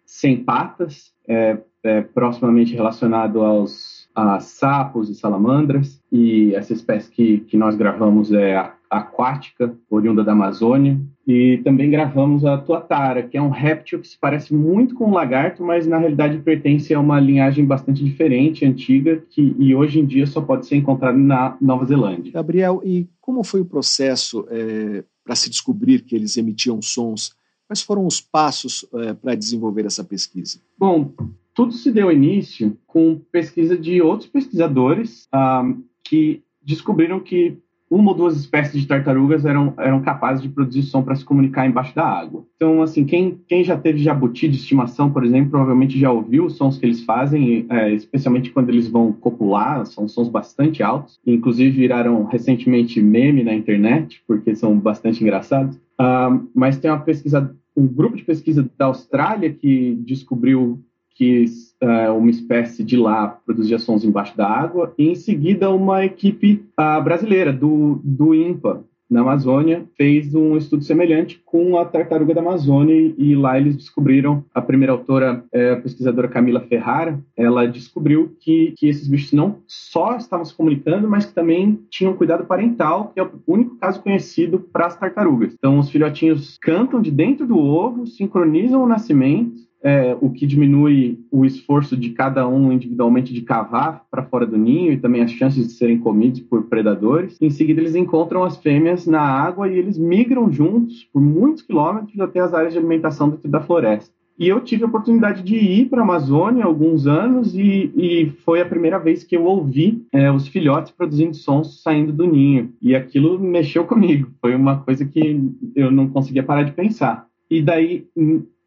sem 0.06 0.44
patas, 0.44 1.14
é, 1.26 1.58
é 1.82 2.02
proximamente 2.02 2.76
relacionado 2.76 3.42
aos 3.42 4.06
a 4.14 4.40
sapos 4.40 5.10
e 5.10 5.16
salamandras, 5.16 6.02
e 6.12 6.54
essa 6.56 6.74
espécie 6.74 7.10
que, 7.10 7.40
que 7.42 7.56
nós 7.56 7.76
gravamos 7.76 8.34
é 8.34 8.58
aquática, 8.90 9.76
oriunda 9.90 10.24
da 10.24 10.32
Amazônia, 10.32 11.00
e 11.26 11.62
também 11.64 11.90
gravamos 11.90 12.44
a 12.44 12.58
tuatara, 12.58 13.22
que 13.22 13.38
é 13.38 13.42
um 13.42 13.50
réptil 13.50 14.00
que 14.00 14.08
se 14.08 14.18
parece 14.18 14.54
muito 14.54 14.96
com 14.96 15.06
um 15.06 15.14
lagarto, 15.14 15.64
mas 15.64 15.86
na 15.86 16.00
realidade 16.00 16.40
pertence 16.40 16.94
a 16.94 17.00
uma 17.00 17.20
linhagem 17.20 17.64
bastante 17.64 18.04
diferente, 18.04 18.66
antiga, 18.66 19.22
que 19.30 19.56
e 19.60 19.76
hoje 19.76 20.00
em 20.00 20.06
dia 20.06 20.26
só 20.26 20.42
pode 20.42 20.66
ser 20.66 20.78
encontrado 20.78 21.18
na 21.18 21.56
Nova 21.62 21.86
Zelândia. 21.86 22.32
Gabriel, 22.34 22.82
e 22.84 23.08
como 23.22 23.44
foi 23.44 23.62
o 23.62 23.66
processo 23.66 24.48
é, 24.50 25.04
para 25.28 25.36
se 25.36 25.50
descobrir 25.50 26.02
que 26.02 26.16
eles 26.16 26.38
emitiam 26.38 26.82
sons 26.82 27.36
Quais 27.68 27.82
foram 27.82 28.08
os 28.08 28.22
passos 28.22 28.86
é, 28.94 29.14
para 29.14 29.36
desenvolver 29.36 29.86
essa 29.86 30.04
pesquisa? 30.04 30.62
Bom, 30.78 31.14
tudo 31.54 31.74
se 31.74 31.92
deu 31.92 32.10
início 32.10 32.78
com 32.88 33.20
pesquisa 33.30 33.78
de 33.78 34.02
outros 34.02 34.30
pesquisadores 34.30 35.28
ah, 35.34 35.64
que 36.02 36.42
descobriram 36.62 37.20
que 37.20 37.58
uma 37.90 38.12
ou 38.12 38.18
duas 38.18 38.36
espécies 38.38 38.82
de 38.82 38.88
tartarugas 38.88 39.46
eram, 39.46 39.74
eram 39.78 40.02
capazes 40.02 40.42
de 40.42 40.50
produzir 40.50 40.84
som 40.84 41.02
para 41.02 41.16
se 41.16 41.24
comunicar 41.24 41.66
embaixo 41.66 41.96
da 41.96 42.06
água. 42.06 42.46
Então, 42.56 42.82
assim, 42.82 43.06
quem, 43.06 43.40
quem 43.48 43.64
já 43.64 43.78
teve 43.78 44.00
jabuti 44.00 44.48
de 44.48 44.58
estimação, 44.58 45.12
por 45.12 45.24
exemplo, 45.24 45.52
provavelmente 45.52 45.98
já 45.98 46.12
ouviu 46.12 46.46
os 46.46 46.58
sons 46.58 46.78
que 46.78 46.86
eles 46.86 47.04
fazem, 47.04 47.66
é, 47.70 47.94
especialmente 47.94 48.52
quando 48.52 48.70
eles 48.70 48.88
vão 48.90 49.14
copular, 49.14 49.86
são 49.86 50.08
sons 50.08 50.28
bastante 50.28 50.84
altos, 50.84 51.20
inclusive 51.26 51.70
viraram 51.72 52.26
recentemente 52.26 53.02
meme 53.02 53.44
na 53.44 53.54
internet, 53.54 54.22
porque 54.28 54.54
são 54.56 54.78
bastante 54.78 55.24
engraçados. 55.24 55.78
Uh, 56.00 56.48
mas 56.54 56.78
tem 56.78 56.92
uma 56.92 57.00
pesquisa, 57.00 57.56
um 57.76 57.88
grupo 57.88 58.18
de 58.18 58.24
pesquisa 58.24 58.70
da 58.78 58.86
Austrália 58.86 59.52
que 59.52 59.96
descobriu 60.06 60.80
que 61.18 61.46
uh, 61.84 62.16
uma 62.16 62.30
espécie 62.30 62.84
de 62.84 62.96
lá 62.96 63.28
produzia 63.28 63.80
sons 63.80 64.04
embaixo 64.04 64.38
da 64.38 64.48
água, 64.48 64.94
e 64.98 65.10
em 65.10 65.16
seguida 65.16 65.70
uma 65.70 66.06
equipe 66.06 66.64
brasileira 67.04 67.52
do, 67.52 68.00
do 68.04 68.36
INPA, 68.36 68.84
na 69.10 69.22
Amazônia, 69.22 69.86
fez 69.96 70.36
um 70.36 70.58
estudo 70.58 70.84
semelhante 70.84 71.42
com 71.46 71.78
a 71.78 71.86
tartaruga 71.86 72.34
da 72.34 72.42
Amazônia 72.42 73.14
e 73.18 73.36
lá 73.36 73.58
eles 73.58 73.76
descobriram, 73.76 74.44
a 74.54 74.62
primeira 74.62 74.92
autora, 74.92 75.46
é, 75.52 75.72
a 75.72 75.78
pesquisadora 75.78 76.28
Camila 76.28 76.60
Ferrara, 76.62 77.20
ela 77.36 77.66
descobriu 77.66 78.36
que, 78.40 78.74
que 78.78 78.88
esses 78.88 79.08
bichos 79.08 79.32
não 79.32 79.60
só 79.66 80.18
estavam 80.18 80.46
se 80.46 80.54
comunicando, 80.54 81.08
mas 81.08 81.26
que 81.26 81.34
também 81.34 81.80
tinham 81.90 82.14
cuidado 82.14 82.46
parental, 82.46 83.12
que 83.14 83.20
é 83.20 83.24
o 83.24 83.32
único 83.48 83.78
caso 83.78 84.02
conhecido 84.02 84.60
para 84.60 84.88
as 84.88 84.98
tartarugas. 84.98 85.54
Então, 85.54 85.80
os 85.80 85.90
filhotinhos 85.90 86.58
cantam 86.62 87.02
de 87.02 87.12
dentro 87.12 87.48
do 87.48 87.58
ovo, 87.58 88.06
sincronizam 88.06 88.84
o 88.84 88.88
nascimento, 88.88 89.67
é, 89.88 90.18
o 90.20 90.30
que 90.30 90.46
diminui 90.46 91.18
o 91.32 91.46
esforço 91.46 91.96
de 91.96 92.10
cada 92.10 92.46
um 92.46 92.74
individualmente 92.74 93.34
de 93.34 93.40
cavar 93.40 94.06
para 94.12 94.26
fora 94.26 94.46
do 94.46 94.58
ninho 94.58 94.92
e 94.92 94.98
também 94.98 95.22
as 95.24 95.32
chances 95.32 95.66
de 95.66 95.74
serem 95.74 95.98
comidos 95.98 96.42
por 96.42 96.64
predadores. 96.64 97.38
Em 97.40 97.50
seguida, 97.50 97.80
eles 97.80 97.96
encontram 97.96 98.44
as 98.44 98.58
fêmeas 98.58 99.08
na 99.08 99.22
água 99.22 99.70
e 99.70 99.78
eles 99.78 99.98
migram 99.98 100.52
juntos 100.52 101.06
por 101.06 101.22
muitos 101.22 101.62
quilômetros 101.62 102.20
até 102.20 102.42
as 102.42 102.54
áreas 102.54 102.74
de 102.74 102.80
alimentação 102.80 103.30
dentro 103.30 103.48
da 103.50 103.62
floresta. 103.62 104.14
E 104.38 104.50
eu 104.50 104.60
tive 104.60 104.84
a 104.84 104.88
oportunidade 104.88 105.42
de 105.42 105.56
ir 105.56 105.86
para 105.86 106.02
a 106.02 106.04
Amazônia 106.04 106.66
há 106.66 106.68
alguns 106.68 107.08
anos 107.08 107.56
e, 107.56 107.92
e, 107.96 108.30
foi 108.44 108.60
a 108.60 108.66
primeira 108.66 109.00
vez 109.00 109.24
que 109.24 109.38
eu 109.38 109.46
ouvi 109.46 110.06
é, 110.12 110.30
os 110.30 110.50
filhotes 110.50 110.92
produzindo 110.92 111.34
sons 111.34 111.82
saindo 111.82 112.12
do 112.12 112.28
ninho. 112.28 112.74
E 112.82 112.94
aquilo 112.94 113.40
mexeu 113.40 113.86
comigo. 113.86 114.30
Foi 114.42 114.54
uma 114.54 114.82
coisa 114.82 115.06
que 115.06 115.50
eu 115.74 115.90
não 115.90 116.10
conseguia 116.10 116.44
parar 116.44 116.64
de 116.64 116.74
pensar. 116.74 117.26
E 117.50 117.62
daí 117.62 118.06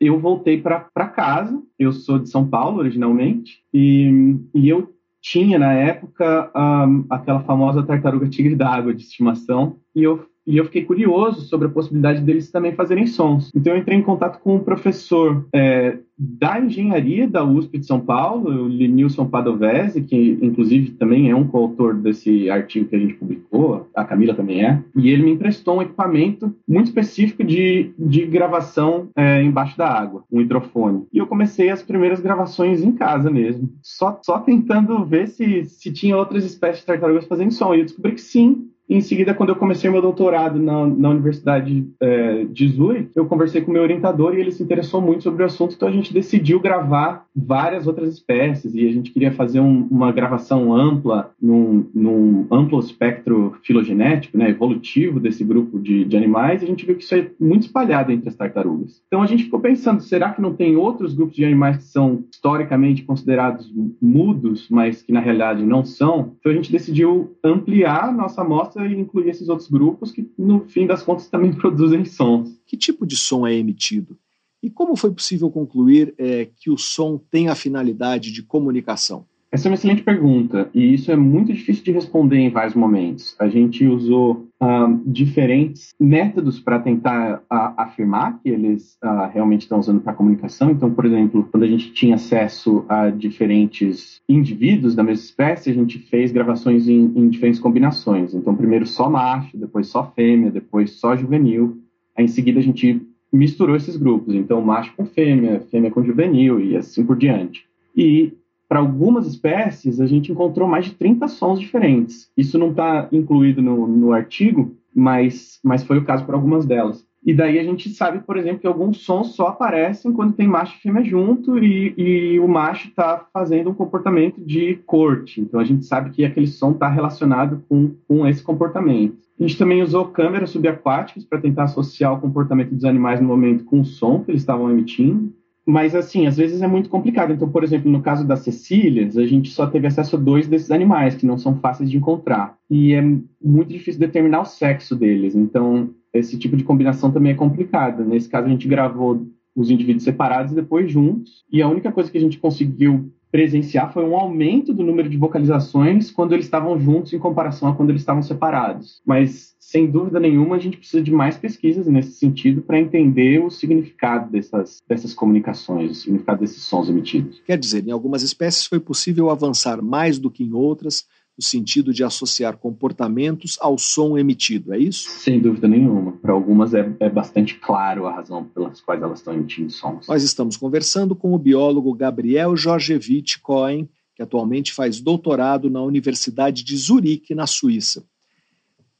eu 0.01 0.18
voltei 0.18 0.61
para 0.61 0.80
casa. 1.09 1.62
Eu 1.78 1.92
sou 1.92 2.18
de 2.18 2.30
São 2.30 2.46
Paulo 2.48 2.78
originalmente 2.78 3.62
e, 3.72 4.36
e 4.55 4.68
eu 4.68 4.94
tinha 5.20 5.59
na 5.59 5.72
época 5.74 6.51
um, 6.57 7.05
aquela 7.11 7.40
famosa 7.40 7.82
tartaruga 7.82 8.28
tigre 8.28 8.57
d'água 8.57 8.94
de 8.94 9.03
estimação 9.03 9.76
e 9.94 10.03
eu 10.03 10.26
e 10.47 10.57
eu 10.57 10.64
fiquei 10.64 10.84
curioso 10.84 11.43
sobre 11.43 11.66
a 11.66 11.70
possibilidade 11.70 12.22
deles 12.22 12.51
também 12.51 12.72
fazerem 12.72 13.07
sons. 13.07 13.51
Então 13.55 13.72
eu 13.72 13.78
entrei 13.78 13.99
em 13.99 14.03
contato 14.03 14.41
com 14.41 14.57
um 14.57 14.61
professor 14.61 15.47
é, 15.55 15.99
da 16.18 16.61
engenharia 16.61 17.26
da 17.26 17.43
USP 17.43 17.78
de 17.78 17.86
São 17.86 18.01
Paulo, 18.01 18.51
o 18.51 18.68
Lenilson 18.68 19.26
Padovese, 19.26 20.03
que 20.03 20.38
inclusive 20.43 20.91
também 20.93 21.30
é 21.30 21.34
um 21.34 21.47
coautor 21.47 21.95
desse 21.95 22.51
artigo 22.51 22.88
que 22.88 22.97
a 22.97 22.99
gente 22.99 23.14
publicou, 23.14 23.88
a 23.95 24.05
Camila 24.05 24.34
também 24.34 24.64
é, 24.64 24.82
e 24.95 25.09
ele 25.09 25.22
me 25.22 25.32
emprestou 25.32 25.78
um 25.78 25.82
equipamento 25.82 26.55
muito 26.68 26.88
específico 26.88 27.43
de, 27.43 27.93
de 27.99 28.26
gravação 28.26 29.09
é, 29.16 29.43
embaixo 29.43 29.78
da 29.78 29.88
água, 29.88 30.24
um 30.30 30.41
hidrofone. 30.41 31.07
E 31.12 31.18
eu 31.18 31.26
comecei 31.26 31.70
as 31.70 31.82
primeiras 31.82 32.20
gravações 32.20 32.82
em 32.82 32.93
casa 32.93 33.30
mesmo, 33.30 33.70
só, 33.82 34.18
só 34.22 34.38
tentando 34.41 35.05
ver 35.05 35.28
se, 35.28 35.64
se 35.64 35.93
tinha 35.93 36.16
outras 36.16 36.45
espécies 36.45 36.80
de 36.80 36.86
tartarugas 36.86 37.26
fazendo 37.26 37.53
som. 37.53 37.74
E 37.74 37.80
eu 37.80 37.84
descobri 37.84 38.12
que 38.12 38.20
sim, 38.20 38.68
em 38.97 39.01
seguida, 39.01 39.32
quando 39.32 39.51
eu 39.51 39.57
comecei 39.57 39.88
meu 39.88 40.03
doutorado 40.03 40.59
na, 40.59 40.84
na 40.86 41.11
Universidade 41.11 41.88
é, 42.01 42.45
de 42.45 42.68
Zurich, 42.68 43.11
eu 43.14 43.24
conversei 43.26 43.61
com 43.61 43.70
meu 43.70 43.82
orientador 43.82 44.34
e 44.34 44.41
ele 44.41 44.51
se 44.51 44.62
interessou 44.62 45.01
muito 45.01 45.22
sobre 45.22 45.43
o 45.43 45.47
assunto, 45.47 45.74
então 45.76 45.88
a 45.88 45.93
gente 45.93 46.12
decidiu 46.12 46.59
gravar 46.59 47.24
várias 47.34 47.86
outras 47.86 48.12
espécies 48.12 48.74
e 48.74 48.86
a 48.86 48.91
gente 48.91 49.12
queria 49.12 49.30
fazer 49.30 49.61
um, 49.61 49.86
uma 49.88 50.11
gravação 50.11 50.74
ampla, 50.74 51.30
num, 51.41 51.86
num, 51.95 52.47
amplo 52.51 52.80
espectro 52.80 53.55
filogenético, 53.62 54.36
né, 54.36 54.51
evolutivo 54.51 55.20
desse 55.20 55.45
grupo 55.45 55.78
de, 55.78 56.05
de 56.05 56.16
animais, 56.16 56.61
e 56.61 56.64
a 56.64 56.68
gente 56.68 56.84
viu 56.84 56.97
que 56.97 57.05
isso 57.05 57.14
é 57.14 57.30
muito 57.38 57.66
espalhado 57.66 58.11
entre 58.11 58.28
as 58.28 58.34
tartarugas. 58.34 59.01
Então 59.07 59.22
a 59.22 59.26
gente 59.26 59.45
ficou 59.45 59.61
pensando, 59.61 60.03
será 60.03 60.30
que 60.30 60.43
não 60.43 60.55
tem 60.55 60.76
outros 60.76 61.14
grupos 61.14 61.36
de 61.36 61.45
animais 61.45 61.76
que 61.76 61.84
são 61.84 62.24
historicamente 62.32 63.05
considerados 63.05 63.72
mudos, 64.03 64.68
mas 64.68 65.01
que 65.03 65.12
na 65.12 65.20
realidade 65.20 65.62
não 65.64 65.84
são? 65.84 66.32
Então 66.41 66.51
a 66.51 66.55
gente 66.55 66.72
decidiu 66.72 67.36
ampliar 67.45 68.12
nossa 68.12 68.43
amostra 68.43 68.79
e 68.86 68.98
incluir 68.98 69.28
esses 69.28 69.48
outros 69.48 69.68
grupos 69.68 70.12
que, 70.12 70.30
no 70.38 70.60
fim 70.68 70.86
das 70.86 71.02
contas, 71.02 71.28
também 71.28 71.52
produzem 71.56 72.04
sons. 72.04 72.60
Que 72.66 72.76
tipo 72.76 73.06
de 73.06 73.16
som 73.16 73.46
é 73.46 73.54
emitido? 73.54 74.18
E 74.62 74.68
como 74.68 74.96
foi 74.96 75.10
possível 75.10 75.50
concluir 75.50 76.14
é, 76.18 76.44
que 76.44 76.70
o 76.70 76.76
som 76.76 77.16
tem 77.16 77.48
a 77.48 77.54
finalidade 77.54 78.30
de 78.30 78.42
comunicação? 78.42 79.24
Essa 79.53 79.66
é 79.66 79.70
uma 79.70 79.74
excelente 79.74 80.05
pergunta 80.05 80.70
e 80.72 80.94
isso 80.94 81.11
é 81.11 81.16
muito 81.16 81.53
difícil 81.53 81.82
de 81.82 81.90
responder 81.90 82.38
em 82.38 82.51
vários 82.51 82.74
momentos. 82.74 83.34
A 83.36 83.48
gente 83.48 83.84
usou 83.84 84.46
uh, 84.62 85.01
diferentes 85.05 85.90
métodos 85.98 86.61
para 86.61 86.78
tentar 86.78 87.42
afirmar 87.48 88.40
que 88.40 88.48
eles 88.48 88.96
uh, 89.03 89.28
realmente 89.32 89.62
estão 89.62 89.80
usando 89.80 90.01
para 90.01 90.12
comunicação. 90.12 90.70
Então, 90.70 90.94
por 90.94 91.05
exemplo, 91.05 91.48
quando 91.51 91.64
a 91.64 91.66
gente 91.66 91.92
tinha 91.92 92.14
acesso 92.14 92.84
a 92.88 93.11
diferentes 93.11 94.20
indivíduos 94.28 94.94
da 94.94 95.03
mesma 95.03 95.24
espécie, 95.24 95.70
a 95.70 95.74
gente 95.74 95.98
fez 95.98 96.30
gravações 96.30 96.86
em, 96.86 97.12
em 97.16 97.28
diferentes 97.28 97.59
combinações. 97.59 98.32
Então, 98.32 98.55
primeiro 98.55 98.86
só 98.86 99.11
macho, 99.11 99.59
depois 99.59 99.88
só 99.88 100.12
fêmea, 100.14 100.53
depois 100.53 100.92
só 100.92 101.16
juvenil. 101.16 101.76
Aí, 102.16 102.24
em 102.24 102.28
seguida, 102.28 102.61
a 102.61 102.62
gente 102.62 103.05
misturou 103.32 103.74
esses 103.74 103.96
grupos. 103.96 104.32
Então, 104.32 104.61
macho 104.61 104.94
com 104.94 105.05
fêmea, 105.07 105.61
fêmea 105.72 105.90
com 105.90 106.05
juvenil 106.05 106.61
e 106.61 106.76
assim 106.76 107.05
por 107.05 107.16
diante. 107.16 107.64
E 107.96 108.32
para 108.70 108.78
algumas 108.78 109.26
espécies, 109.26 110.00
a 110.00 110.06
gente 110.06 110.30
encontrou 110.30 110.68
mais 110.68 110.84
de 110.84 110.92
30 110.92 111.26
sons 111.26 111.58
diferentes. 111.58 112.30
Isso 112.36 112.56
não 112.56 112.70
está 112.70 113.08
incluído 113.10 113.60
no, 113.60 113.84
no 113.88 114.12
artigo, 114.12 114.76
mas, 114.94 115.58
mas 115.64 115.82
foi 115.82 115.98
o 115.98 116.04
caso 116.04 116.24
para 116.24 116.36
algumas 116.36 116.64
delas. 116.64 117.04
E 117.26 117.34
daí 117.34 117.58
a 117.58 117.64
gente 117.64 117.90
sabe, 117.90 118.20
por 118.20 118.36
exemplo, 118.36 118.60
que 118.60 118.68
alguns 118.68 118.98
sons 118.98 119.34
só 119.34 119.48
aparecem 119.48 120.12
quando 120.12 120.34
tem 120.34 120.46
macho 120.46 120.76
e 120.78 120.82
fêmea 120.82 121.04
junto 121.04 121.58
e, 121.58 121.94
e 121.98 122.38
o 122.38 122.46
macho 122.46 122.88
está 122.88 123.26
fazendo 123.32 123.70
um 123.70 123.74
comportamento 123.74 124.40
de 124.40 124.76
corte. 124.86 125.40
Então 125.40 125.58
a 125.58 125.64
gente 125.64 125.84
sabe 125.84 126.10
que 126.10 126.24
aquele 126.24 126.46
som 126.46 126.70
está 126.70 126.88
relacionado 126.88 127.64
com, 127.68 127.96
com 128.06 128.24
esse 128.24 128.40
comportamento. 128.40 129.18
A 129.38 129.42
gente 129.42 129.58
também 129.58 129.82
usou 129.82 130.06
câmeras 130.06 130.50
subaquáticas 130.50 131.24
para 131.24 131.40
tentar 131.40 131.64
associar 131.64 132.14
o 132.14 132.20
comportamento 132.20 132.72
dos 132.72 132.84
animais 132.84 133.20
no 133.20 133.26
momento 133.26 133.64
com 133.64 133.80
o 133.80 133.84
som 133.84 134.22
que 134.22 134.30
eles 134.30 134.42
estavam 134.42 134.70
emitindo. 134.70 135.32
Mas, 135.66 135.94
assim, 135.94 136.26
às 136.26 136.36
vezes 136.36 136.62
é 136.62 136.66
muito 136.66 136.88
complicado. 136.88 137.32
Então, 137.32 137.48
por 137.50 137.62
exemplo, 137.62 137.90
no 137.90 138.02
caso 138.02 138.26
das 138.26 138.40
Cecílias, 138.40 139.16
a 139.16 139.26
gente 139.26 139.50
só 139.50 139.66
teve 139.66 139.86
acesso 139.86 140.16
a 140.16 140.18
dois 140.18 140.48
desses 140.48 140.70
animais, 140.70 141.14
que 141.14 141.26
não 141.26 141.38
são 141.38 141.56
fáceis 141.56 141.90
de 141.90 141.96
encontrar. 141.96 142.56
E 142.68 142.92
é 142.94 143.02
muito 143.02 143.68
difícil 143.68 144.00
determinar 144.00 144.40
o 144.40 144.46
sexo 144.46 144.96
deles. 144.96 145.34
Então, 145.34 145.90
esse 146.12 146.38
tipo 146.38 146.56
de 146.56 146.64
combinação 146.64 147.12
também 147.12 147.32
é 147.32 147.36
complicado. 147.36 148.04
Nesse 148.04 148.28
caso, 148.28 148.46
a 148.46 148.50
gente 148.50 148.66
gravou 148.66 149.26
os 149.54 149.70
indivíduos 149.70 150.04
separados 150.04 150.52
e 150.52 150.56
depois 150.56 150.90
juntos. 150.90 151.44
E 151.52 151.61
a 151.61 151.68
única 151.68 151.92
coisa 151.92 152.11
que 152.11 152.18
a 152.18 152.20
gente 152.20 152.38
conseguiu 152.38 153.12
presenciar 153.30 153.92
foi 153.92 154.04
um 154.04 154.16
aumento 154.16 154.72
do 154.74 154.82
número 154.82 155.08
de 155.08 155.16
vocalizações 155.16 156.10
quando 156.10 156.32
eles 156.32 156.46
estavam 156.46 156.78
juntos 156.78 157.12
em 157.12 157.18
comparação 157.18 157.68
a 157.68 157.74
quando 157.74 157.90
eles 157.90 158.02
estavam 158.02 158.22
separados. 158.22 159.00
Mas, 159.04 159.54
sem 159.58 159.90
dúvida 159.90 160.18
nenhuma, 160.18 160.56
a 160.56 160.58
gente 160.58 160.76
precisa 160.76 161.02
de 161.02 161.12
mais 161.12 161.36
pesquisas 161.36 161.86
nesse 161.86 162.12
sentido 162.12 162.62
para 162.62 162.80
entender 162.80 163.38
o 163.38 163.50
significado 163.50 164.30
dessas, 164.30 164.82
dessas 164.88 165.14
comunicações, 165.14 165.90
o 165.90 165.94
significado 165.94 166.40
desses 166.40 166.62
sons 166.62 166.88
emitidos. 166.88 167.40
Quer 167.46 167.58
dizer, 167.58 167.86
em 167.86 167.92
algumas 167.92 168.22
espécies 168.22 168.66
foi 168.66 168.80
possível 168.80 169.30
avançar 169.30 169.80
mais 169.80 170.18
do 170.18 170.30
que 170.30 170.42
em 170.42 170.52
outras, 170.52 171.04
no 171.41 171.45
sentido 171.45 171.91
de 171.91 172.05
associar 172.05 172.59
comportamentos 172.59 173.57
ao 173.62 173.78
som 173.78 174.18
emitido, 174.18 174.74
é 174.74 174.78
isso? 174.78 175.09
Sem 175.09 175.41
dúvida 175.41 175.66
nenhuma. 175.66 176.12
Para 176.12 176.34
algumas 176.34 176.74
é, 176.74 176.95
é, 177.01 177.09
bastante 177.09 177.55
claro 177.55 178.07
a 178.07 178.12
razão 178.12 178.45
pelas 178.45 178.82
quais 178.82 179.01
elas 179.01 179.20
estão 179.20 179.32
emitindo 179.32 179.70
sons. 179.70 180.07
Nós 180.07 180.22
estamos 180.22 180.59
conversando 180.59 181.16
com 181.16 181.32
o 181.32 181.38
biólogo 181.38 181.95
Gabriel 181.95 182.55
Jorgevich 182.55 183.41
Cohen, 183.41 183.88
que 184.14 184.22
atualmente 184.22 184.70
faz 184.70 185.01
doutorado 185.01 185.70
na 185.70 185.80
Universidade 185.80 186.62
de 186.62 186.76
Zurique, 186.76 187.34
na 187.34 187.47
Suíça. 187.47 188.05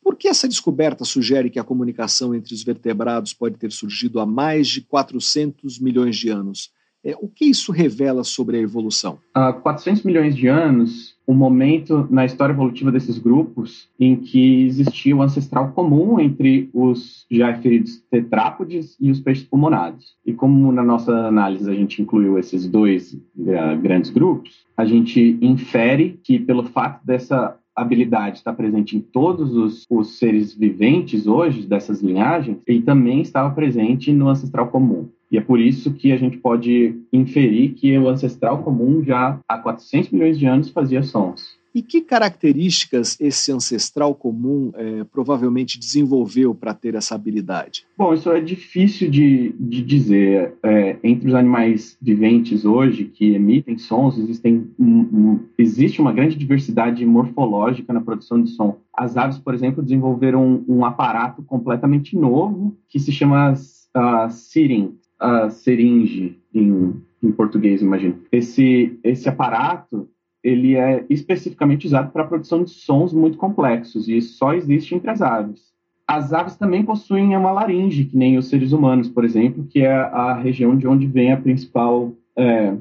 Por 0.03 0.17
que 0.17 0.27
essa 0.27 0.49
descoberta 0.49 1.05
sugere 1.05 1.51
que 1.51 1.59
a 1.59 1.65
comunicação 1.65 2.35
entre 2.35 2.55
os 2.55 2.63
vertebrados 2.63 3.35
pode 3.35 3.59
ter 3.59 3.71
surgido 3.71 4.19
há 4.19 4.25
mais 4.25 4.67
de 4.67 4.81
400 4.81 5.79
milhões 5.79 6.17
de 6.17 6.31
anos? 6.31 6.71
É, 7.05 7.15
o 7.21 7.29
que 7.29 7.45
isso 7.45 7.71
revela 7.71 8.25
sobre 8.25 8.57
a 8.57 8.61
evolução? 8.61 9.19
Há 9.35 9.53
400 9.53 10.05
milhões 10.05 10.35
de 10.35 10.49
anos, 10.49 11.10
um 11.27 11.35
momento 11.35 12.09
na 12.11 12.25
história 12.25 12.53
evolutiva 12.53 12.91
desses 12.91 13.19
grupos 13.19 13.89
em 13.99 14.17
que 14.17 14.65
existia 14.65 15.17
o 15.17 15.23
ancestral 15.23 15.73
comum 15.73 16.19
entre 16.19 16.69
os 16.73 17.25
já 17.31 17.51
referidos 17.53 18.03
tetrápodes 18.11 18.97
e 19.01 19.11
os 19.11 19.21
peixes 19.21 19.45
pulmonados. 19.45 20.17
E 20.27 20.33
como 20.33 20.73
na 20.73 20.83
nossa 20.83 21.13
análise 21.29 21.71
a 21.71 21.75
gente 21.75 22.03
incluiu 22.03 22.39
esses 22.39 22.67
dois 22.67 23.13
uh, 23.13 23.81
grandes 23.81 24.11
grupos, 24.11 24.67
a 24.77 24.85
gente 24.85 25.39
infere 25.41 26.19
que 26.23 26.39
pelo 26.39 26.65
fato 26.65 27.05
dessa 27.07 27.57
habilidade 27.75 28.39
estar 28.39 28.53
presente 28.53 28.97
em 28.97 29.01
todos 29.01 29.55
os, 29.55 29.87
os 29.89 30.19
seres 30.19 30.55
viventes 30.55 31.27
hoje 31.27 31.67
dessas 31.67 32.03
linhagens, 32.03 32.59
ele 32.67 32.83
também 32.83 33.23
estava 33.23 33.55
presente 33.55 34.13
no 34.13 34.29
ancestral 34.29 34.69
comum. 34.69 35.09
E 35.31 35.39
é 35.39 35.41
por 35.41 35.61
isso 35.61 35.93
que 35.95 36.13
a 36.13 36.17
gente 36.17 36.39
pode 36.39 36.97
inferir 37.13 37.75
que 37.75 37.97
o 37.97 38.09
ancestral 38.09 38.63
comum 38.63 39.03
já 39.05 39.39
há 39.49 39.59
400 39.59 40.11
milhões 40.11 40.39
de 40.39 40.47
anos 40.47 40.71
fazia 40.71 41.03
sons. 41.03 41.61
E 41.73 41.83
que 41.83 42.01
características 42.01 43.17
esse 43.21 43.53
ancestral 43.53 44.13
comum 44.13 44.73
é, 44.75 45.05
provavelmente 45.05 45.79
desenvolveu 45.79 46.53
para 46.53 46.75
ter 46.75 46.97
essa 46.97 47.15
habilidade? 47.15 47.87
Bom, 47.97 48.13
isso 48.13 48.29
é 48.31 48.41
difícil 48.41 49.09
de, 49.09 49.55
de 49.59 49.83
dizer. 49.83 50.55
É, 50.65 50.97
entre 51.05 51.29
os 51.29 51.35
animais 51.35 51.97
viventes 52.03 52.65
hoje 52.65 53.05
que 53.05 53.35
emitem 53.35 53.79
sons, 53.79 54.19
existem 54.19 54.69
um, 54.79 55.01
um, 55.01 55.41
existe 55.57 56.01
uma 56.01 56.13
grande 56.13 56.37
diversidade 56.37 57.07
morfológica 57.07 57.93
na 57.93 58.01
produção 58.01 58.43
de 58.43 58.51
som. 58.51 58.79
As 58.93 59.17
aves, 59.17 59.39
por 59.39 59.55
exemplo, 59.55 59.83
desenvolveram 59.83 60.65
um, 60.69 60.79
um 60.79 60.85
aparato 60.85 61.41
completamente 61.43 62.17
novo 62.17 62.77
que 62.89 62.99
se 62.99 63.13
chama 63.13 63.53
uh, 63.53 64.31
sirin, 64.31 64.99
a 65.21 65.51
seringe 65.51 66.39
em, 66.55 66.95
em 67.23 67.31
português, 67.33 67.83
imagino. 67.83 68.17
Esse, 68.33 68.99
esse 69.05 69.29
aparato 69.29 70.09
ele 70.43 70.75
é 70.75 71.05
especificamente 71.11 71.87
usado 71.87 72.11
para 72.11 72.23
a 72.23 72.27
produção 72.27 72.65
de 72.65 72.71
sons 72.71 73.13
muito 73.13 73.37
complexos 73.37 74.09
e 74.09 74.23
só 74.23 74.55
existe 74.55 74.95
entre 74.95 75.11
as 75.11 75.21
aves. 75.21 75.71
as 76.09 76.33
aves 76.33 76.57
também 76.57 76.83
possuem 76.83 77.37
uma 77.37 77.53
laringe, 77.53 78.05
que 78.05 78.17
nem 78.17 78.37
os 78.37 78.49
seres 78.49 78.73
humanos, 78.73 79.09
por 79.09 79.25
exemplo, 79.25 79.67
que 79.69 79.81
é 79.81 79.93
a 79.93 80.35
região 80.35 80.77
de 80.77 80.89
onde 80.89 81.07
vem 81.07 81.31
a 81.31 81.37
principal 81.37 82.13
é, 82.37 82.75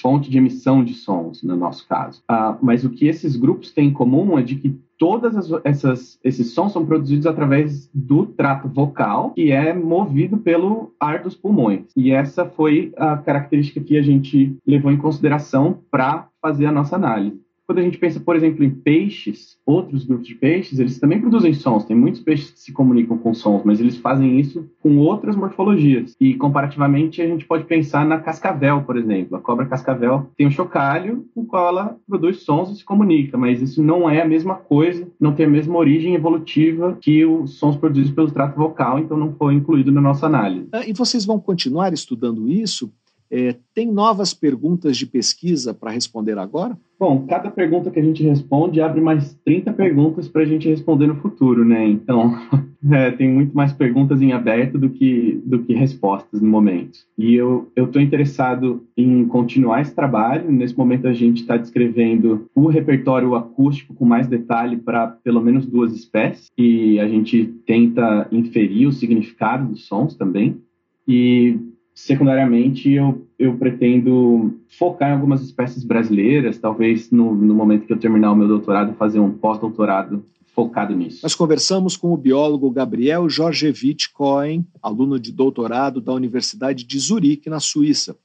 fonte 0.00 0.30
de 0.30 0.38
emissão 0.38 0.82
de 0.82 0.94
sons, 0.94 1.42
no 1.42 1.56
nosso 1.56 1.86
caso. 1.86 2.22
Ah, 2.28 2.56
mas 2.62 2.84
o 2.84 2.90
que 2.90 3.06
esses 3.06 3.36
grupos 3.36 3.72
têm 3.72 3.88
em 3.88 3.92
comum 3.92 4.38
é 4.38 4.42
de 4.42 4.56
que 4.56 4.78
todas 4.98 5.36
as, 5.36 5.60
essas, 5.64 6.18
esses 6.24 6.52
sons 6.52 6.72
são 6.72 6.84
produzidos 6.84 7.26
através 7.26 7.88
do 7.94 8.26
trato 8.26 8.68
vocal, 8.68 9.30
que 9.30 9.52
é 9.52 9.72
movido 9.72 10.38
pelo 10.38 10.92
ar 10.98 11.22
dos 11.22 11.34
pulmões. 11.34 11.84
E 11.96 12.10
essa 12.10 12.44
foi 12.44 12.92
a 12.96 13.16
característica 13.16 13.80
que 13.80 13.96
a 13.96 14.02
gente 14.02 14.56
levou 14.66 14.90
em 14.90 14.96
consideração 14.96 15.78
para 15.90 16.28
fazer 16.42 16.66
a 16.66 16.72
nossa 16.72 16.96
análise. 16.96 17.40
Quando 17.68 17.80
a 17.80 17.82
gente 17.82 17.98
pensa, 17.98 18.18
por 18.18 18.34
exemplo, 18.34 18.64
em 18.64 18.70
peixes, 18.70 19.58
outros 19.66 20.06
grupos 20.06 20.26
de 20.26 20.34
peixes, 20.34 20.78
eles 20.78 20.98
também 20.98 21.20
produzem 21.20 21.52
sons. 21.52 21.84
Tem 21.84 21.94
muitos 21.94 22.22
peixes 22.22 22.50
que 22.50 22.60
se 22.60 22.72
comunicam 22.72 23.18
com 23.18 23.34
sons, 23.34 23.60
mas 23.62 23.78
eles 23.78 23.98
fazem 23.98 24.40
isso 24.40 24.66
com 24.80 24.96
outras 24.96 25.36
morfologias. 25.36 26.16
E 26.18 26.32
comparativamente, 26.32 27.20
a 27.20 27.26
gente 27.26 27.44
pode 27.44 27.64
pensar 27.64 28.06
na 28.06 28.20
cascavel, 28.20 28.84
por 28.84 28.96
exemplo. 28.96 29.36
A 29.36 29.40
cobra 29.40 29.66
cascavel 29.66 30.30
tem 30.34 30.46
um 30.46 30.50
chocalho 30.50 31.26
com 31.34 31.42
o 31.42 31.44
qual 31.44 31.68
ela 31.68 31.96
produz 32.08 32.38
sons 32.42 32.70
e 32.70 32.76
se 32.76 32.84
comunica, 32.86 33.36
mas 33.36 33.60
isso 33.60 33.82
não 33.82 34.08
é 34.08 34.22
a 34.22 34.26
mesma 34.26 34.54
coisa, 34.54 35.06
não 35.20 35.34
tem 35.34 35.44
a 35.44 35.50
mesma 35.50 35.76
origem 35.76 36.14
evolutiva 36.14 36.96
que 36.98 37.26
os 37.26 37.58
sons 37.58 37.76
produzidos 37.76 38.12
pelo 38.12 38.30
trato 38.30 38.56
vocal, 38.56 38.98
então 38.98 39.18
não 39.18 39.34
foi 39.34 39.52
incluído 39.52 39.92
na 39.92 40.00
nossa 40.00 40.24
análise. 40.24 40.68
Ah, 40.72 40.86
e 40.86 40.94
vocês 40.94 41.26
vão 41.26 41.38
continuar 41.38 41.92
estudando 41.92 42.48
isso? 42.48 42.90
É, 43.30 43.56
tem 43.74 43.90
novas 43.90 44.32
perguntas 44.32 44.96
de 44.96 45.06
pesquisa 45.06 45.74
para 45.74 45.90
responder 45.90 46.38
agora? 46.38 46.76
Bom, 46.98 47.26
cada 47.28 47.50
pergunta 47.50 47.90
que 47.90 48.00
a 48.00 48.02
gente 48.02 48.24
responde 48.24 48.80
abre 48.80 49.00
mais 49.00 49.38
30 49.44 49.72
perguntas 49.72 50.26
para 50.26 50.42
a 50.42 50.44
gente 50.44 50.68
responder 50.68 51.06
no 51.06 51.14
futuro, 51.16 51.64
né? 51.64 51.86
Então, 51.86 52.34
é, 52.90 53.12
tem 53.12 53.30
muito 53.30 53.54
mais 53.56 53.72
perguntas 53.72 54.20
em 54.20 54.32
aberto 54.32 54.78
do 54.78 54.90
que, 54.90 55.40
do 55.44 55.60
que 55.60 55.74
respostas 55.74 56.40
no 56.40 56.48
momento. 56.48 56.98
E 57.16 57.34
eu 57.34 57.70
estou 57.76 58.02
interessado 58.02 58.82
em 58.96 59.24
continuar 59.26 59.82
esse 59.82 59.94
trabalho. 59.94 60.50
Nesse 60.50 60.76
momento, 60.76 61.06
a 61.06 61.12
gente 61.12 61.42
está 61.42 61.56
descrevendo 61.56 62.48
o 62.52 62.66
repertório 62.66 63.36
acústico 63.36 63.94
com 63.94 64.04
mais 64.04 64.26
detalhe 64.26 64.76
para 64.76 65.06
pelo 65.06 65.40
menos 65.40 65.66
duas 65.66 65.94
espécies, 65.94 66.50
e 66.58 66.98
a 66.98 67.06
gente 67.06 67.44
tenta 67.64 68.26
inferir 68.32 68.88
o 68.88 68.92
significado 68.92 69.68
dos 69.68 69.86
sons 69.86 70.16
também. 70.16 70.60
E 71.06 71.58
secundariamente, 71.98 72.92
eu, 72.92 73.26
eu 73.36 73.56
pretendo 73.56 74.54
focar 74.68 75.10
em 75.10 75.14
algumas 75.14 75.42
espécies 75.42 75.82
brasileiras, 75.82 76.56
talvez 76.56 77.10
no, 77.10 77.34
no 77.34 77.52
momento 77.52 77.86
que 77.86 77.92
eu 77.92 77.98
terminar 77.98 78.30
o 78.30 78.36
meu 78.36 78.46
doutorado, 78.46 78.94
fazer 78.94 79.18
um 79.18 79.32
pós-doutorado 79.32 80.24
focado 80.54 80.94
nisso. 80.94 81.18
Nós 81.24 81.34
conversamos 81.34 81.96
com 81.96 82.12
o 82.12 82.16
biólogo 82.16 82.70
Gabriel 82.70 83.28
Jorgevich 83.28 84.12
Cohen, 84.12 84.64
aluno 84.80 85.18
de 85.18 85.32
doutorado 85.32 86.00
da 86.00 86.12
Universidade 86.12 86.84
de 86.84 86.98
Zurique, 87.00 87.50
na 87.50 87.58
Suíça. 87.58 88.16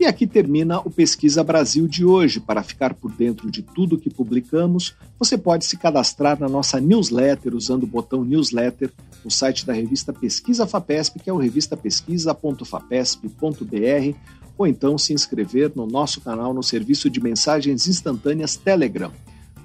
E 0.00 0.06
aqui 0.06 0.26
termina 0.26 0.80
o 0.80 0.90
Pesquisa 0.90 1.44
Brasil 1.44 1.86
de 1.86 2.04
hoje. 2.04 2.40
Para 2.40 2.62
ficar 2.62 2.94
por 2.94 3.12
dentro 3.12 3.50
de 3.50 3.62
tudo 3.62 3.98
que 3.98 4.10
publicamos, 4.10 4.96
você 5.18 5.36
pode 5.38 5.64
se 5.66 5.76
cadastrar 5.76 6.40
na 6.40 6.48
nossa 6.48 6.80
newsletter 6.80 7.54
usando 7.54 7.84
o 7.84 7.86
botão 7.86 8.24
newsletter 8.24 8.90
no 9.24 9.30
site 9.30 9.64
da 9.64 9.72
revista 9.72 10.12
Pesquisa 10.12 10.66
FAPESP, 10.66 11.20
que 11.20 11.30
é 11.30 11.32
o 11.32 11.36
revistapesquisa.fapesp.br 11.36 14.18
ou 14.56 14.66
então 14.66 14.96
se 14.96 15.12
inscrever 15.12 15.72
no 15.74 15.86
nosso 15.86 16.20
canal 16.20 16.54
no 16.54 16.62
serviço 16.62 17.10
de 17.10 17.20
mensagens 17.20 17.88
instantâneas 17.88 18.56
Telegram. 18.56 19.10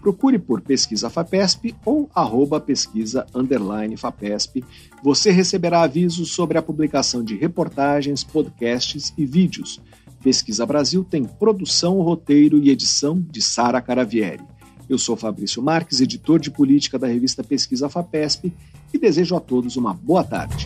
Procure 0.01 0.39
por 0.39 0.61
Pesquisa 0.61 1.09
FAPESP 1.09 1.75
ou 1.85 2.09
arroba 2.15 2.59
pesquisa 2.59 3.27
FAPESP. 3.97 4.63
Você 5.03 5.29
receberá 5.29 5.83
avisos 5.83 6.31
sobre 6.31 6.57
a 6.57 6.61
publicação 6.61 7.21
de 7.21 7.35
reportagens, 7.35 8.23
podcasts 8.23 9.13
e 9.17 9.25
vídeos. 9.25 9.81
Pesquisa 10.23 10.65
Brasil 10.65 11.03
tem 11.03 11.25
produção, 11.25 12.01
roteiro 12.01 12.57
e 12.57 12.69
edição 12.69 13.21
de 13.29 13.41
Sara 13.41 13.81
Caravieri. 13.81 14.43
Eu 14.89 14.97
sou 14.97 15.15
Fabrício 15.15 15.61
Marques, 15.61 16.01
editor 16.01 16.39
de 16.39 16.49
política 16.49 16.97
da 16.97 17.07
revista 17.07 17.43
Pesquisa 17.43 17.87
FAPESP, 17.87 18.51
e 18.91 18.97
desejo 18.97 19.35
a 19.35 19.39
todos 19.39 19.75
uma 19.75 19.93
boa 19.93 20.23
tarde. 20.23 20.65